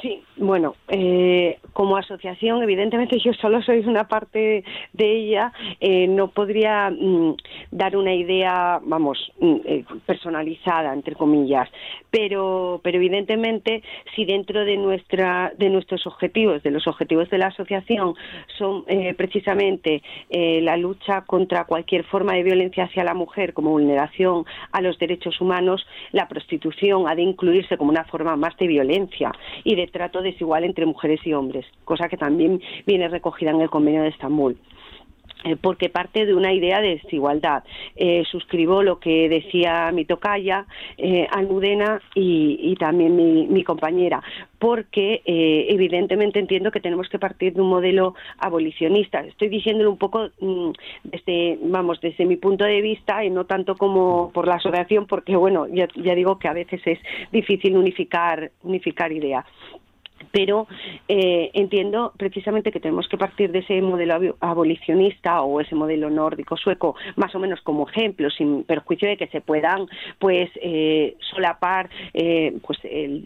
Sí, 0.00 0.22
bueno, 0.36 0.76
eh, 0.88 1.58
como 1.72 1.96
asociación, 1.96 2.62
evidentemente 2.62 3.18
yo 3.18 3.32
solo 3.34 3.60
soy 3.60 3.80
una 3.80 4.06
parte 4.06 4.64
de 4.92 5.16
ella, 5.16 5.52
eh, 5.80 6.06
no 6.06 6.28
podría 6.28 6.90
mm, 6.90 7.34
dar 7.72 7.96
una 7.96 8.14
idea, 8.14 8.80
vamos, 8.82 9.18
mm, 9.40 9.56
eh, 9.64 9.84
personalizada, 10.06 10.94
entre 10.94 11.16
comillas, 11.16 11.68
pero, 12.08 12.80
pero 12.84 12.98
evidentemente 12.98 13.82
si 14.14 14.24
dentro 14.24 14.64
de, 14.64 14.76
nuestra, 14.76 15.52
de 15.58 15.68
nuestros 15.68 16.06
objetivos, 16.06 16.62
de 16.62 16.70
los 16.70 16.86
objetivos 16.86 17.28
de 17.28 17.38
la 17.38 17.48
asociación, 17.48 18.14
son 18.58 18.84
precisamente 19.16 20.02
la 20.30 20.76
lucha 20.76 21.22
contra 21.22 21.64
cualquier 21.64 22.04
forma 22.04 22.34
de 22.34 22.42
violencia 22.42 22.84
hacia 22.84 23.04
la 23.04 23.14
mujer 23.14 23.52
como 23.52 23.70
vulneración 23.70 24.44
a 24.72 24.80
los 24.80 24.98
derechos 24.98 25.40
humanos, 25.40 25.86
la 26.12 26.28
prostitución 26.28 27.08
ha 27.08 27.14
de 27.14 27.22
incluirse 27.22 27.76
como 27.76 27.90
una 27.90 28.04
forma 28.04 28.36
más 28.36 28.56
de 28.56 28.66
violencia 28.66 29.32
y 29.64 29.76
de 29.76 29.89
trato 29.90 30.22
desigual 30.22 30.64
entre 30.64 30.86
mujeres 30.86 31.20
y 31.24 31.32
hombres, 31.32 31.66
cosa 31.84 32.08
que 32.08 32.16
también 32.16 32.60
viene 32.86 33.08
recogida 33.08 33.50
en 33.50 33.60
el 33.60 33.70
convenio 33.70 34.02
de 34.02 34.08
Estambul. 34.08 34.58
Eh, 35.44 35.56
porque 35.56 35.88
parte 35.88 36.26
de 36.26 36.34
una 36.34 36.52
idea 36.52 36.80
de 36.80 36.96
desigualdad. 37.02 37.64
Eh, 37.96 38.24
suscribo 38.30 38.82
lo 38.82 38.98
que 38.98 39.28
decía 39.28 39.90
mi 39.92 40.04
tocaya, 40.04 40.66
eh, 40.98 41.26
Almudena, 41.30 42.00
y, 42.14 42.74
también 42.78 43.16
mi, 43.16 43.64
compañera, 43.64 44.22
porque 44.58 45.22
evidentemente 45.26 46.38
entiendo 46.38 46.70
que 46.70 46.80
tenemos 46.80 47.08
que 47.08 47.18
partir 47.18 47.52
de 47.54 47.60
un 47.60 47.68
modelo 47.68 48.14
abolicionista. 48.38 49.20
Estoy 49.20 49.48
diciéndolo 49.48 49.90
un 49.90 49.98
poco 49.98 50.30
mm, 50.40 50.70
desde, 51.04 51.58
vamos, 51.62 52.00
desde 52.00 52.24
mi 52.24 52.36
punto 52.36 52.64
de 52.64 52.80
vista 52.80 53.22
y 53.24 53.30
no 53.30 53.44
tanto 53.44 53.76
como 53.76 54.30
por 54.32 54.46
la 54.46 54.54
asociación, 54.54 55.06
porque 55.06 55.36
bueno, 55.36 55.66
ya, 55.68 55.88
ya 55.94 56.14
digo 56.14 56.38
que 56.38 56.48
a 56.48 56.52
veces 56.54 56.80
es 56.86 56.98
difícil 57.32 57.76
unificar, 57.76 58.50
unificar 58.62 59.12
ideas 59.12 59.44
pero 60.32 60.66
eh, 61.08 61.50
entiendo 61.54 62.12
precisamente 62.16 62.72
que 62.72 62.80
tenemos 62.80 63.08
que 63.08 63.18
partir 63.18 63.50
de 63.50 63.60
ese 63.60 63.80
modelo 63.82 64.36
abolicionista 64.40 65.42
o 65.42 65.60
ese 65.60 65.74
modelo 65.74 66.10
nórdico 66.10 66.56
sueco 66.56 66.94
más 67.16 67.34
o 67.34 67.38
menos 67.38 67.60
como 67.62 67.88
ejemplo 67.88 68.30
sin 68.30 68.64
perjuicio 68.64 69.08
de 69.08 69.16
que 69.16 69.26
se 69.28 69.40
puedan 69.40 69.86
pues 70.18 70.50
eh, 70.56 71.16
solapar 71.20 71.90
eh, 72.14 72.56
pues 72.66 72.78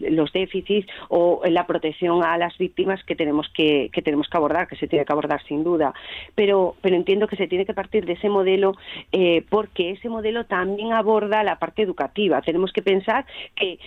los 0.09 0.31
déficits 0.33 0.87
o 1.09 1.41
la 1.45 1.67
protección 1.67 2.23
a 2.23 2.37
las 2.37 2.57
víctimas 2.57 3.03
que 3.03 3.15
tenemos 3.15 3.47
que, 3.49 3.89
que 3.91 4.01
tenemos 4.01 4.27
que 4.29 4.37
abordar 4.37 4.67
que 4.67 4.75
se 4.75 4.87
tiene 4.87 5.05
que 5.05 5.13
abordar 5.13 5.43
sin 5.43 5.63
duda. 5.63 5.93
Pero 6.35 6.75
pero 6.81 6.95
entiendo 6.95 7.27
que 7.27 7.35
se 7.35 7.47
tiene 7.47 7.65
que 7.65 7.73
partir 7.73 8.05
de 8.05 8.13
ese 8.13 8.29
modelo 8.29 8.75
porque 9.49 9.91
ese 9.91 10.09
modelo 10.09 10.45
también 10.45 10.93
aborda 10.93 11.43
la 11.43 11.59
parte 11.59 11.81
educativa. 11.81 12.41
Tenemos 12.41 12.71
que 12.71 12.81
pensar 12.81 13.25
que 13.55 13.79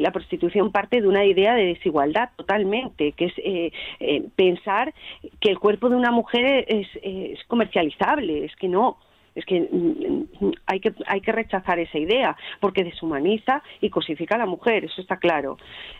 la 0.00 0.10
prostitución 0.12 0.72
parte 0.72 1.00
de 1.00 1.08
una 1.08 1.24
idea 1.24 1.54
de 1.54 1.66
desigualdad 1.66 2.30
total 2.36 2.51
totalmente, 2.52 3.12
que 3.12 3.26
es 3.26 3.32
eh, 3.38 3.72
eh, 4.00 4.22
pensar 4.36 4.92
que 5.40 5.50
el 5.50 5.58
cuerpo 5.58 5.88
de 5.88 5.96
una 5.96 6.10
mujer 6.10 6.64
es, 6.68 6.86
es 7.02 7.42
comercializable, 7.46 8.44
es 8.44 8.54
que 8.56 8.68
no 8.68 8.98
es 9.34 9.44
que 9.44 9.60
mm, 9.60 10.44
mm, 10.46 10.52
hay 10.66 10.80
que 10.80 10.92
hay 11.06 11.20
que 11.20 11.32
rechazar 11.32 11.78
esa 11.78 11.98
idea 11.98 12.36
porque 12.60 12.84
deshumaniza 12.84 13.62
y 13.80 13.90
cosifica 13.90 14.34
a 14.34 14.38
la 14.38 14.46
mujer, 14.46 14.84
eso 14.84 15.00
está 15.00 15.16
claro. 15.16 15.56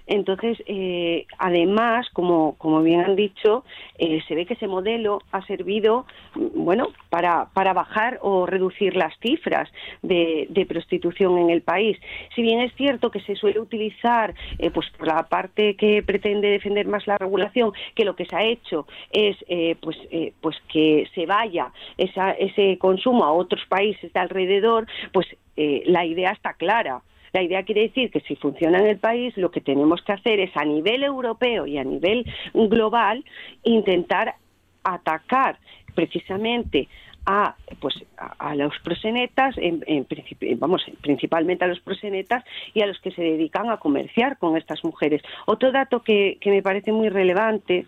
Entonces, 0.07 0.63
eh, 0.67 1.27
además, 1.39 2.09
como, 2.13 2.57
como 2.59 2.83
bien 2.83 3.01
han 3.01 3.17
dicho, 3.17 3.65
eh, 3.99 4.21
se 4.27 4.35
ve 4.35 4.47
que 4.47 4.55
ese 4.55 4.67
modelo 4.67 5.21
ha 5.31 5.45
servido, 5.47 6.07
mm, 6.35 6.65
bueno, 6.65 6.89
para, 7.09 7.49
para 7.55 7.73
bajar 7.73 8.19
o 8.23 8.47
reducir 8.47 8.97
las 8.97 9.17
cifras 9.21 9.71
de, 10.03 10.47
de 10.51 10.67
prostitución 10.67 11.39
en 11.39 11.51
el 11.51 11.63
país. 11.63 11.99
Si 12.35 12.43
bien 12.43 12.61
es 12.61 12.75
cierto 12.75 13.11
que 13.11 13.21
se 13.21 13.37
suele 13.37 13.61
utilizar, 13.61 14.35
eh, 14.59 14.71
pues 14.71 14.91
por 14.91 15.07
la 15.07 15.23
parte 15.25 15.77
que 15.77 16.03
pretende 16.03 16.49
defender 16.49 16.87
más 16.87 17.07
la 17.07 17.19
regulación, 17.19 17.73
que 17.95 18.05
lo 18.05 18.17
que 18.17 18.27
se 18.27 18.37
ha 18.37 18.45
hecho 18.45 18.87
es, 19.11 19.37
pues, 19.81 19.97
pues 20.41 20.57
que 20.69 21.09
se 21.15 21.27
vaya 21.27 21.73
esa, 21.97 22.33
ese 22.33 22.79
consumo 22.79 23.22
a 23.25 23.33
otros 23.33 23.65
países 23.69 24.13
de 24.13 24.21
alrededor, 24.21 24.87
pues 25.13 25.27
eh, 25.57 25.83
la 25.87 26.05
idea 26.05 26.31
está 26.31 26.55
clara. 26.55 27.03
La 27.33 27.43
idea 27.43 27.63
quiere 27.63 27.83
decir 27.83 28.11
que 28.11 28.21
si 28.21 28.37
funciona 28.37 28.79
en 28.79 28.87
el 28.87 28.99
país, 28.99 29.37
lo 29.37 29.51
que 29.51 29.61
tenemos 29.61 30.03
que 30.03 30.13
hacer 30.13 30.39
es 30.41 30.55
a 30.57 30.65
nivel 30.65 31.03
europeo 31.03 31.67
y 31.67 31.79
a 31.79 31.85
nivel 31.85 32.27
global 32.53 33.25
intentar 33.63 34.35
atacar 34.85 35.59
precisamente 35.95 36.89
a 37.25 37.55
pues 37.81 37.95
a, 38.17 38.55
los 38.57 38.77
prosenetas 38.83 39.55
en, 39.57 39.85
vamos 40.59 40.83
principalmente 41.03 41.65
a 41.65 41.69
los 41.69 41.79
prosenetas 41.79 42.45
y 42.75 42.83
a 42.83 42.87
los 42.87 42.99
que 43.01 43.13
se 43.13 43.23
dedican 43.23 43.71
a 43.71 43.77
comerciar 43.77 44.39
con 44.39 44.57
estas 44.57 44.83
mujeres 44.83 45.23
otro 45.47 45.71
dato 45.71 46.03
que 46.03 46.37
me 46.45 46.63
parece 46.63 46.91
muy 46.91 47.11
relevante 47.11 47.87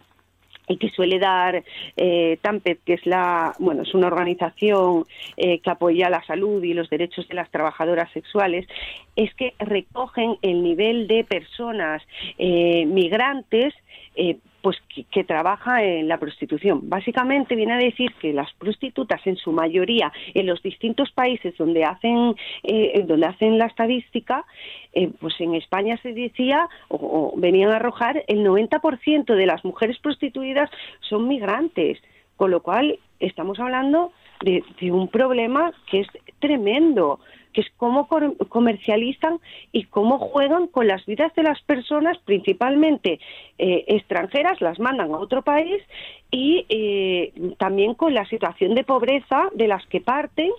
y 0.69 0.77
que 0.77 0.89
suele 0.91 1.19
dar 1.19 1.63
eh, 1.97 2.39
TAMPED, 2.41 2.79
que 2.85 2.95
es 2.95 3.07
la 3.07 3.55
bueno 3.59 3.83
es 3.83 3.95
una 3.95 4.07
organización 4.07 5.05
eh, 5.37 5.59
que 5.61 5.71
apoya 5.71 6.09
la 6.09 6.25
salud 6.25 6.63
y 6.63 6.75
los 6.75 6.89
derechos 6.89 7.29
de 7.29 7.35
las 7.35 7.51
trabajadoras 7.51 8.11
sexuales, 8.13 8.67
es 9.17 9.35
que 9.35 9.55
recogen 9.59 10.37
el 10.43 10.63
nivel 10.63 11.07
de 11.07 11.25
personas 11.25 12.03
eh, 12.39 12.87
migrantes 12.87 13.75
eh, 14.17 14.39
pues 14.65 14.79
que, 15.11 15.25
trabaja 15.25 15.85
en 15.85 16.09
la 16.09 16.17
prostitución. 16.17 16.89
Básicamente 16.89 17.55
viene 17.55 17.75
a 17.75 17.77
decir 17.77 18.15
que 18.15 18.33
las 18.33 18.51
prostitutas 18.55 19.21
en 19.27 19.37
su 19.37 19.53
mayoría 19.53 20.11
en 20.33 20.47
los 20.47 20.63
distintos 20.63 21.13
países 21.13 21.55
donde 21.59 21.85
hacen 21.85 22.35
eh, 22.63 23.05
donde 23.07 23.27
hacen 23.27 23.59
la 23.59 23.67
estadística, 23.67 24.47
eh, 24.95 25.11
pues 25.21 25.39
en 25.41 25.55
España 25.55 25.99
se 26.03 26.15
decía 26.15 26.67
o, 26.89 27.35
venían 27.37 27.73
a 27.73 27.77
arrojar 27.77 28.25
el 28.27 28.39
90% 28.39 29.35
de 29.35 29.47
las 29.47 29.63
mujeres 29.67 29.99
prostituidas 29.99 30.71
son 31.01 31.29
migrantes, 31.29 31.99
con 32.37 32.51
lo 32.51 32.63
cual 32.63 32.99
estamos 33.21 33.61
hablando 33.61 34.13
de 34.45 34.93
un 34.93 35.09
problema 35.09 35.73
que 35.91 36.01
es 36.01 36.09
tremendo 36.39 37.21
que 37.55 37.63
es 37.63 37.69
cómo 37.79 38.09
comercializan 38.49 39.39
y 39.73 39.85
cómo 39.85 40.19
juegan 40.19 40.67
con 40.67 40.87
las 40.87 41.07
vidas 41.07 41.33
de 41.35 41.45
las 41.45 41.63
personas, 41.63 42.19
principalmente 42.19 43.21
eh, 43.59 43.85
extranjeras, 43.87 44.61
las 44.61 44.79
mandan 44.79 45.13
a 45.13 45.19
otro 45.19 45.43
país 45.43 45.81
y 46.31 46.67
eh, 46.69 47.33
también 47.57 47.95
con 47.95 48.13
la 48.13 48.27
situación 48.27 48.75
de 48.75 48.85
pobreza 48.85 49.49
de 49.55 49.69
las 49.69 49.87
que 49.87 50.01
parten 50.01 50.51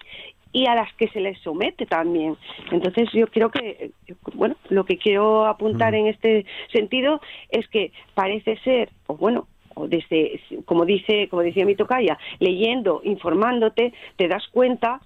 y 0.54 0.68
a 0.68 0.76
las 0.76 0.92
que 0.94 1.10
se 1.10 1.20
les 1.20 1.38
somete 1.40 1.86
también. 1.86 2.38
Entonces 2.72 3.10
yo 3.12 3.28
creo 3.28 3.52
que, 3.52 3.92
bueno, 4.34 4.56
lo 4.70 4.86
que 4.86 4.98
quiero 4.98 5.46
apuntar 5.46 5.92
mm. 5.92 5.96
en 5.96 6.08
este 6.08 6.46
sentido 6.72 7.20
es 7.50 7.68
que 7.68 7.92
parece 8.14 8.58
ser, 8.60 8.90
o 9.08 9.18
bueno, 9.18 9.48
desde, 9.88 10.42
como 10.66 10.86
dice, 10.86 11.28
como 11.30 11.42
decía 11.42 11.66
mi 11.66 11.76
tocaya, 11.76 12.18
leyendo, 12.40 13.02
informándote, 13.04 13.94
te 14.16 14.28
das 14.28 14.48
cuenta 14.52 15.02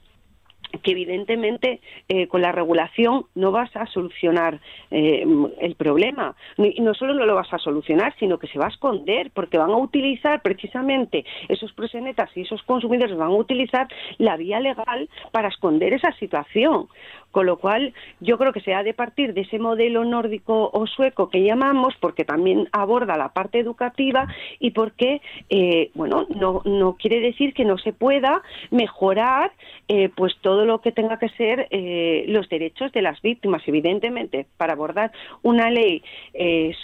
que 0.84 0.91
evidentemente 0.91 1.82
eh, 2.07 2.28
con 2.28 2.41
la 2.41 2.51
regulación 2.51 3.26
no 3.36 3.51
vas 3.51 3.76
a 3.76 3.86
solucionar 3.88 4.59
eh, 4.91 5.26
el 5.59 5.76
problema. 5.76 6.36
Y 6.57 6.82
no 6.82 6.93
solo 6.93 7.13
no 7.13 7.26
lo 7.26 7.36
vas 7.36 7.51
a 7.53 7.57
solucionar, 7.57 8.13
sino 8.20 8.38
que 8.38 8.47
se 8.47 8.59
va 8.59 8.65
a 8.65 8.70
esconder, 8.70 9.32
porque 9.32 9.57
van 9.57 9.72
a 9.72 9.78
utilizar 9.78 10.41
precisamente 10.41 11.26
esos 11.47 11.74
prosenetas 11.74 12.30
y 12.36 12.41
esos 12.41 12.61
consumidores 12.63 13.17
van 13.17 13.32
a 13.32 13.36
utilizar 13.36 13.88
la 14.17 14.38
vía 14.38 14.59
legal 14.59 15.09
para 15.32 15.47
esconder 15.47 15.93
esa 15.93 16.11
situación. 16.13 16.88
Con 17.32 17.45
lo 17.45 17.57
cual, 17.57 17.93
yo 18.19 18.38
creo 18.38 18.51
que 18.51 18.61
se 18.61 18.73
ha 18.73 18.82
de 18.82 18.93
partir 18.93 19.34
de 19.34 19.41
ese 19.41 19.59
modelo 19.59 20.03
nórdico 20.03 20.71
o 20.73 20.88
sueco 20.88 21.30
que 21.30 21.43
llamamos, 21.43 21.95
porque 21.99 22.25
también 22.25 22.67
aborda 22.71 23.17
la 23.17 23.30
parte 23.30 23.59
educativa 23.59 24.27
y 24.59 24.71
porque, 24.71 25.21
eh, 25.49 25.91
bueno, 25.93 26.25
no, 26.30 26.61
no 26.65 26.95
quiere 26.95 27.19
decir 27.19 27.53
que 27.53 27.65
no 27.65 27.77
se 27.77 27.93
pueda 27.93 28.41
mejorar 28.71 29.51
eh, 29.88 30.09
pues 30.15 30.36
todo 30.41 30.65
lo 30.65 30.82
que 30.82 30.91
tenga 30.91 31.19
que 31.19 31.30
ser 31.30 31.67
eh, 31.69 32.25
los 32.27 32.49
derechos 32.49 32.91
de 32.91 33.01
las 33.01 33.21
víctimas. 33.21 33.61
Evidentemente, 33.67 34.47
para 34.57 34.73
abordar 34.73 35.11
una 35.43 35.69
ley 35.69 36.03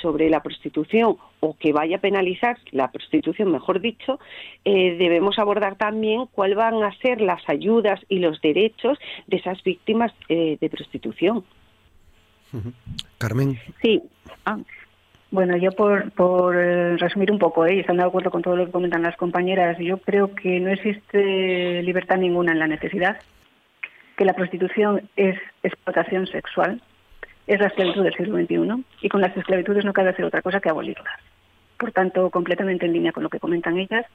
sobre 0.01 0.29
la 0.29 0.41
prostitución 0.41 1.17
o 1.45 1.55
que 1.57 1.73
vaya 1.73 1.97
a 1.97 1.99
penalizar 1.99 2.57
la 2.71 2.91
prostitución, 2.91 3.51
mejor 3.51 3.79
dicho, 3.79 4.19
eh, 4.63 4.95
debemos 4.97 5.37
abordar 5.37 5.75
también 5.75 6.25
cuáles 6.31 6.57
van 6.57 6.81
a 6.83 6.91
ser 6.97 7.21
las 7.21 7.47
ayudas 7.47 7.99
y 8.09 8.19
los 8.19 8.41
derechos 8.41 8.97
de 9.27 9.37
esas 9.37 9.61
víctimas 9.63 10.11
eh, 10.35 10.57
de 10.59 10.69
prostitución. 10.69 11.43
Carmen. 13.17 13.59
Sí. 13.81 14.01
Ah, 14.45 14.57
bueno, 15.31 15.57
yo 15.57 15.71
por, 15.71 16.11
por 16.11 16.55
eh, 16.55 16.97
resumir 16.97 17.31
un 17.31 17.39
poco, 17.39 17.67
y 17.67 17.79
estando 17.79 18.03
de 18.03 18.07
acuerdo 18.09 18.31
con 18.31 18.41
todo 18.41 18.55
lo 18.55 18.65
que 18.65 18.71
comentan 18.71 19.03
las 19.03 19.17
compañeras, 19.17 19.77
yo 19.79 19.97
creo 19.97 20.33
que 20.33 20.59
no 20.59 20.69
existe 20.69 21.81
libertad 21.83 22.17
ninguna 22.17 22.53
en 22.53 22.59
la 22.59 22.67
necesidad, 22.67 23.17
que 24.15 24.25
la 24.25 24.33
prostitución 24.33 25.09
es 25.15 25.37
explotación 25.63 26.27
sexual, 26.27 26.81
es 27.47 27.59
la 27.59 27.67
esclavitud 27.67 28.03
del 28.03 28.15
siglo 28.15 28.37
XXI 28.37 28.83
y 29.01 29.09
con 29.09 29.21
las 29.21 29.35
esclavitudes 29.35 29.83
no 29.83 29.93
cabe 29.93 30.09
hacer 30.09 30.25
otra 30.25 30.41
cosa 30.41 30.59
que 30.59 30.69
abolirlas. 30.69 31.19
Por 31.77 31.91
tanto, 31.91 32.29
completamente 32.29 32.85
en 32.85 32.93
línea 32.93 33.11
con 33.11 33.23
lo 33.23 33.29
que 33.29 33.39
comentan 33.39 33.77
ellas, 33.77 34.05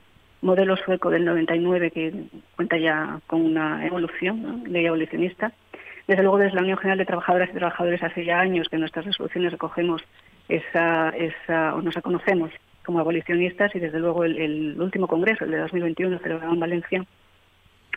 modelo 0.41 0.77
sueco 0.77 1.11
del 1.11 1.25
99 1.25 1.91
que 1.91 2.15
cuenta 2.57 2.79
ya 2.79 3.21
con 3.27 3.43
una 3.43 3.87
evolución, 3.87 4.65
ley 4.67 4.87
abolicionista. 4.87 5.53
Desde 6.11 6.25
luego, 6.25 6.39
desde 6.39 6.57
la 6.57 6.63
Unión 6.63 6.77
General 6.77 6.99
de 6.99 7.07
Trabajadoras 7.07 7.51
y 7.51 7.53
Trabajadores 7.53 8.03
hace 8.03 8.25
ya 8.25 8.41
años 8.41 8.69
que 8.69 8.75
en 8.75 8.81
nuestras 8.81 9.05
resoluciones 9.05 9.53
recogemos 9.53 10.03
esa, 10.49 11.11
esa 11.11 11.77
o 11.77 11.83
nos 11.83 11.95
reconocemos 11.95 12.51
como 12.85 12.99
abolicionistas 12.99 13.73
y 13.77 13.79
desde 13.79 14.01
luego 14.01 14.25
el, 14.25 14.75
último 14.81 15.07
congreso, 15.07 15.45
el 15.45 15.53
de 15.53 15.59
2021, 15.59 16.19
celebrado 16.19 16.53
en 16.53 16.59
Valencia, 16.59 17.05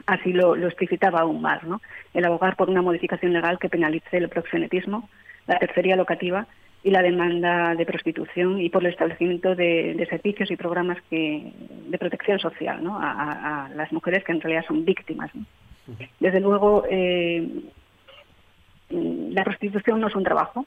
así 0.05 0.31
lo, 0.31 0.55
lo 0.55 0.67
explicitaba 0.67 1.21
aún 1.21 1.41
más, 1.41 1.63
¿no? 1.63 1.81
El 2.13 2.23
abogar 2.25 2.55
por 2.55 2.69
una 2.69 2.83
modificación 2.83 3.33
legal 3.33 3.57
que 3.57 3.67
penalice 3.67 4.17
el 4.17 4.29
proxenetismo, 4.29 5.09
la 5.47 5.57
tercería 5.57 5.95
locativa 5.95 6.45
y 6.83 6.91
la 6.91 7.01
demanda 7.01 7.73
de 7.73 7.85
prostitución 7.87 8.61
y 8.61 8.69
por 8.69 8.85
el 8.85 8.91
establecimiento 8.91 9.55
de, 9.55 10.05
servicios 10.07 10.51
y 10.51 10.55
programas 10.55 10.99
que, 11.09 11.51
de 11.87 11.97
protección 11.97 12.37
social 12.37 12.83
¿no? 12.83 12.99
a, 13.01 13.71
las 13.75 13.91
mujeres 13.91 14.23
que 14.23 14.33
en 14.33 14.41
realidad 14.41 14.65
son 14.67 14.85
víctimas. 14.85 15.31
Desde 16.19 16.39
luego, 16.39 16.85
eh, 16.87 17.49
la 18.93 19.43
prostitución 19.43 19.99
no 19.99 20.07
es 20.07 20.15
un 20.15 20.23
trabajo, 20.23 20.65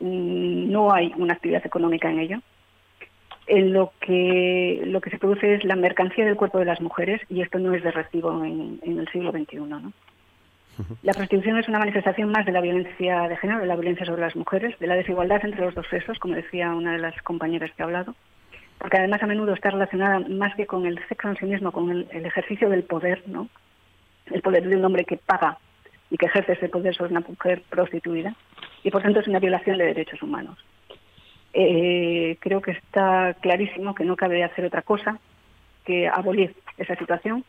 mm, 0.00 0.70
no 0.70 0.92
hay 0.92 1.12
una 1.16 1.34
actividad 1.34 1.64
económica 1.64 2.10
en 2.10 2.20
ello. 2.20 2.38
En 3.46 3.72
lo 3.74 3.92
que 4.00 4.82
lo 4.86 5.00
que 5.02 5.10
se 5.10 5.18
produce 5.18 5.54
es 5.54 5.64
la 5.64 5.76
mercancía 5.76 6.24
del 6.24 6.36
cuerpo 6.36 6.58
de 6.58 6.64
las 6.64 6.80
mujeres 6.80 7.20
y 7.28 7.42
esto 7.42 7.58
no 7.58 7.74
es 7.74 7.82
de 7.82 7.90
recibo 7.90 8.42
en, 8.42 8.80
en 8.82 8.98
el 8.98 9.08
siglo 9.08 9.32
XXI. 9.32 9.56
¿no? 9.56 9.92
La 11.02 11.12
prostitución 11.12 11.58
es 11.58 11.68
una 11.68 11.78
manifestación 11.78 12.30
más 12.30 12.46
de 12.46 12.52
la 12.52 12.60
violencia 12.60 13.28
de 13.28 13.36
género, 13.36 13.60
de 13.60 13.66
la 13.66 13.76
violencia 13.76 14.06
sobre 14.06 14.22
las 14.22 14.34
mujeres, 14.34 14.78
de 14.78 14.86
la 14.86 14.96
desigualdad 14.96 15.44
entre 15.44 15.64
los 15.64 15.74
dos 15.74 15.86
sexos, 15.88 16.18
como 16.18 16.34
decía 16.34 16.74
una 16.74 16.92
de 16.92 16.98
las 16.98 17.20
compañeras 17.22 17.70
que 17.72 17.82
ha 17.82 17.86
hablado, 17.86 18.14
porque 18.78 18.98
además 18.98 19.22
a 19.22 19.26
menudo 19.26 19.54
está 19.54 19.70
relacionada 19.70 20.20
más 20.28 20.54
que 20.56 20.66
con 20.66 20.86
el 20.86 20.98
sexo 21.08 21.28
en 21.28 21.36
sí 21.36 21.46
mismo, 21.46 21.70
con 21.70 21.90
el, 21.90 22.26
ejercicio 22.26 22.68
del 22.68 22.82
poder, 22.82 23.22
¿no? 23.26 23.48
El 24.26 24.42
poder 24.42 24.66
de 24.68 24.76
un 24.76 24.84
hombre 24.84 25.04
que 25.04 25.16
paga 25.16 25.58
y 26.10 26.16
que 26.16 26.26
ejerce 26.26 26.52
ese 26.52 26.68
poder 26.68 26.94
sobre 26.94 27.10
una 27.10 27.24
mujer 27.26 27.62
prostituida, 27.68 28.34
y 28.82 28.90
por 28.90 29.02
tanto 29.02 29.20
es 29.20 29.28
una 29.28 29.38
violación 29.38 29.78
de 29.78 29.86
derechos 29.86 30.22
humanos. 30.22 30.58
Eh, 31.52 32.36
creo 32.40 32.60
que 32.60 32.72
está 32.72 33.34
clarísimo 33.40 33.94
que 33.94 34.04
no 34.04 34.16
cabe 34.16 34.42
hacer 34.42 34.64
otra 34.64 34.82
cosa 34.82 35.18
que 35.84 36.08
abolir 36.08 36.54
esa 36.78 36.96
situación, 36.96 37.44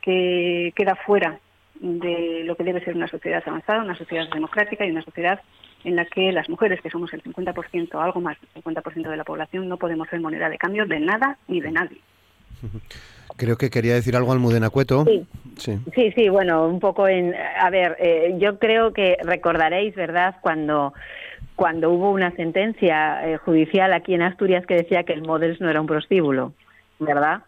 que 0.00 0.72
queda 0.74 0.96
fuera 0.96 1.38
de 1.80 2.44
lo 2.44 2.56
que 2.56 2.64
debe 2.64 2.84
ser 2.84 2.96
una 2.96 3.08
sociedad 3.08 3.42
avanzada, 3.44 3.82
una 3.82 3.96
sociedad 3.96 4.28
democrática 4.30 4.86
y 4.86 4.90
una 4.90 5.02
sociedad 5.02 5.40
en 5.84 5.96
la 5.96 6.04
que 6.04 6.32
las 6.32 6.48
mujeres, 6.48 6.80
que 6.80 6.90
somos 6.90 7.12
el 7.12 7.22
50%, 7.22 8.00
algo 8.00 8.20
más 8.20 8.38
del 8.40 8.62
50% 8.62 9.10
de 9.10 9.16
la 9.16 9.24
población, 9.24 9.68
no 9.68 9.76
podemos 9.76 10.08
ser 10.08 10.20
moneda 10.20 10.48
de 10.48 10.58
cambio 10.58 10.86
de 10.86 11.00
nada 11.00 11.36
ni 11.48 11.60
de 11.60 11.72
nadie. 11.72 11.98
Creo 13.36 13.56
que 13.56 13.70
quería 13.70 13.94
decir 13.94 14.16
algo 14.16 14.32
Almudena 14.32 14.70
Cueto. 14.70 15.04
Sí. 15.56 15.78
sí, 15.94 16.12
sí, 16.12 16.28
bueno, 16.28 16.66
un 16.66 16.80
poco 16.80 17.08
en... 17.08 17.34
A 17.34 17.70
ver, 17.70 17.96
eh, 17.98 18.34
yo 18.38 18.58
creo 18.58 18.92
que 18.92 19.16
recordaréis, 19.22 19.94
¿verdad?, 19.94 20.36
cuando 20.40 20.92
cuando 21.54 21.90
hubo 21.90 22.10
una 22.10 22.30
sentencia 22.32 23.28
eh, 23.28 23.36
judicial 23.36 23.92
aquí 23.92 24.14
en 24.14 24.22
Asturias 24.22 24.66
que 24.66 24.74
decía 24.74 25.04
que 25.04 25.12
el 25.12 25.22
Models 25.22 25.60
no 25.60 25.70
era 25.70 25.80
un 25.80 25.86
prostíbulo, 25.86 26.54
¿verdad? 26.98 27.42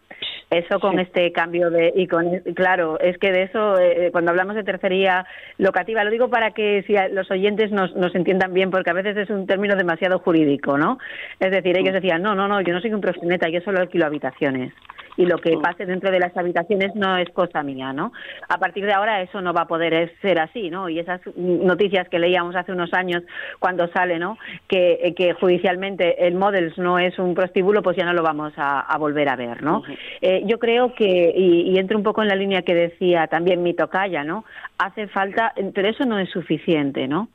Eso 0.49 0.79
con 0.79 0.99
este 0.99 1.31
cambio 1.31 1.71
de 1.71 1.91
y 1.95 2.07
con 2.07 2.39
claro, 2.55 2.99
es 2.99 3.17
que 3.17 3.31
de 3.31 3.43
eso 3.43 3.79
eh, 3.79 4.09
cuando 4.11 4.31
hablamos 4.31 4.55
de 4.55 4.63
tercería 4.63 5.25
locativa 5.57 6.03
lo 6.03 6.11
digo 6.11 6.29
para 6.29 6.51
que 6.51 6.83
si 6.83 6.93
los 7.11 7.29
oyentes 7.31 7.71
nos, 7.71 7.95
nos 7.95 8.13
entiendan 8.13 8.53
bien 8.53 8.69
porque 8.69 8.91
a 8.91 8.93
veces 8.93 9.17
es 9.17 9.29
un 9.29 9.47
término 9.47 9.75
demasiado 9.75 10.19
jurídico, 10.19 10.77
¿no? 10.77 10.99
Es 11.39 11.51
decir, 11.51 11.77
ellos 11.77 11.93
decían, 11.93 12.21
"No, 12.21 12.35
no, 12.35 12.47
no, 12.47 12.61
yo 12.61 12.73
no 12.73 12.79
soy 12.79 12.93
un 12.93 13.01
proxeneta, 13.01 13.49
yo 13.49 13.59
solo 13.61 13.79
alquilo 13.79 14.05
habitaciones." 14.05 14.71
Y 15.17 15.25
lo 15.25 15.37
que 15.37 15.57
pase 15.57 15.85
dentro 15.85 16.11
de 16.11 16.19
las 16.19 16.35
habitaciones 16.35 16.95
no 16.95 17.17
es 17.17 17.29
cosa 17.29 17.63
mía, 17.63 17.93
¿no? 17.93 18.11
A 18.49 18.57
partir 18.57 18.85
de 18.85 18.93
ahora 18.93 19.21
eso 19.21 19.41
no 19.41 19.53
va 19.53 19.61
a 19.61 19.67
poder 19.67 20.13
ser 20.21 20.39
así, 20.39 20.69
¿no? 20.69 20.89
Y 20.89 20.99
esas 20.99 21.21
noticias 21.35 22.09
que 22.09 22.19
leíamos 22.19 22.55
hace 22.55 22.71
unos 22.71 22.93
años 22.93 23.23
cuando 23.59 23.87
sale, 23.89 24.19
¿no? 24.19 24.37
Que, 24.67 25.13
que 25.15 25.33
judicialmente 25.33 26.27
el 26.27 26.35
Models 26.35 26.77
no 26.77 26.99
es 26.99 27.17
un 27.19 27.33
prostíbulo, 27.33 27.81
pues 27.81 27.97
ya 27.97 28.05
no 28.05 28.13
lo 28.13 28.23
vamos 28.23 28.53
a, 28.57 28.95
volver 28.97 29.29
a 29.29 29.35
ver, 29.35 29.61
¿no? 29.61 29.83
Eh, 30.21 30.43
yo 30.45 30.57
creo 30.57 30.95
que, 30.95 31.33
y, 31.35 31.71
y, 31.71 31.77
entro 31.77 31.97
un 31.97 32.03
poco 32.03 32.21
en 32.21 32.29
la 32.29 32.35
línea 32.35 32.61
que 32.63 32.73
decía 32.73 33.27
también 33.27 33.61
mi 33.61 33.73
tocaya, 33.73 34.23
¿no? 34.23 34.45
Hace 34.77 35.07
falta, 35.07 35.53
pero 35.73 35.89
eso 35.89 36.05
no 36.05 36.17
es 36.17 36.29
suficiente, 36.29 37.07
¿no? 37.07 37.29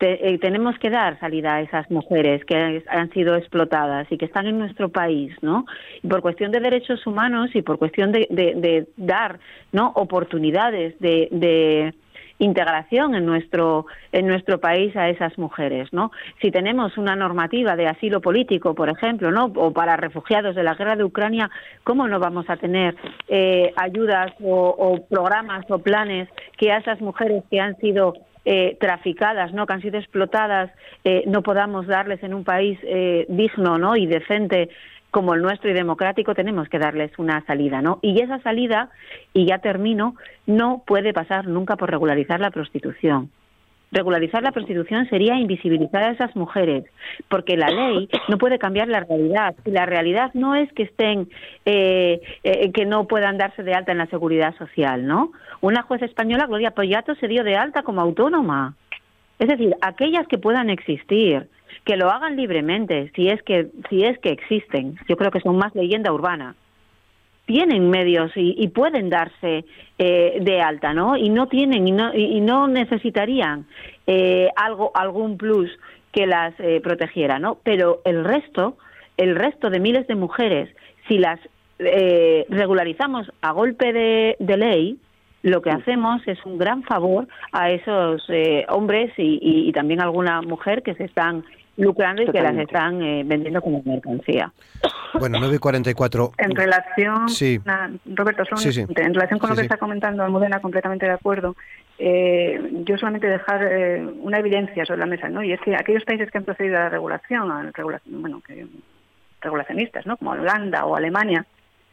Eh, 0.00 0.38
tenemos 0.38 0.78
que 0.78 0.90
dar 0.90 1.18
salida 1.20 1.54
a 1.54 1.60
esas 1.60 1.90
mujeres 1.90 2.44
que 2.44 2.82
han 2.88 3.10
sido 3.12 3.36
explotadas 3.36 4.10
y 4.10 4.16
que 4.16 4.24
están 4.24 4.46
en 4.46 4.58
nuestro 4.58 4.88
país, 4.88 5.34
¿no? 5.42 5.66
Y 6.02 6.08
por 6.08 6.20
cuestión 6.20 6.52
de 6.52 6.60
derechos 6.60 7.06
humanos 7.06 7.50
y 7.54 7.62
por 7.62 7.78
cuestión 7.78 8.10
de, 8.10 8.86
dar, 8.96 9.38
¿no? 9.72 9.92
Oportunidades 9.94 10.98
de, 11.00 11.94
integración 12.40 13.14
en 13.14 13.24
nuestro 13.24 13.86
en 14.10 14.26
nuestro 14.26 14.58
país 14.58 14.94
a 14.96 15.08
esas 15.08 15.38
mujeres, 15.38 15.92
¿no? 15.92 16.10
Si 16.42 16.50
tenemos 16.50 16.98
una 16.98 17.14
normativa 17.14 17.76
de 17.76 17.86
asilo 17.86 18.20
político, 18.20 18.74
por 18.74 18.88
ejemplo, 18.88 19.30
¿no? 19.30 19.44
O 19.54 19.72
para 19.72 19.96
refugiados 19.96 20.56
de 20.56 20.64
la 20.64 20.74
guerra 20.74 20.96
de 20.96 21.04
Ucrania, 21.04 21.48
¿cómo 21.84 22.08
no 22.08 22.18
vamos 22.18 22.50
a 22.50 22.56
tener 22.56 22.96
eh, 23.28 23.72
ayudas 23.76 24.32
o, 24.42 24.66
o 24.66 25.06
programas 25.06 25.64
o 25.70 25.78
planes 25.78 26.28
que 26.58 26.72
a 26.72 26.78
esas 26.78 27.00
mujeres 27.00 27.44
que 27.48 27.60
han 27.60 27.76
sido 27.76 28.14
eh, 28.44 28.76
traficadas, 28.80 29.52
¿no? 29.52 29.66
que 29.66 29.72
han 29.72 29.82
sido 29.82 29.98
explotadas, 29.98 30.70
eh, 31.04 31.24
no 31.26 31.42
podamos 31.42 31.86
darles 31.86 32.22
en 32.22 32.34
un 32.34 32.44
país 32.44 32.78
eh, 32.82 33.26
digno 33.28 33.78
¿no? 33.78 33.96
y 33.96 34.06
decente 34.06 34.68
como 35.10 35.34
el 35.34 35.42
nuestro 35.42 35.70
y 35.70 35.74
democrático, 35.74 36.34
tenemos 36.34 36.68
que 36.68 36.80
darles 36.80 37.12
una 37.18 37.44
salida, 37.46 37.80
¿no? 37.80 38.00
Y 38.02 38.20
esa 38.20 38.40
salida, 38.40 38.90
y 39.32 39.46
ya 39.46 39.58
termino, 39.58 40.16
no 40.44 40.82
puede 40.84 41.12
pasar 41.12 41.46
nunca 41.46 41.76
por 41.76 41.88
regularizar 41.88 42.40
la 42.40 42.50
prostitución. 42.50 43.30
Regularizar 43.94 44.42
la 44.42 44.50
prostitución 44.50 45.08
sería 45.08 45.36
invisibilizar 45.36 46.02
a 46.02 46.10
esas 46.10 46.34
mujeres, 46.34 46.84
porque 47.28 47.56
la 47.56 47.68
ley 47.70 48.08
no 48.28 48.38
puede 48.38 48.58
cambiar 48.58 48.88
la 48.88 48.98
realidad. 48.98 49.54
Y 49.64 49.70
la 49.70 49.86
realidad 49.86 50.32
no 50.34 50.56
es 50.56 50.70
que 50.72 50.82
estén, 50.82 51.28
eh, 51.64 52.20
eh, 52.42 52.72
que 52.72 52.86
no 52.86 53.06
puedan 53.06 53.38
darse 53.38 53.62
de 53.62 53.72
alta 53.72 53.92
en 53.92 53.98
la 53.98 54.06
seguridad 54.06 54.52
social, 54.56 55.06
¿no? 55.06 55.30
Una 55.60 55.82
juez 55.82 56.02
española, 56.02 56.46
Gloria 56.46 56.72
Poyato, 56.72 57.14
se 57.14 57.28
dio 57.28 57.44
de 57.44 57.54
alta 57.54 57.84
como 57.84 58.00
autónoma. 58.00 58.74
Es 59.38 59.46
decir, 59.46 59.76
aquellas 59.80 60.26
que 60.26 60.38
puedan 60.38 60.70
existir, 60.70 61.46
que 61.84 61.96
lo 61.96 62.10
hagan 62.10 62.34
libremente, 62.34 63.12
si 63.14 63.28
es 63.28 63.40
que, 63.44 63.68
si 63.88 64.02
es 64.02 64.18
que 64.18 64.30
existen. 64.30 64.96
Yo 65.08 65.16
creo 65.16 65.30
que 65.30 65.40
son 65.40 65.56
más 65.56 65.72
leyenda 65.76 66.12
urbana 66.12 66.56
tienen 67.46 67.90
medios 67.90 68.32
y, 68.34 68.68
pueden 68.68 69.10
darse 69.10 69.64
eh, 69.98 70.38
de 70.40 70.60
alta, 70.60 70.94
¿no? 70.94 71.16
Y 71.16 71.28
no 71.28 71.46
tienen 71.48 71.86
y 71.86 71.92
no, 71.92 72.14
y 72.14 72.40
no 72.40 72.68
necesitarían 72.68 73.66
eh, 74.06 74.48
algo, 74.56 74.90
algún 74.94 75.36
plus 75.36 75.70
que 76.12 76.26
las 76.26 76.54
eh, 76.58 76.80
protegiera, 76.82 77.38
¿no? 77.38 77.58
Pero 77.62 78.00
el 78.04 78.24
resto, 78.24 78.78
el 79.16 79.36
resto 79.36 79.68
de 79.68 79.80
miles 79.80 80.06
de 80.06 80.14
mujeres, 80.14 80.74
si 81.08 81.18
las 81.18 81.38
regularizamos 81.76 83.30
a 83.42 83.50
golpe 83.50 83.92
de, 83.92 84.56
ley, 84.56 84.96
lo 85.42 85.60
que 85.60 85.70
hacemos 85.70 86.22
es 86.26 86.38
un 86.46 86.56
gran 86.56 86.84
favor 86.84 87.26
a 87.50 87.70
esos 87.70 88.22
hombres 88.68 89.12
y, 89.18 89.40
y, 89.42 89.72
también 89.72 90.00
alguna 90.00 90.40
mujer 90.40 90.84
que 90.84 90.94
se 90.94 91.04
están 91.04 91.44
lucrando 91.76 92.22
y 92.22 92.30
que 92.30 92.40
las 92.40 92.56
están 92.56 93.02
eh, 93.02 93.22
vendiendo 93.24 93.60
como 93.60 93.82
mercancía. 93.84 94.52
Bueno, 95.18 95.38
9.44. 95.38 96.32
En 96.38 96.54
relación, 96.54 97.28
sí. 97.28 97.60
Roberto, 98.06 98.44
en 98.64 99.14
relación 99.14 99.38
con 99.38 99.50
lo 99.50 99.56
que 99.56 99.62
está 99.62 99.76
comentando 99.76 100.22
Almudena, 100.22 100.60
completamente 100.60 101.06
de 101.06 101.12
acuerdo. 101.12 101.56
Eh, 101.98 102.82
yo 102.84 102.98
solamente 102.98 103.28
dejar 103.28 103.62
eh, 103.62 104.04
una 104.20 104.38
evidencia 104.38 104.84
sobre 104.84 105.00
la 105.00 105.06
mesa, 105.06 105.28
¿no? 105.28 105.42
Y 105.42 105.52
es 105.52 105.60
que 105.60 105.76
aquellos 105.76 106.04
países 106.04 106.30
que 106.30 106.38
han 106.38 106.44
procedido 106.44 106.76
a 106.76 106.80
la 106.80 106.88
regulación, 106.88 107.50
a 107.50 107.70
regulación 107.70 108.20
bueno, 108.20 108.42
que, 108.44 108.66
regulacionistas, 109.40 110.04
¿no? 110.06 110.16
Como 110.16 110.32
Holanda 110.32 110.84
o 110.86 110.96
Alemania, 110.96 111.46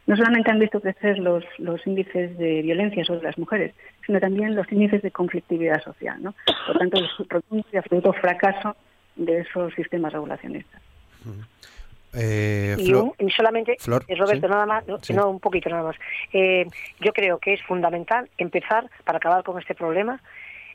no 0.06 0.16
solamente 0.16 0.50
han 0.50 0.58
visto 0.58 0.80
crecer 0.80 1.18
los, 1.18 1.44
los 1.58 1.86
índices 1.86 2.36
de 2.36 2.62
violencia 2.62 3.04
sobre 3.04 3.22
las 3.22 3.38
mujeres, 3.38 3.74
sino 4.04 4.18
también 4.18 4.56
los 4.56 4.70
índices 4.72 5.02
de 5.02 5.12
conflictividad 5.12 5.80
social, 5.84 6.20
¿no? 6.20 6.34
Por 6.66 6.78
tanto, 6.78 6.98
el 6.98 7.08
rotundo 7.28 7.64
y 7.72 7.76
absoluto 7.76 8.12
fracaso 8.14 8.76
de 9.16 9.40
esos 9.40 9.74
sistemas 9.74 10.12
regulacionistas. 10.12 10.80
Eh, 12.14 12.76
y, 12.78 13.30
solamente, 13.30 13.72
eh, 13.72 14.14
Roberto, 14.16 14.48
nada 14.48 14.66
más, 14.66 14.84
no, 14.86 15.30
un 15.30 15.40
poquito 15.40 15.70
nada 15.70 15.82
más. 15.82 15.96
Eh, 16.32 16.66
yo 17.00 17.12
creo 17.12 17.38
que 17.38 17.54
es 17.54 17.62
fundamental 17.62 18.28
empezar, 18.36 18.90
para 19.04 19.16
acabar 19.16 19.42
con 19.42 19.58
este 19.58 19.74
problema, 19.74 20.20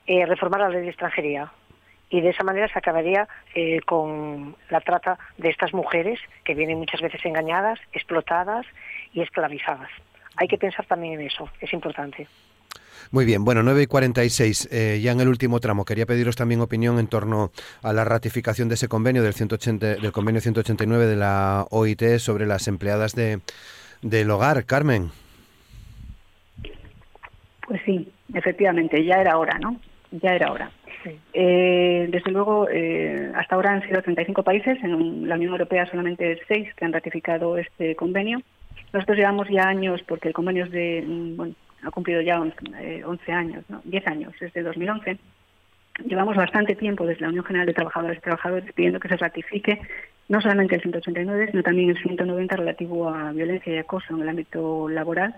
reformar 0.07 0.61
la 0.61 0.69
ley 0.69 0.81
de 0.81 0.89
extranjería. 0.89 1.51
Y 2.09 2.21
de 2.21 2.29
esa 2.29 2.43
manera 2.43 2.69
se 2.69 2.79
acabaría 2.79 3.27
con 3.85 4.55
la 4.69 4.79
trata 4.79 5.19
de 5.37 5.49
estas 5.49 5.73
mujeres 5.73 6.19
que 6.45 6.55
vienen 6.55 6.77
muchas 6.77 7.01
veces 7.01 7.23
engañadas, 7.25 7.79
explotadas 7.91 8.65
y 9.13 9.21
esclavizadas. 9.21 9.89
Hay 10.37 10.47
que 10.47 10.57
pensar 10.57 10.85
también 10.85 11.19
en 11.19 11.27
eso, 11.27 11.49
es 11.59 11.73
importante. 11.73 12.27
Muy 13.11 13.25
bien, 13.25 13.45
bueno, 13.45 13.63
9 13.63 13.83
y 13.83 13.87
46, 13.87 14.69
eh, 14.71 14.99
ya 15.01 15.11
en 15.11 15.21
el 15.21 15.27
último 15.27 15.59
tramo. 15.59 15.85
Quería 15.85 16.05
pediros 16.05 16.35
también 16.35 16.61
opinión 16.61 16.99
en 16.99 17.07
torno 17.07 17.51
a 17.81 17.93
la 17.93 18.03
ratificación 18.03 18.67
de 18.67 18.75
ese 18.75 18.87
convenio 18.87 19.23
del, 19.23 19.33
180, 19.33 19.95
del 19.95 20.11
convenio 20.11 20.41
189 20.41 21.05
de 21.05 21.15
la 21.15 21.65
OIT 21.69 22.17
sobre 22.17 22.45
las 22.45 22.67
empleadas 22.67 23.15
de, 23.15 23.39
del 24.01 24.29
hogar. 24.29 24.65
Carmen. 24.65 25.09
Pues 27.67 27.81
sí, 27.85 28.11
efectivamente, 28.33 29.03
ya 29.03 29.15
era 29.15 29.37
hora, 29.37 29.57
¿no? 29.59 29.79
Ya 30.11 30.35
era 30.35 30.51
hora. 30.51 30.71
Eh, 31.33 32.07
desde 32.09 32.31
luego, 32.31 32.67
eh, 32.69 33.31
hasta 33.35 33.55
ahora 33.55 33.73
han 33.73 33.87
sido 33.87 34.01
35 34.01 34.43
países, 34.43 34.77
en 34.83 35.27
la 35.27 35.35
Unión 35.35 35.51
Europea 35.51 35.85
solamente 35.89 36.39
6 36.47 36.73
que 36.75 36.85
han 36.85 36.93
ratificado 36.93 37.57
este 37.57 37.95
convenio. 37.95 38.41
Nosotros 38.93 39.17
llevamos 39.17 39.47
ya 39.49 39.67
años, 39.67 40.01
porque 40.07 40.29
el 40.29 40.33
convenio 40.33 40.65
es 40.65 40.71
de, 40.71 41.03
mm, 41.05 41.37
bueno, 41.37 41.55
ha 41.87 41.91
cumplido 41.91 42.21
ya 42.21 42.39
11, 42.39 42.55
eh, 42.81 43.03
años, 43.33 43.63
¿no? 43.69 43.81
10 43.85 44.07
años, 44.07 44.33
desde 44.39 44.61
2011. 44.61 45.17
Llevamos 46.05 46.35
bastante 46.35 46.75
tiempo 46.75 47.05
desde 47.05 47.21
la 47.21 47.29
Unión 47.29 47.45
General 47.45 47.65
de 47.65 47.73
Trabajadores 47.73 48.17
y 48.17 48.21
Trabajadores 48.21 48.71
pidiendo 48.73 48.99
que 48.99 49.07
se 49.07 49.17
ratifique 49.17 49.81
no 50.27 50.41
solamente 50.41 50.75
el 50.75 50.81
189, 50.81 51.47
sino 51.51 51.63
también 51.63 51.89
el 51.89 51.97
190 51.97 52.55
relativo 52.57 53.09
a 53.09 53.31
violencia 53.31 53.73
y 53.73 53.77
acoso 53.77 54.13
en 54.13 54.21
el 54.21 54.29
ámbito 54.29 54.89
laboral, 54.89 55.33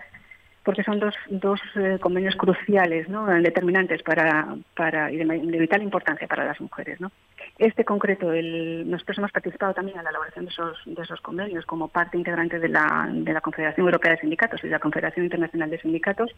porque 0.69 0.83
son 0.83 0.99
dos, 0.99 1.15
dos 1.31 1.59
eh, 1.77 1.97
convenios 1.99 2.35
cruciales, 2.35 3.09
¿no? 3.09 3.25
determinantes 3.25 4.03
para, 4.03 4.55
para 4.75 5.11
y 5.11 5.17
de, 5.17 5.25
vital 5.57 5.81
importancia 5.81 6.27
para 6.27 6.45
las 6.45 6.61
mujeres. 6.61 7.01
¿no? 7.01 7.11
Este 7.57 7.83
concreto, 7.83 8.31
el, 8.31 8.87
nosotros 8.87 9.17
hemos 9.17 9.31
participado 9.31 9.73
también 9.73 9.97
en 9.97 10.03
la 10.03 10.11
elaboración 10.11 10.45
de 10.45 10.51
esos, 10.51 10.77
de 10.85 11.01
esos 11.01 11.21
convenios 11.21 11.65
como 11.65 11.87
parte 11.87 12.19
integrante 12.19 12.59
de 12.59 12.69
la, 12.69 13.09
de 13.11 13.33
la 13.33 13.41
Confederación 13.41 13.87
Europea 13.87 14.11
de 14.11 14.19
Sindicatos 14.19 14.59
y 14.63 14.67
de 14.67 14.73
la 14.73 14.79
Confederación 14.79 15.25
Internacional 15.25 15.71
de 15.71 15.81
Sindicatos 15.81 16.29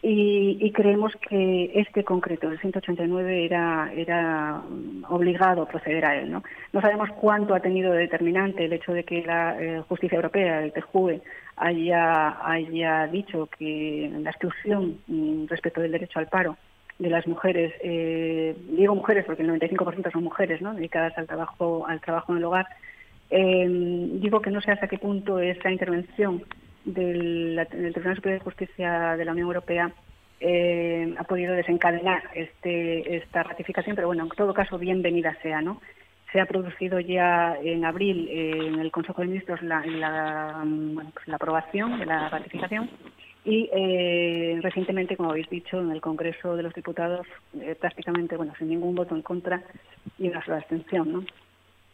y, 0.00 0.70
creemos 0.72 1.12
que 1.28 1.72
este 1.74 2.04
concreto, 2.04 2.48
el 2.48 2.60
189, 2.60 3.44
era, 3.44 3.90
era 3.96 4.62
obligado 5.08 5.66
proceder 5.66 6.04
a 6.04 6.16
él. 6.16 6.30
¿no? 6.30 6.44
no 6.72 6.80
sabemos 6.80 7.08
cuánto 7.20 7.54
ha 7.54 7.60
tenido 7.60 7.92
de 7.92 8.00
determinante 8.00 8.66
el 8.66 8.74
hecho 8.74 8.92
de 8.92 9.02
que 9.04 9.22
la 9.24 9.60
eh, 9.60 9.82
justicia 9.88 10.16
europea, 10.16 10.62
el 10.62 10.72
TJUE, 10.72 11.20
haya, 11.58 12.38
haya 12.46 13.06
dicho 13.06 13.48
que 13.58 14.10
la 14.20 14.30
exclusión 14.30 14.98
mm, 15.06 15.46
respecto 15.46 15.80
del 15.80 15.92
derecho 15.92 16.18
al 16.18 16.28
paro 16.28 16.56
de 16.98 17.10
las 17.10 17.26
mujeres, 17.26 17.72
eh, 17.82 18.56
digo 18.70 18.94
mujeres 18.94 19.24
porque 19.24 19.42
el 19.42 19.50
95% 19.50 20.12
son 20.12 20.24
mujeres 20.24 20.60
dedicadas 20.60 21.16
al 21.16 21.26
trabajo, 21.26 21.86
al 21.86 22.00
trabajo 22.00 22.32
en 22.32 22.38
el 22.38 22.44
hogar, 22.44 22.66
eh, 23.30 23.66
digo 23.68 24.40
que 24.40 24.50
no 24.50 24.60
sé 24.60 24.72
hasta 24.72 24.88
qué 24.88 24.98
punto 24.98 25.38
esa 25.38 25.70
intervención 25.70 26.42
del, 26.84 27.66
Tribunal 27.68 28.16
Superior 28.16 28.40
de 28.40 28.44
Justicia 28.44 29.16
de 29.16 29.24
la 29.24 29.32
Unión 29.32 29.48
Europea 29.48 29.92
eh, 30.40 31.14
ha 31.18 31.24
podido 31.24 31.54
desencadenar 31.54 32.22
este, 32.34 33.16
esta 33.16 33.42
ratificación, 33.42 33.94
pero 33.94 34.08
bueno, 34.08 34.24
en 34.24 34.30
todo 34.30 34.54
caso, 34.54 34.78
bienvenida 34.78 35.36
sea, 35.42 35.60
¿no? 35.60 35.80
Se 36.32 36.40
ha 36.40 36.46
producido 36.46 37.00
ya 37.00 37.56
en 37.62 37.84
abril 37.84 38.28
eh, 38.28 38.66
en 38.66 38.78
el 38.80 38.90
Consejo 38.90 39.22
de 39.22 39.28
Ministros 39.28 39.62
la, 39.62 39.84
la, 39.86 40.64
pues 41.14 41.28
aprobación 41.30 41.98
de 41.98 42.06
la 42.06 42.28
ratificación 42.28 42.90
y 43.44 43.70
eh, 43.72 44.58
recientemente, 44.60 45.16
como 45.16 45.30
habéis 45.30 45.48
dicho, 45.48 45.80
en 45.80 45.90
el 45.90 46.02
Congreso 46.02 46.54
de 46.54 46.62
los 46.62 46.74
Diputados, 46.74 47.26
prácticamente, 47.80 48.36
bueno, 48.36 48.52
sin 48.58 48.68
ningún 48.68 48.94
voto 48.94 49.14
en 49.14 49.22
contra 49.22 49.62
y 50.18 50.28
una 50.28 50.44
sola 50.44 50.58
abstención, 50.58 51.12
¿no? 51.12 51.24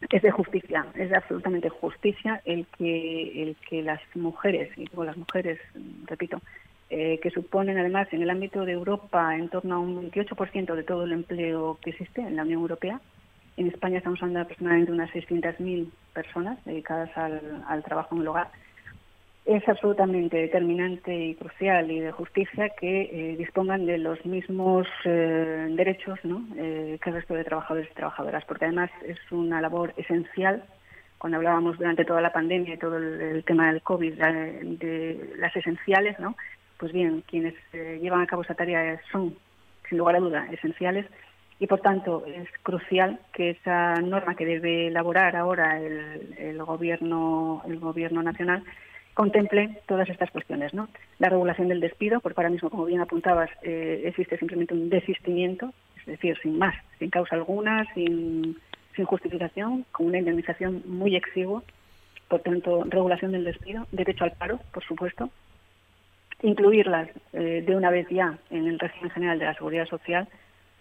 es 0.09 0.21
de 0.21 0.31
justicia, 0.31 0.85
es 0.95 1.09
de 1.09 1.15
absolutamente 1.15 1.69
justicia 1.69 2.41
el 2.45 2.65
que, 2.77 3.43
el 3.43 3.55
que 3.67 3.81
las 3.81 4.01
mujeres, 4.15 4.69
y 4.77 4.81
digo 4.81 5.03
las 5.03 5.17
mujeres, 5.17 5.59
repito, 6.05 6.41
eh, 6.89 7.19
que 7.21 7.31
suponen 7.31 7.77
además 7.77 8.07
en 8.11 8.21
el 8.21 8.29
ámbito 8.29 8.65
de 8.65 8.73
Europa 8.73 9.35
en 9.35 9.49
torno 9.49 9.75
a 9.75 9.79
un 9.79 10.11
28% 10.11 10.75
de 10.75 10.83
todo 10.83 11.03
el 11.03 11.13
empleo 11.13 11.79
que 11.81 11.91
existe 11.91 12.21
en 12.21 12.35
la 12.35 12.43
Unión 12.43 12.61
Europea. 12.61 13.01
En 13.57 13.67
España 13.67 13.99
estamos 13.99 14.21
hablando 14.21 14.39
de 14.39 14.43
aproximadamente 14.43 14.91
unas 14.91 15.09
600.000 15.11 15.89
personas 16.13 16.63
dedicadas 16.65 17.09
al, 17.15 17.83
trabajo 17.83 18.15
en 18.15 18.21
el 18.21 18.27
hogar 18.27 18.49
es 19.45 19.67
absolutamente 19.69 20.37
determinante 20.37 21.13
y 21.13 21.35
crucial 21.35 21.91
y 21.91 21.99
de 21.99 22.11
justicia 22.11 22.69
que 22.69 23.01
eh, 23.03 23.35
dispongan 23.37 23.85
de 23.85 23.99
los 23.99 24.25
mismos 24.25 24.87
eh, 25.05 25.67
derechos 25.69 26.19
eh, 26.23 26.97
que 27.01 27.09
el 27.11 27.15
resto 27.15 27.35
de 27.35 27.43
trabajadores 27.43 27.87
y 27.91 27.93
trabajadoras, 27.93 28.43
porque 28.45 28.65
además 28.65 28.89
es 29.05 29.19
una 29.31 29.61
labor 29.61 29.93
esencial. 29.97 30.63
Cuando 31.19 31.37
hablábamos 31.37 31.77
durante 31.77 32.05
toda 32.05 32.21
la 32.21 32.33
pandemia 32.33 32.73
y 32.73 32.79
todo 32.79 32.97
el, 32.97 33.43
tema 33.45 33.71
del 33.71 33.83
COVID, 33.83 34.15
de 34.15 35.33
las 35.37 35.55
esenciales, 35.55 36.19
¿no? 36.19 36.35
pues 36.77 36.91
bien, 36.91 37.23
quienes 37.27 37.53
llevan 37.71 38.21
a 38.21 38.27
cabo 38.27 38.41
esa 38.41 38.55
tarea 38.55 38.99
son, 39.11 39.35
sin 39.87 39.99
lugar 39.99 40.15
a 40.15 40.19
duda, 40.19 40.47
esenciales 40.51 41.05
y 41.59 41.67
por 41.67 41.79
tanto 41.79 42.25
es 42.25 42.49
crucial 42.63 43.19
que 43.33 43.51
esa 43.51 43.95
norma 44.01 44.35
que 44.35 44.45
debe 44.45 44.87
elaborar 44.87 45.35
ahora 45.35 45.79
el, 45.79 46.35
el 46.37 46.63
gobierno 46.63 47.61
el 47.65 47.79
gobierno 47.79 48.21
nacional 48.21 48.63
contemple 49.15 49.79
todas 49.87 50.07
estas 50.09 50.29
cuestiones. 50.29 50.75
¿no? 50.75 50.87
La 51.17 51.29
regulación 51.29 51.69
del 51.69 51.79
despido, 51.79 52.19
porque 52.19 52.39
ahora 52.39 52.51
mismo, 52.51 52.69
como 52.69 52.85
bien 52.85 53.01
apuntabas, 53.01 53.49
eh, 53.63 54.03
existe 54.05 54.37
simplemente 54.37 54.75
un 54.75 54.89
desistimiento, 54.89 55.73
es 55.97 56.05
decir, 56.05 56.37
sin 56.43 56.59
más, 56.59 56.75
sin 56.99 57.09
causa 57.09 57.35
alguna, 57.35 57.91
sin, 57.95 58.57
sin 58.95 59.05
justificación, 59.05 59.85
con 59.91 60.07
una 60.07 60.19
indemnización 60.19 60.83
muy 60.85 61.15
exigua. 61.15 61.63
Por 62.27 62.41
tanto, 62.41 62.83
regulación 62.83 63.31
del 63.31 63.45
despido, 63.45 63.87
derecho 63.91 64.25
al 64.25 64.33
paro, 64.33 64.59
por 64.73 64.83
supuesto, 64.83 65.29
incluirlas 66.41 67.09
eh, 67.33 67.63
de 67.65 67.75
una 67.75 67.89
vez 67.89 68.07
ya 68.09 68.37
en 68.49 68.67
el 68.67 68.77
régimen 68.77 69.11
general 69.11 69.39
de 69.39 69.45
la 69.45 69.53
seguridad 69.53 69.85
social 69.85 70.27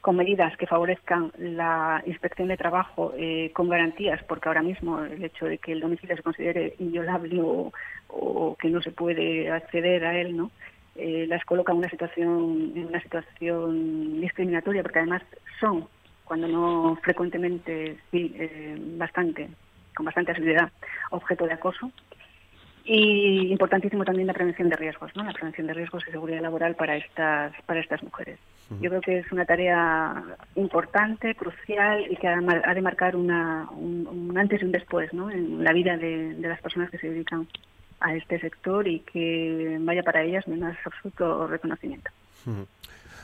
con 0.04 0.16
medidas 0.16 0.54
que 0.58 0.66
favorezcan 0.66 1.32
la 1.38 2.02
inspección 2.04 2.48
de 2.48 2.58
trabajo 2.58 3.14
eh, 3.16 3.50
con 3.54 3.70
garantías, 3.70 4.22
porque 4.24 4.50
ahora 4.50 4.60
mismo 4.60 5.02
el 5.02 5.24
hecho 5.24 5.46
de 5.46 5.56
que 5.56 5.72
el 5.72 5.80
domicilio 5.80 6.14
se 6.14 6.22
considere 6.22 6.74
inviolable 6.78 7.40
o, 7.40 8.54
que 8.60 8.68
no 8.68 8.82
se 8.82 8.90
puede 8.90 9.50
acceder 9.50 10.04
a 10.04 10.20
él, 10.20 10.36
¿no? 10.36 10.50
Eh, 10.94 11.24
las 11.26 11.42
coloca 11.46 11.72
en 11.72 11.78
una 11.78 11.88
situación 11.88 12.72
en 12.76 12.84
una 12.88 13.00
situación 13.00 14.20
discriminatoria, 14.20 14.82
porque 14.82 14.98
además 14.98 15.22
son, 15.58 15.88
cuando 16.26 16.48
no 16.48 16.98
frecuentemente, 17.02 17.96
sí, 18.10 18.30
eh, 18.38 18.76
bastante, 18.98 19.48
con 19.96 20.04
bastante 20.04 20.32
asiduidad, 20.32 20.70
objeto 21.12 21.46
de 21.46 21.54
acoso. 21.54 21.90
Y 22.84 23.50
importantísimo 23.50 24.04
también 24.04 24.26
la 24.26 24.34
prevención 24.34 24.68
de 24.68 24.76
riesgos, 24.76 25.16
¿no? 25.16 25.24
La 25.24 25.32
prevención 25.32 25.66
de 25.66 25.72
riesgos 25.72 26.04
y 26.06 26.10
seguridad 26.10 26.42
laboral 26.42 26.74
para 26.74 26.94
estas 26.94 27.54
para 27.62 27.80
estas 27.80 28.02
mujeres. 28.02 28.38
Yo 28.80 28.88
creo 28.88 29.00
que 29.00 29.18
es 29.18 29.30
una 29.30 29.44
tarea 29.44 30.22
importante, 30.56 31.34
crucial 31.34 32.10
y 32.10 32.16
que 32.16 32.26
ha 32.26 32.74
de 32.74 32.80
marcar 32.80 33.14
una, 33.14 33.68
un, 33.70 34.34
antes 34.36 34.62
y 34.62 34.64
un 34.64 34.72
después 34.72 35.12
¿no? 35.12 35.30
en 35.30 35.62
la 35.62 35.72
vida 35.72 35.96
de, 35.96 36.34
las 36.40 36.60
personas 36.60 36.90
que 36.90 36.98
se 36.98 37.10
dedican 37.10 37.46
a 38.00 38.14
este 38.14 38.40
sector 38.40 38.88
y 38.88 39.00
que 39.00 39.78
vaya 39.80 40.02
para 40.02 40.22
ellas 40.22 40.48
mi 40.48 40.56
más 40.56 40.76
absoluto 40.84 41.46
reconocimiento. 41.46 42.10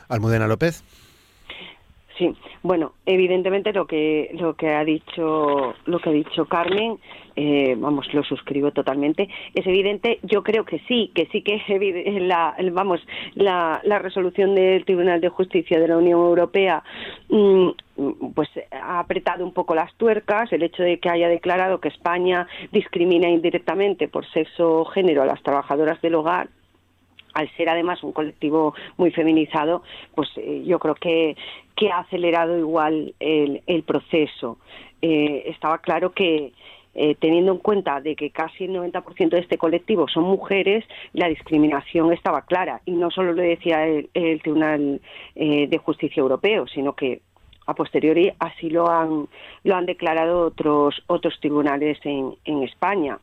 Almudena 0.07 0.47
López. 0.47 0.83
Sí, 2.21 2.31
bueno, 2.61 2.93
evidentemente 3.07 3.73
lo 3.73 3.87
que 3.87 4.29
lo 4.35 4.53
que 4.53 4.67
ha 4.75 4.85
dicho 4.85 5.73
lo 5.85 5.99
que 5.99 6.09
ha 6.11 6.13
dicho 6.13 6.45
Carmen, 6.45 6.99
eh, 7.35 7.73
vamos, 7.75 8.13
lo 8.13 8.21
suscribo 8.23 8.69
totalmente. 8.69 9.27
Es 9.55 9.65
evidente, 9.65 10.19
yo 10.21 10.43
creo 10.43 10.63
que 10.63 10.77
sí, 10.87 11.09
que 11.15 11.25
sí 11.31 11.41
que 11.41 11.59
la 12.21 12.55
vamos 12.73 13.01
la, 13.33 13.81
la 13.85 13.97
resolución 13.97 14.53
del 14.53 14.85
Tribunal 14.85 15.19
de 15.19 15.29
Justicia 15.29 15.79
de 15.79 15.87
la 15.87 15.97
Unión 15.97 16.19
Europea 16.19 16.83
mm, 17.29 17.69
pues 18.35 18.49
ha 18.69 18.99
apretado 18.99 19.43
un 19.43 19.51
poco 19.51 19.73
las 19.73 19.91
tuercas 19.95 20.53
el 20.53 20.61
hecho 20.61 20.83
de 20.83 20.99
que 20.99 21.09
haya 21.09 21.27
declarado 21.27 21.79
que 21.79 21.87
España 21.87 22.47
discrimina 22.71 23.29
indirectamente 23.29 24.09
por 24.09 24.29
sexo 24.29 24.81
o 24.81 24.85
género 24.85 25.23
a 25.23 25.25
las 25.25 25.41
trabajadoras 25.41 25.99
del 26.03 26.13
hogar 26.13 26.49
al 27.33 27.49
ser 27.55 27.69
además 27.69 28.03
un 28.03 28.11
colectivo 28.11 28.73
muy 28.97 29.11
feminizado, 29.11 29.83
pues 30.15 30.29
eh, 30.37 30.63
yo 30.65 30.79
creo 30.79 30.95
que, 30.95 31.35
que 31.75 31.91
ha 31.91 31.99
acelerado 31.99 32.57
igual 32.57 33.13
el, 33.19 33.61
el 33.67 33.83
proceso. 33.83 34.57
Eh, 35.01 35.43
estaba 35.47 35.79
claro 35.79 36.11
que 36.11 36.53
eh, 36.93 37.15
teniendo 37.15 37.53
en 37.53 37.57
cuenta 37.59 38.01
de 38.01 38.15
que 38.15 38.31
casi 38.31 38.65
el 38.65 38.71
90% 38.71 39.29
de 39.29 39.39
este 39.39 39.57
colectivo 39.57 40.07
son 40.09 40.25
mujeres, 40.25 40.85
la 41.13 41.29
discriminación 41.29 42.11
estaba 42.11 42.41
clara 42.41 42.81
y 42.85 42.91
no 42.91 43.09
solo 43.11 43.33
lo 43.33 43.41
decía 43.41 43.87
el, 43.87 44.41
Tribunal 44.41 44.99
de 45.35 45.81
Justicia 45.83 46.19
Europeo, 46.19 46.67
sino 46.67 46.93
que 46.93 47.21
a 47.65 47.73
posteriori 47.75 48.33
así 48.39 48.69
lo 48.69 48.89
han 48.89 49.27
lo 49.63 49.75
han 49.75 49.85
declarado 49.85 50.47
otros 50.47 51.01
otros 51.07 51.39
tribunales 51.39 51.99
en, 52.03 52.35
en 52.43 52.63
España 52.63 53.19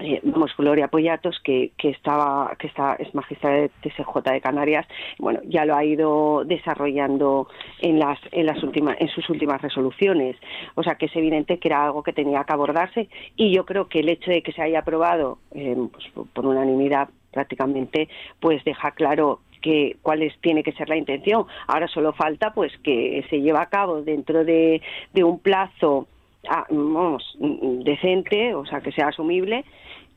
eh, 0.00 0.20
vamos, 0.22 0.52
Poyatos, 0.90 1.40
que, 1.44 1.72
que, 1.76 1.90
estaba, 1.90 2.54
que 2.58 2.66
está, 2.66 2.94
es 2.94 3.14
magistrada 3.14 3.56
de 3.56 3.68
TSJ 3.82 4.32
de 4.32 4.40
Canarias, 4.40 4.86
bueno, 5.18 5.40
ya 5.44 5.64
lo 5.64 5.76
ha 5.76 5.84
ido 5.84 6.44
desarrollando 6.44 7.48
en, 7.80 7.98
las, 7.98 8.18
en, 8.32 8.46
las 8.46 8.62
últimas, 8.62 8.96
en 9.00 9.08
sus 9.08 9.28
últimas 9.28 9.60
resoluciones. 9.60 10.36
O 10.74 10.82
sea 10.82 10.94
que 10.94 11.06
es 11.06 11.16
evidente 11.16 11.58
que 11.58 11.68
era 11.68 11.84
algo 11.84 12.02
que 12.02 12.12
tenía 12.12 12.44
que 12.44 12.52
abordarse 12.52 13.08
y 13.36 13.54
yo 13.54 13.64
creo 13.66 13.88
que 13.88 14.00
el 14.00 14.08
hecho 14.08 14.30
de 14.30 14.42
que 14.42 14.52
se 14.52 14.62
haya 14.62 14.80
aprobado 14.80 15.38
eh, 15.54 15.76
pues, 15.92 16.26
por 16.32 16.46
unanimidad 16.46 17.08
prácticamente, 17.32 18.08
pues 18.40 18.64
deja 18.64 18.90
claro 18.92 19.40
que 19.60 19.96
cuál 20.02 20.22
es, 20.22 20.32
tiene 20.40 20.62
que 20.62 20.72
ser 20.72 20.88
la 20.88 20.96
intención. 20.96 21.44
Ahora 21.66 21.86
solo 21.88 22.12
falta 22.12 22.52
pues 22.54 22.72
que 22.78 23.24
se 23.28 23.40
lleve 23.40 23.58
a 23.58 23.66
cabo 23.66 24.02
dentro 24.02 24.44
de, 24.44 24.80
de 25.12 25.24
un 25.24 25.38
plazo 25.38 26.08
ah, 26.48 26.64
vamos, 26.70 27.36
decente, 27.38 28.54
o 28.54 28.64
sea, 28.64 28.80
que 28.80 28.92
sea 28.92 29.08
asumible 29.08 29.64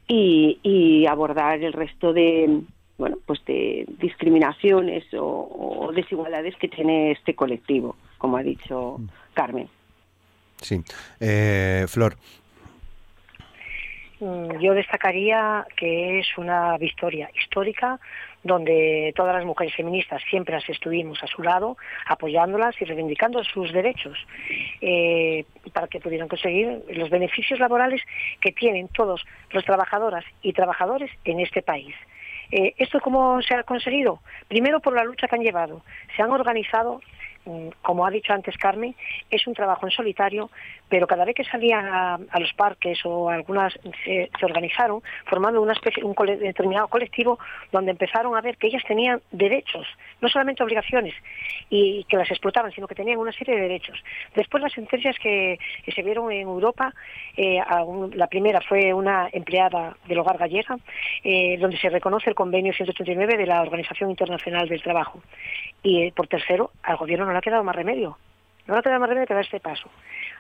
y, 0.07 0.59
y 0.63 1.05
abordar 1.05 1.63
el 1.63 1.73
resto 1.73 2.13
de 2.13 2.61
bueno, 2.97 3.17
pues 3.25 3.43
de 3.45 3.85
discriminaciones 3.99 5.03
o, 5.13 5.91
desigualdades 5.93 6.55
que 6.57 6.67
tiene 6.67 7.11
este 7.11 7.35
colectivo, 7.35 7.95
como 8.17 8.37
ha 8.37 8.43
dicho 8.43 8.97
mm. 8.99 9.07
Carmen. 9.33 9.69
Sí. 10.61 10.81
Eh, 11.19 11.85
Flor. 11.87 12.15
Mm, 14.23 14.61
yo 14.61 14.73
destacaría 14.73 15.67
que 15.75 16.19
es 16.19 16.37
una 16.37 16.77
victoria 16.77 17.29
histórica 17.35 17.99
donde 18.41 19.11
todas 19.17 19.35
las 19.35 19.43
mujeres 19.43 19.75
feministas 19.75 20.21
siempre 20.29 20.55
las 20.55 20.69
estuvimos 20.69 21.21
a 21.21 21.27
su 21.27 21.43
lado, 21.43 21.75
apoyándolas 22.05 22.73
y 22.81 22.85
reivindicando 22.85 23.43
sus 23.43 23.73
derechos 23.73 24.17
eh, 24.79 25.43
para 25.73 25.87
que 25.87 25.99
pudieran 25.99 26.29
conseguir 26.29 26.83
los 26.93 27.09
beneficios 27.09 27.59
laborales 27.59 28.01
que 28.39 28.53
tienen 28.53 28.87
todos 28.87 29.25
los 29.51 29.65
trabajadoras 29.65 30.23
y 30.41 30.53
trabajadores 30.53 31.11
en 31.25 31.41
este 31.41 31.61
país. 31.61 31.93
Eh, 32.49 32.75
¿Esto 32.77 33.01
cómo 33.01 33.41
se 33.41 33.55
ha 33.55 33.63
conseguido? 33.63 34.21
Primero 34.47 34.79
por 34.79 34.95
la 34.95 35.03
lucha 35.03 35.27
que 35.27 35.35
han 35.35 35.43
llevado. 35.43 35.81
Se 36.15 36.21
han 36.21 36.31
organizado 36.31 37.01
como 37.81 38.05
ha 38.05 38.11
dicho 38.11 38.33
antes 38.33 38.57
Carmen, 38.57 38.95
es 39.29 39.45
un 39.47 39.53
trabajo 39.53 39.85
en 39.85 39.91
solitario, 39.91 40.49
pero 40.89 41.07
cada 41.07 41.25
vez 41.25 41.35
que 41.35 41.43
salían 41.43 41.85
a, 41.85 42.19
los 42.39 42.53
parques 42.53 42.99
o 43.05 43.29
algunas 43.29 43.73
se, 44.05 44.29
organizaron 44.41 45.01
formando 45.25 45.61
una 45.61 45.73
especie, 45.73 46.03
un 46.03 46.13
determinado 46.13 46.87
colectivo 46.87 47.39
donde 47.71 47.91
empezaron 47.91 48.35
a 48.35 48.41
ver 48.41 48.57
que 48.57 48.67
ellas 48.67 48.83
tenían 48.87 49.21
derechos, 49.31 49.87
no 50.21 50.29
solamente 50.29 50.63
obligaciones, 50.63 51.15
y 51.69 52.03
que 52.05 52.17
las 52.17 52.29
explotaban, 52.29 52.71
sino 52.71 52.87
que 52.87 52.95
tenían 52.95 53.17
una 53.17 53.31
serie 53.31 53.55
de 53.55 53.61
derechos. 53.61 53.97
Después 54.35 54.61
las 54.61 54.73
sentencias 54.73 55.17
que, 55.19 55.57
se 55.93 56.01
vieron 56.03 56.31
en 56.31 56.41
Europa, 56.41 56.93
eh, 57.35 57.59
la 58.13 58.27
primera 58.27 58.61
fue 58.61 58.93
una 58.93 59.29
empleada 59.31 59.97
del 60.07 60.19
hogar 60.19 60.37
gallega, 60.37 60.77
eh, 61.23 61.57
donde 61.57 61.77
se 61.77 61.89
reconoce 61.89 62.29
el 62.29 62.35
convenio 62.35 62.73
139 62.73 63.37
de 63.37 63.45
la 63.47 63.61
Organización 63.61 64.09
Internacional 64.09 64.69
del 64.69 64.81
Trabajo. 64.81 65.21
Y 65.81 66.03
eh, 66.03 66.13
por 66.15 66.27
tercero, 66.27 66.71
al 66.83 66.97
gobierno 66.97 67.25
no 67.33 67.37
le 67.37 67.39
ha 67.39 67.41
quedado 67.41 67.63
más 67.63 67.75
remedio. 67.75 68.17
No 68.67 68.75
le 68.75 68.79
ha 68.79 68.83
quedado 68.83 68.99
más 68.99 69.09
remedio 69.09 69.27
que 69.27 69.33
dar 69.33 69.43
este 69.43 69.59
paso. 69.59 69.89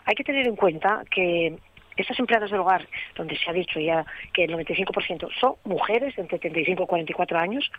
Hay 0.05 0.13
que 0.13 0.23
tener 0.23 0.47
en 0.47 0.55
cuenta 0.55 1.03
que 1.09 1.57
estas 1.97 2.19
empleadas 2.19 2.51
del 2.51 2.59
hogar, 2.61 2.87
donde 3.15 3.37
se 3.37 3.49
ha 3.49 3.53
dicho 3.53 3.79
ya 3.79 4.05
que 4.33 4.45
el 4.45 4.53
95% 4.53 5.29
son 5.39 5.55
mujeres 5.63 6.17
entre 6.17 6.39
35 6.39 6.83
y 6.83 6.87
44 6.87 7.39
años, 7.39 7.71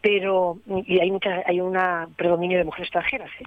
pero 0.00 0.58
y 0.86 1.00
hay 1.00 1.10
un 1.10 2.14
predominio 2.16 2.58
de 2.58 2.64
mujeres 2.64 2.86
extranjeras, 2.86 3.30
¿eh? 3.40 3.44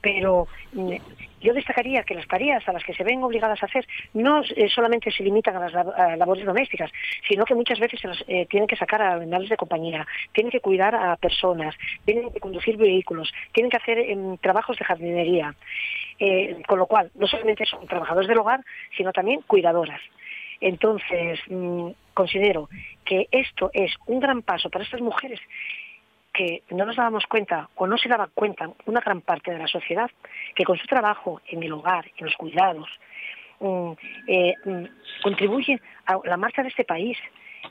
pero 0.00 0.46
mm, 0.72 0.92
yo 1.40 1.54
destacaría 1.54 2.02
que 2.02 2.14
las 2.14 2.26
tareas 2.26 2.66
a 2.68 2.72
las 2.72 2.84
que 2.84 2.94
se 2.94 3.04
ven 3.04 3.22
obligadas 3.22 3.62
a 3.62 3.66
hacer 3.66 3.86
no 4.14 4.42
eh, 4.42 4.68
solamente 4.68 5.10
se 5.10 5.22
limitan 5.22 5.56
a 5.56 5.68
las 5.68 6.18
labores 6.18 6.44
domésticas, 6.44 6.90
sino 7.28 7.44
que 7.44 7.54
muchas 7.54 7.78
veces 7.78 8.00
se 8.00 8.08
eh, 8.26 8.46
tienen 8.46 8.66
que 8.66 8.76
sacar 8.76 9.02
a 9.02 9.14
animales 9.14 9.48
de 9.48 9.56
compañía, 9.56 10.06
tienen 10.32 10.50
que 10.50 10.60
cuidar 10.60 10.94
a 10.94 11.16
personas, 11.16 11.74
tienen 12.04 12.32
que 12.32 12.40
conducir 12.40 12.76
vehículos, 12.76 13.32
tienen 13.52 13.70
que 13.70 13.76
hacer 13.76 13.98
em, 13.98 14.36
trabajos 14.38 14.76
de 14.78 14.84
jardinería. 14.84 15.54
Con 16.66 16.78
lo 16.78 16.86
cual, 16.86 17.10
no 17.14 17.26
solamente 17.26 17.66
son 17.66 17.86
trabajadores 17.86 18.28
del 18.28 18.38
hogar, 18.38 18.60
sino 18.96 19.12
también 19.12 19.42
cuidadoras. 19.42 20.00
Entonces, 20.60 21.40
mm, 21.48 21.90
considero 22.14 22.68
que 23.04 23.28
esto 23.30 23.70
es 23.72 23.94
un 24.06 24.20
gran 24.20 24.42
paso 24.42 24.70
para 24.70 24.84
estas 24.84 25.00
mujeres 25.00 25.40
que 26.32 26.62
no 26.70 26.84
nos 26.84 26.96
dábamos 26.96 27.24
cuenta 27.26 27.70
o 27.76 27.86
no 27.86 27.96
se 27.96 28.08
daban 28.08 28.30
cuenta 28.34 28.70
una 28.84 29.00
gran 29.00 29.22
parte 29.22 29.50
de 29.50 29.58
la 29.58 29.66
sociedad 29.66 30.10
que 30.54 30.64
con 30.64 30.76
su 30.76 30.86
trabajo 30.86 31.40
en 31.48 31.62
el 31.62 31.72
hogar, 31.72 32.10
en 32.16 32.26
los 32.26 32.36
cuidados, 32.36 32.88
mm, 33.60 33.92
eh, 34.26 34.54
mm, 34.64 34.84
contribuye 35.22 35.80
a 36.06 36.18
la 36.24 36.36
marcha 36.36 36.62
de 36.62 36.68
este 36.68 36.84
país. 36.84 37.18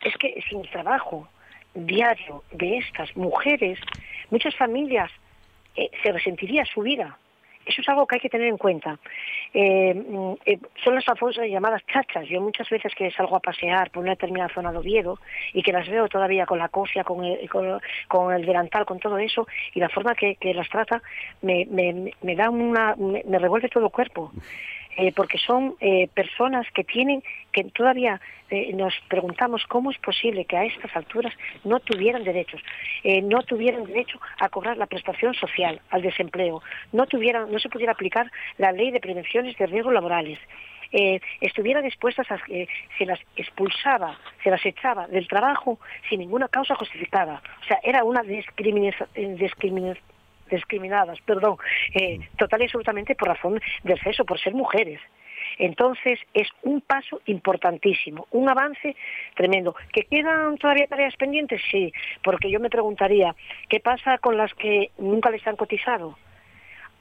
Es 0.02 0.16
que 0.18 0.42
sin 0.50 0.62
el 0.62 0.70
trabajo 0.70 1.28
diario 1.74 2.44
de 2.52 2.78
estas 2.78 3.16
mujeres, 3.16 3.80
muchas 4.32 4.56
familias 4.56 5.12
eh, 5.76 5.92
se 6.02 6.12
resentiría 6.12 6.66
su 6.66 6.82
vida 6.82 7.18
eso 7.66 7.82
es 7.82 7.90
algo 7.90 8.06
que 8.06 8.16
hay 8.16 8.22
que 8.22 8.30
tener 8.30 8.48
en 8.48 8.58
cuenta. 8.58 8.98
Eh, 9.54 9.94
mm, 9.94 10.34
eh, 10.46 10.60
son 10.84 10.96
las 10.96 11.06
famosas 11.06 11.48
llamadas 11.48 11.82
chachas. 11.88 12.28
Yo 12.28 12.42
muchas 12.42 12.70
veces 12.70 12.94
que 12.96 13.12
salgo 13.12 13.36
a 13.36 13.40
pasear 13.40 13.92
por 13.92 14.04
una 14.04 14.12
determinada 14.12 14.54
zona 14.54 14.72
de 14.72 14.78
Oviedo 14.78 15.20
y 15.54 15.64
que 15.64 15.72
las 15.72 15.88
veo 15.90 16.08
todavía 16.08 16.46
con 16.46 16.60
la 16.60 16.70
cofia, 16.70 17.04
con 17.04 17.24
el, 17.24 17.50
con, 18.08 18.34
el 18.34 18.46
delantal, 18.46 18.86
con 18.86 19.00
todo 19.00 19.18
eso, 19.18 19.48
y 19.74 19.80
la 19.80 19.90
forma 19.90 20.16
que, 20.16 20.38
las 20.54 20.70
trata 20.70 21.02
me, 21.42 21.66
da 22.36 22.50
una, 22.50 22.96
me 22.96 23.40
revuelve 23.40 23.70
todo 23.70 23.86
el 23.86 23.92
cuerpo. 23.92 24.32
Eh, 24.98 25.12
porque 25.12 25.38
son 25.38 25.76
eh, 25.82 26.08
personas 26.14 26.66
que 26.74 26.86
tienen, 26.86 27.22
que 27.52 27.66
todavía 27.66 28.22
eh, 28.50 28.72
nos 28.74 28.94
preguntamos 29.10 29.66
cómo 29.68 29.92
es 29.92 29.98
posible 29.98 30.46
que 30.46 30.56
a 30.56 30.64
estas 30.64 30.96
alturas 30.96 31.34
no 31.66 31.82
tuvieran 31.82 32.24
derechos, 32.24 32.62
no 33.24 33.44
tuvieran 33.44 33.86
derecho 33.86 34.20
a 34.40 34.50
cobrar 34.50 34.78
la 34.78 34.86
prestación 34.86 35.34
social, 35.34 35.82
al 35.90 36.02
desempleo, 36.02 36.62
no 36.94 37.08
tuvieran, 37.08 37.52
no 37.52 37.60
se 37.60 37.70
pudiera 37.70 37.92
aplicar 37.92 38.32
la 38.58 38.72
ley 38.72 38.92
de 38.92 39.00
prevenciones 39.00 39.58
de 39.58 39.66
riesgos 39.66 39.94
laborales. 39.94 40.40
estuvieran 41.42 41.86
expuestas 41.86 42.32
a 42.32 42.38
que 42.38 42.70
se 42.98 43.06
las 43.06 43.20
expulsaba, 43.36 44.18
se 44.44 44.50
las 44.50 44.66
echaba 44.66 45.08
del 45.08 45.28
trabajo 45.28 45.80
sin 46.08 46.20
ninguna 46.20 46.48
causa 46.48 46.76
justificada. 46.76 47.42
O 47.64 47.66
sea, 47.66 47.80
era 47.84 48.04
una 48.04 48.22
discriminación 48.24 50.15
discriminadas, 50.50 51.20
perdón, 51.22 51.58
eh, 51.94 52.20
total 52.38 52.62
y 52.62 52.64
absolutamente 52.66 53.16
por 53.16 53.30
razón 53.30 53.60
del 53.84 54.00
sexo, 54.00 54.26
por 54.26 54.40
ser 54.40 54.54
mujeres. 54.54 55.00
Entonces 55.58 56.20
es 56.34 56.48
un 56.64 56.82
paso 56.82 57.22
importantísimo, 57.26 58.28
un 58.32 58.50
avance 58.50 58.96
tremendo. 59.36 59.76
¿Que 59.94 60.04
quedan 60.04 60.58
todavía 60.58 60.88
tareas 60.88 61.16
pendientes? 61.16 61.62
Sí, 61.72 61.94
porque 62.24 62.50
yo 62.50 62.60
me 62.60 62.70
preguntaría, 62.70 63.36
¿qué 63.70 63.80
pasa 63.80 64.18
con 64.18 64.38
las 64.38 64.54
que 64.54 64.92
nunca 64.98 65.30
les 65.30 65.46
han 65.48 65.56
cotizado? 65.56 66.18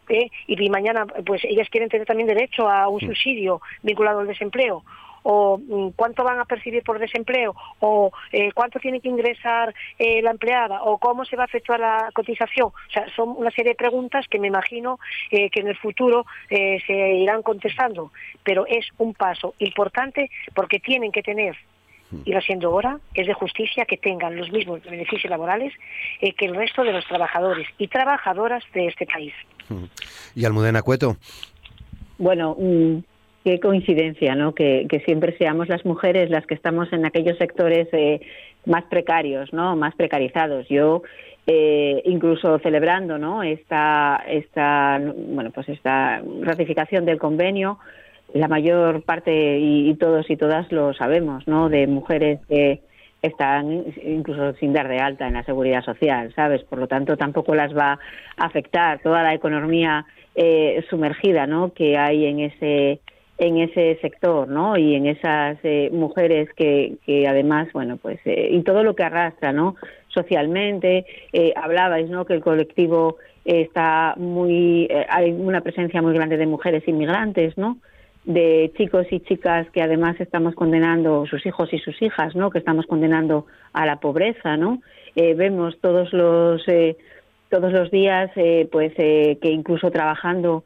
¿Eh? 0.08 0.28
Y 0.46 0.68
mañana, 0.68 1.06
pues 1.06 1.42
ellas 1.44 1.68
quieren 1.70 1.88
tener 1.88 2.06
también 2.06 2.28
derecho 2.28 2.68
a 2.68 2.88
un 2.88 3.00
subsidio 3.00 3.62
vinculado 3.82 4.20
al 4.20 4.26
desempleo 4.26 4.84
o 5.24 5.58
mm, 5.58 5.90
cuánto 5.96 6.22
van 6.22 6.38
a 6.38 6.44
percibir 6.44 6.82
por 6.84 6.98
desempleo, 6.98 7.54
o 7.80 8.12
eh, 8.30 8.52
cuánto 8.52 8.78
tiene 8.78 9.00
que 9.00 9.08
ingresar 9.08 9.74
eh, 9.98 10.22
la 10.22 10.30
empleada, 10.30 10.82
o 10.82 10.98
cómo 10.98 11.24
se 11.24 11.36
va 11.36 11.44
a 11.44 11.46
efectuar 11.46 11.80
la 11.80 12.10
cotización. 12.14 12.68
O 12.68 12.92
sea, 12.92 13.06
son 13.16 13.30
una 13.30 13.50
serie 13.50 13.72
de 13.72 13.76
preguntas 13.76 14.26
que 14.28 14.38
me 14.38 14.48
imagino 14.48 15.00
eh, 15.30 15.50
que 15.50 15.60
en 15.60 15.68
el 15.68 15.76
futuro 15.76 16.24
se 16.48 17.14
irán 17.14 17.42
contestando, 17.42 18.12
pero 18.42 18.66
es 18.66 18.86
un 18.98 19.14
paso 19.14 19.54
importante 19.58 20.30
porque 20.54 20.78
tienen 20.78 21.10
que 21.10 21.22
tener 21.22 21.56
y 22.24 22.32
va 22.32 22.40
siendo 22.40 22.70
hora, 22.70 23.00
es 23.14 23.26
de 23.26 23.34
justicia 23.34 23.86
que 23.86 23.96
tengan 23.96 24.36
los 24.36 24.52
mismos 24.52 24.82
beneficios 24.84 25.30
laborales 25.30 25.72
que 26.20 26.44
el 26.44 26.54
resto 26.54 26.84
de 26.84 26.92
los 26.92 27.04
trabajadores 27.06 27.66
y 27.78 27.88
trabajadoras 27.88 28.62
de 28.72 28.86
este 28.86 29.06
país. 29.06 29.32
Y 30.34 30.44
Almudena 30.44 30.82
Cueto. 30.82 31.16
Bueno, 32.18 32.56
mm, 32.58 32.98
qué 33.44 33.60
coincidencia, 33.60 34.34
¿no? 34.34 34.54
Que, 34.54 34.86
siempre 35.04 35.36
seamos 35.36 35.68
las 35.68 35.84
mujeres 35.84 36.30
las 36.30 36.46
que 36.46 36.54
estamos 36.54 36.92
en 36.92 37.04
aquellos 37.04 37.36
sectores 37.36 37.88
eh, 37.92 38.20
más 38.64 38.84
precarios, 38.84 39.52
¿no? 39.52 39.76
Más 39.76 39.94
precarizados. 39.94 40.66
Yo 40.68 41.02
eh, 41.46 42.00
incluso 42.06 42.58
celebrando, 42.60 43.18
¿no? 43.18 43.42
Esta, 43.42 44.24
esta, 44.26 44.98
bueno, 44.98 45.50
pues 45.50 45.68
esta 45.68 46.22
ratificación 46.40 47.04
del 47.04 47.18
convenio, 47.18 47.78
la 48.32 48.48
mayor 48.48 49.02
parte 49.02 49.58
y, 49.58 49.94
todos 49.96 50.28
y 50.30 50.36
todas 50.36 50.72
lo 50.72 50.94
sabemos, 50.94 51.46
¿no? 51.46 51.68
De 51.68 51.86
mujeres 51.86 52.40
que 52.48 52.80
están 53.20 53.84
incluso 54.02 54.54
sin 54.54 54.72
dar 54.72 54.88
de 54.88 54.98
alta 55.00 55.26
en 55.26 55.34
la 55.34 55.44
seguridad 55.44 55.84
social, 55.84 56.32
¿sabes? 56.34 56.62
Por 56.64 56.78
lo 56.78 56.88
tanto, 56.88 57.16
tampoco 57.18 57.54
las 57.54 57.76
va 57.76 57.98
a 58.38 58.44
afectar 58.46 59.00
toda 59.00 59.22
la 59.22 59.34
economía 59.34 60.06
eh, 60.34 60.82
sumergida, 60.88 61.46
¿no? 61.46 61.74
Que 61.74 61.98
hay 61.98 62.24
en 62.24 62.40
ese 62.40 63.00
en 63.38 63.58
ese 63.58 63.98
sector, 64.00 64.48
¿no? 64.48 64.76
Y 64.76 64.94
en 64.94 65.06
esas 65.06 65.58
eh, 65.64 65.90
mujeres 65.92 66.48
que, 66.54 66.94
que 67.04 67.26
además, 67.26 67.68
bueno, 67.72 67.96
pues, 67.96 68.20
eh, 68.24 68.48
y 68.52 68.62
todo 68.62 68.84
lo 68.84 68.94
que 68.94 69.02
arrastra, 69.02 69.52
¿no? 69.52 69.76
Socialmente, 70.08 71.04
eh, 71.32 71.52
hablabais, 71.56 72.08
¿no? 72.08 72.24
Que 72.24 72.34
el 72.34 72.40
colectivo 72.40 73.16
está 73.44 74.14
muy, 74.16 74.88
hay 75.08 75.32
una 75.32 75.60
presencia 75.60 76.00
muy 76.00 76.14
grande 76.14 76.36
de 76.36 76.46
mujeres 76.46 76.86
inmigrantes, 76.86 77.58
¿no? 77.58 77.78
De 78.24 78.72
chicos 78.78 79.06
y 79.10 79.20
chicas 79.20 79.68
que 79.70 79.82
además 79.82 80.18
estamos 80.20 80.54
condenando, 80.54 81.26
sus 81.26 81.44
hijos 81.44 81.70
y 81.72 81.78
sus 81.78 82.00
hijas, 82.00 82.34
¿no? 82.36 82.50
Que 82.50 82.60
estamos 82.60 82.86
condenando 82.86 83.46
a 83.72 83.84
la 83.84 83.96
pobreza, 83.96 84.56
¿no? 84.56 84.80
vemos 85.16 85.78
todos 85.80 86.12
los, 86.12 86.64
todos 87.48 87.72
los 87.72 87.90
días, 87.92 88.32
pues, 88.72 88.94
que 88.94 89.38
incluso 89.50 89.92
trabajando 89.92 90.64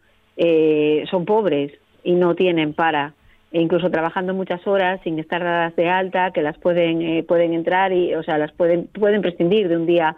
son 1.11 1.27
pobres, 1.27 1.73
y 2.05 2.13
no 2.13 2.35
tienen 2.35 2.75
para 2.75 3.15
e 3.51 3.61
incluso 3.63 3.91
trabajando 3.91 4.35
muchas 4.35 4.67
horas 4.67 5.01
sin 5.05 5.19
estar 5.19 5.43
dadas 5.43 5.75
de 5.75 5.89
alta 5.89 6.33
que 6.33 6.43
las 6.43 6.59
pueden 6.59 7.01
eh, 7.01 7.23
pueden 7.23 7.55
entrar 7.55 7.93
y 7.93 8.15
o 8.15 8.23
sea 8.23 8.37
las 8.37 8.53
pueden 8.53 8.89
pueden 8.89 9.23
prescindir 9.23 9.69
de 9.69 9.77
un 9.77 9.87
día 9.87 10.17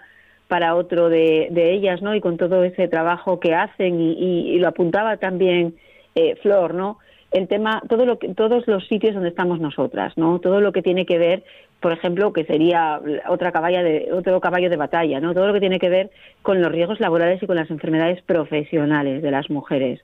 para 0.51 0.75
otro 0.75 1.09
de, 1.09 1.49
ellas, 1.55 2.03
¿no? 2.03 2.13
Y 2.13 2.21
con 2.21 2.37
todo 2.37 2.65
ese 2.65 2.89
trabajo 2.89 3.39
que 3.39 3.55
hacen 3.55 4.01
y, 4.01 4.59
lo 4.59 4.67
apuntaba 4.67 5.17
también 5.17 5.77
eh, 6.17 6.35
Flor, 6.43 6.75
¿no? 6.75 6.99
El 7.31 7.47
tema, 7.47 7.81
todo 7.89 8.05
lo 8.05 8.19
que, 8.19 8.35
todos 8.35 8.67
los 8.67 8.89
sitios 8.89 9.15
donde 9.15 9.29
estamos 9.29 9.61
nosotras, 9.61 10.13
¿no? 10.17 10.41
Todo 10.41 10.61
lo 10.61 10.73
que 10.73 10.83
tiene 10.83 11.07
que 11.07 11.19
ver, 11.19 11.45
por 11.79 11.93
ejemplo, 11.93 12.33
que 12.33 12.45
sería 12.45 13.01
otra 13.29 13.53
caballa 13.53 13.85
de, 13.85 14.09
otro 14.13 14.41
caballo 14.41 14.69
de 14.69 14.77
batalla, 14.77 15.21
¿no? 15.21 15.35
Todo 15.35 15.47
lo 15.47 15.53
que 15.53 15.61
tiene 15.61 15.79
que 15.79 15.89
ver 15.89 16.11
con 16.43 16.61
los 16.61 16.73
riesgos 16.73 16.99
laborales 16.99 17.41
y 17.41 17.47
con 17.47 17.55
las 17.55 17.71
enfermedades 17.71 18.21
profesionales 18.23 19.23
de 19.23 19.31
las 19.31 19.49
mujeres 19.51 20.01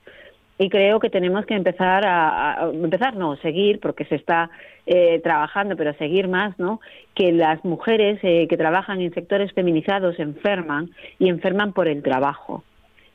y 0.59 0.69
creo 0.69 0.99
que 0.99 1.09
tenemos 1.09 1.45
que 1.45 1.53
empezar 1.53 2.03
a, 2.05 2.69
empezar 2.73 3.15
no 3.15 3.35
seguir 3.37 3.79
porque 3.79 4.05
se 4.05 4.15
está 4.15 4.49
eh, 4.85 5.19
trabajando 5.23 5.75
pero 5.75 5.93
seguir 5.93 6.27
más 6.27 6.57
no 6.57 6.79
que 7.13 7.31
las 7.31 7.63
mujeres 7.63 8.19
eh, 8.23 8.47
que 8.47 8.57
trabajan 8.57 9.01
en 9.01 9.13
sectores 9.13 9.51
feminizados 9.53 10.19
enferman 10.19 10.89
y 11.19 11.29
enferman 11.29 11.73
por 11.73 11.87
el 11.87 12.01
trabajo. 12.01 12.63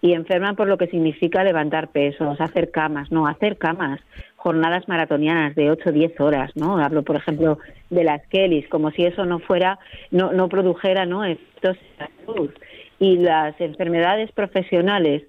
Y 0.05 0.14
enferman 0.14 0.57
por 0.57 0.66
lo 0.66 0.78
que 0.78 0.88
significa 0.88 1.45
levantar 1.45 1.88
pesos 1.88 2.40
hacer 2.40 2.70
camas 2.72 3.12
no 3.12 3.26
hacer 3.26 3.57
camas 3.57 4.01
jornadas 4.36 4.88
maratonianas 4.88 5.55
de 5.55 5.70
8 5.70 5.90
o 5.90 5.93
10 5.93 6.20
horas 6.20 6.51
no 6.57 6.78
hablo 6.78 7.05
por 7.05 7.14
ejemplo 7.14 7.59
de 7.88 8.03
las 8.03 8.26
Kellys 8.26 8.68
como 8.68 8.90
si 8.90 9.05
eso 9.05 9.24
no 9.24 9.38
fuera 9.38 9.78
no 10.11 10.32
no 10.32 10.49
produjera 10.49 11.07
no 11.07 11.24
efectos 11.24 11.76
salud. 11.99 12.51
Y 12.99 13.16
las 13.16 13.61
enfermedades 13.61 14.30
profesionales 14.30 15.22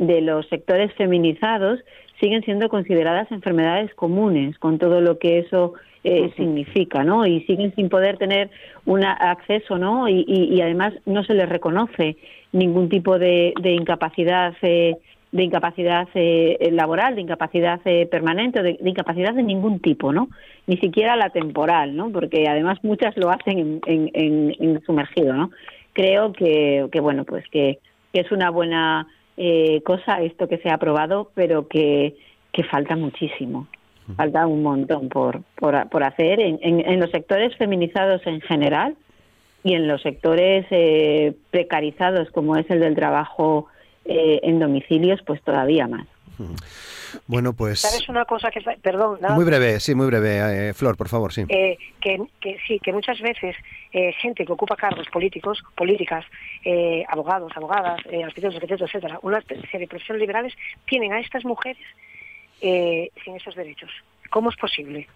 de 0.00 0.22
los 0.22 0.48
sectores 0.48 0.92
feminizados 0.94 1.78
siguen 2.20 2.42
siendo 2.42 2.68
consideradas 2.68 3.30
enfermedades 3.30 3.94
comunes, 3.94 4.58
con 4.58 4.78
todo 4.78 5.00
lo 5.00 5.18
que 5.18 5.38
eso 5.38 5.74
eh, 6.04 6.32
significa, 6.36 7.04
¿no? 7.04 7.26
Y 7.26 7.42
siguen 7.42 7.74
sin 7.74 7.90
poder 7.90 8.16
tener 8.16 8.50
un 8.86 9.04
acceso, 9.04 9.76
¿no? 9.76 10.08
Y, 10.08 10.60
además 10.62 10.94
no 11.04 11.22
se 11.22 11.34
les 11.34 11.48
reconoce 11.48 12.16
ningún 12.52 12.88
tipo 12.88 13.18
de, 13.18 13.52
incapacidad. 13.62 14.54
Eh, 14.62 14.96
de 15.32 15.44
incapacidad 15.44 16.08
eh, 16.14 16.70
laboral, 16.72 17.14
de 17.14 17.20
incapacidad 17.20 17.80
permanente, 18.10 18.64
de, 18.64 18.78
de, 18.80 18.90
incapacidad 18.90 19.32
de 19.32 19.44
ningún 19.44 19.78
tipo, 19.78 20.12
¿no? 20.12 20.28
Ni 20.66 20.76
siquiera 20.78 21.14
la 21.14 21.30
temporal, 21.30 21.94
¿no? 21.94 22.10
Porque 22.10 22.48
además 22.48 22.78
muchas 22.82 23.16
lo 23.16 23.30
hacen 23.30 23.80
en, 23.86 24.10
en, 24.12 24.82
sumergido, 24.84 25.32
¿no? 25.34 25.52
Creo 25.92 26.32
que, 26.32 26.88
que 26.90 26.98
bueno, 26.98 27.24
pues 27.24 27.44
que 27.48 27.78
es 28.12 28.32
una 28.32 28.50
buena 28.50 29.06
eh, 29.42 29.80
cosa 29.86 30.20
esto 30.20 30.48
que 30.48 30.58
se 30.58 30.68
ha 30.68 30.74
aprobado, 30.74 31.30
pero 31.34 31.66
que, 31.66 32.14
que 32.52 32.62
falta 32.62 32.94
muchísimo. 32.94 33.68
Falta 34.14 34.46
un 34.46 34.62
montón 34.62 35.08
por, 35.08 35.40
por, 35.54 35.88
por 35.88 36.04
hacer 36.04 36.40
en, 36.40 36.58
en, 36.60 37.00
los 37.00 37.10
sectores 37.10 37.56
feminizados 37.56 38.20
en 38.26 38.42
general 38.42 38.96
y 39.64 39.74
en 39.74 39.88
los 39.88 40.02
sectores 40.02 40.66
eh, 40.70 41.32
precarizados, 41.50 42.28
como 42.32 42.56
es 42.56 42.68
el 42.70 42.80
del 42.80 42.94
trabajo 42.94 43.68
eh, 44.04 44.40
en 44.42 44.58
domicilios, 44.58 45.20
pues 45.24 45.40
todavía 45.40 45.86
más. 45.86 46.06
Bueno, 47.26 47.52
pues. 47.52 47.80
¿Sabes 47.80 48.08
una 48.08 48.24
cosa 48.24 48.50
que. 48.50 48.60
Perdón. 48.60 49.18
Muy 49.30 49.44
breve, 49.44 49.80
sí, 49.80 49.94
muy 49.94 50.06
breve. 50.06 50.68
Eh, 50.68 50.74
Flor, 50.74 50.96
por 50.96 51.08
favor, 51.08 51.32
sí. 51.32 51.44
Eh, 51.48 51.76
que, 52.00 52.18
que, 52.40 52.58
sí, 52.66 52.78
que 52.78 52.92
muchas 52.92 53.20
veces 53.20 53.56
eh, 53.92 54.12
gente 54.14 54.44
que 54.44 54.52
ocupa 54.52 54.76
cargos 54.76 55.08
políticos, 55.08 55.62
políticas, 55.76 56.24
abogados, 57.08 57.52
abogadas, 57.56 58.00
arquitectos, 58.06 58.54
arquitectos, 58.54 58.88
etcétera, 58.88 59.18
una 59.22 59.40
serie 59.42 59.80
de 59.80 59.88
profesiones 59.88 60.20
liberales, 60.20 60.54
tienen 60.86 61.12
a 61.12 61.20
estas 61.20 61.44
mujeres 61.44 61.84
sin 62.60 63.36
esos 63.36 63.54
derechos. 63.54 63.90
¿Cómo 64.30 64.50
es 64.50 64.56
posible? 64.56 65.08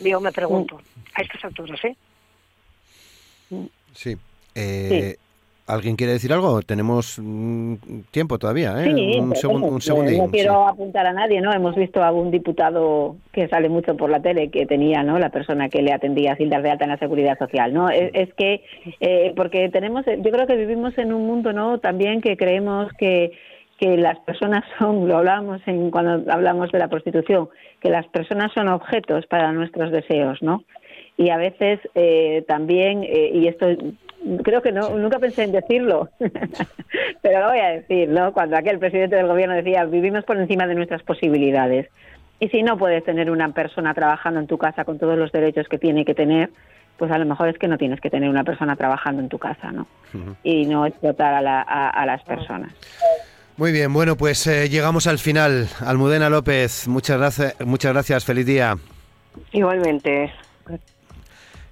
Yo 0.00 0.20
me 0.20 0.32
pregunto, 0.32 0.80
a 1.14 1.22
estas 1.22 1.44
alturas, 1.44 1.82
¿eh? 1.84 1.96
Sí. 3.94 4.16
sí. 4.54 5.16
¿Alguien 5.68 5.96
quiere 5.96 6.14
decir 6.14 6.32
algo? 6.32 6.62
Tenemos 6.62 7.20
mm, 7.22 7.74
tiempo 8.10 8.38
todavía, 8.38 8.72
¿eh? 8.82 8.92
Sí, 8.94 9.18
un, 9.18 9.28
No 9.28 10.30
quiero 10.30 10.66
apuntar 10.66 11.06
a 11.06 11.12
nadie, 11.12 11.42
¿no? 11.42 11.52
Hemos 11.52 11.76
visto 11.76 12.02
a 12.02 12.08
algún 12.08 12.30
diputado 12.30 13.16
que 13.32 13.48
sale 13.48 13.68
mucho 13.68 13.94
por 13.94 14.08
la 14.08 14.20
tele 14.20 14.50
que 14.50 14.64
tenía, 14.64 15.02
¿no? 15.02 15.18
La 15.18 15.28
persona 15.28 15.68
que 15.68 15.82
le 15.82 15.92
atendía 15.92 16.36
sin 16.36 16.48
dar 16.48 16.62
de 16.62 16.70
alta 16.70 16.84
en 16.84 16.90
la 16.90 16.98
seguridad 16.98 17.38
social, 17.38 17.74
¿no? 17.74 17.90
Es, 17.90 18.32
que, 18.34 18.64
eh, 19.00 19.34
porque 19.36 19.68
tenemos, 19.68 20.06
yo 20.06 20.30
creo 20.30 20.46
que 20.46 20.56
vivimos 20.56 20.96
en 20.96 21.12
un 21.12 21.26
mundo, 21.26 21.52
¿no? 21.52 21.78
También 21.78 22.22
que 22.22 22.38
creemos 22.38 22.90
que 22.98 23.32
que 23.78 23.96
las 23.96 24.18
personas 24.20 24.64
son, 24.78 25.08
lo 25.08 25.18
hablamos 25.18 25.60
en, 25.66 25.90
cuando 25.90 26.30
hablamos 26.32 26.70
de 26.72 26.78
la 26.78 26.88
prostitución, 26.88 27.48
que 27.80 27.90
las 27.90 28.06
personas 28.08 28.52
son 28.52 28.68
objetos 28.68 29.26
para 29.26 29.52
nuestros 29.52 29.90
deseos, 29.92 30.42
¿no? 30.42 30.64
Y 31.18 31.30
a 31.30 31.36
veces 31.36 31.80
eh, 31.96 32.44
también, 32.46 33.02
eh, 33.02 33.32
y 33.34 33.48
esto 33.48 33.66
creo 34.44 34.62
que 34.62 34.72
no, 34.72 34.90
nunca 34.90 35.18
pensé 35.18 35.42
en 35.42 35.52
decirlo, 35.52 36.08
pero 37.22 37.40
lo 37.40 37.48
voy 37.48 37.58
a 37.58 37.70
decir, 37.70 38.08
¿no? 38.08 38.32
Cuando 38.32 38.56
aquel 38.56 38.78
presidente 38.78 39.16
del 39.16 39.26
gobierno 39.26 39.56
decía, 39.56 39.84
vivimos 39.84 40.24
por 40.24 40.38
encima 40.38 40.66
de 40.68 40.76
nuestras 40.76 41.02
posibilidades. 41.02 41.88
Y 42.40 42.48
si 42.50 42.62
no 42.62 42.78
puedes 42.78 43.04
tener 43.04 43.32
una 43.32 43.52
persona 43.52 43.94
trabajando 43.94 44.38
en 44.38 44.46
tu 44.46 44.58
casa 44.58 44.84
con 44.84 45.00
todos 45.00 45.18
los 45.18 45.32
derechos 45.32 45.66
que 45.68 45.76
tiene 45.76 46.04
que 46.04 46.14
tener, 46.14 46.50
pues 46.96 47.10
a 47.10 47.18
lo 47.18 47.26
mejor 47.26 47.48
es 47.48 47.58
que 47.58 47.66
no 47.66 47.78
tienes 47.78 48.00
que 48.00 48.10
tener 48.10 48.30
una 48.30 48.44
persona 48.44 48.76
trabajando 48.76 49.20
en 49.20 49.28
tu 49.28 49.38
casa, 49.38 49.72
¿no? 49.72 49.88
Y 50.44 50.66
no 50.66 50.86
explotar 50.86 51.44
a, 51.44 51.88
a, 51.88 52.06
las 52.06 52.22
personas. 52.22 52.72
Muy 53.56 53.72
bien, 53.72 53.92
bueno, 53.92 54.16
pues 54.16 54.46
eh, 54.46 54.68
llegamos 54.68 55.08
al 55.08 55.18
final. 55.18 55.66
Almudena 55.84 56.30
López, 56.30 56.86
muchas 56.86 57.18
gracias, 57.18 57.60
muchas 57.66 57.92
gracias, 57.92 58.24
feliz 58.24 58.46
día. 58.46 58.76
Igualmente. 59.52 60.32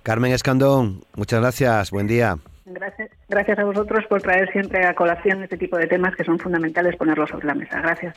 Carmen 0.06 0.30
Escandón, 0.30 1.00
muchas 1.16 1.40
gracias, 1.40 1.90
buen 1.90 2.06
día. 2.06 2.36
Gracias, 2.64 3.10
gracias 3.28 3.58
a 3.58 3.64
vosotros 3.64 4.04
por 4.08 4.22
traer 4.22 4.48
siempre 4.52 4.86
a 4.86 4.94
colación 4.94 5.42
este 5.42 5.56
tipo 5.56 5.76
de 5.76 5.88
temas 5.88 6.14
que 6.14 6.22
son 6.22 6.38
fundamentales 6.38 6.94
ponerlos 6.94 7.28
sobre 7.28 7.48
la 7.48 7.56
mesa. 7.56 7.80
Gracias. 7.80 8.14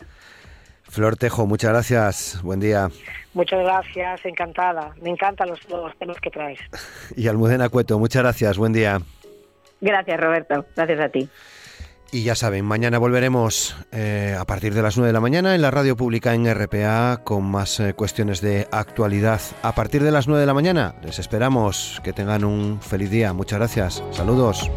Flor 0.84 1.18
Tejo, 1.18 1.48
muchas 1.48 1.72
gracias, 1.72 2.44
buen 2.44 2.60
día. 2.60 2.90
Muchas 3.34 3.64
gracias, 3.64 4.24
encantada. 4.24 4.94
Me 5.02 5.10
encantan 5.10 5.50
los, 5.50 5.68
los 5.68 5.98
temas 5.98 6.22
que 6.22 6.30
traes. 6.30 6.60
Y 7.16 7.28
Almudena 7.28 7.70
Cueto, 7.70 7.98
muchas 7.98 8.22
gracias, 8.22 8.60
buen 8.60 8.72
día. 8.72 9.02
Gracias, 9.82 10.20
Roberto. 10.20 10.68
Gracias 10.76 11.00
a 11.00 11.10
ti. 11.10 11.28
Y 12.12 12.24
ya 12.24 12.34
saben, 12.34 12.66
mañana 12.66 12.98
volveremos 12.98 13.76
eh, 13.92 14.36
a 14.38 14.44
partir 14.46 14.74
de 14.74 14.82
las 14.82 14.98
9 14.98 15.08
de 15.08 15.14
la 15.14 15.20
mañana 15.20 15.54
en 15.54 15.62
la 15.62 15.70
radio 15.70 15.96
pública 15.96 16.34
en 16.34 16.52
RPA 16.52 17.22
con 17.24 17.46
más 17.46 17.80
eh, 17.80 17.94
cuestiones 17.94 18.42
de 18.42 18.68
actualidad. 18.72 19.42
A 19.62 19.76
partir 19.76 20.02
de 20.04 20.12
las 20.12 20.28
9 20.28 20.42
de 20.42 20.48
la 20.48 20.56
mañana 20.56 20.96
les 21.04 21.20
esperamos 21.20 22.02
que 22.04 22.14
tengan 22.14 22.44
un 22.46 22.82
feliz 22.82 23.12
día. 23.12 23.34
Muchas 23.34 23.60
gracias. 23.60 24.04
Saludos. 24.12 24.72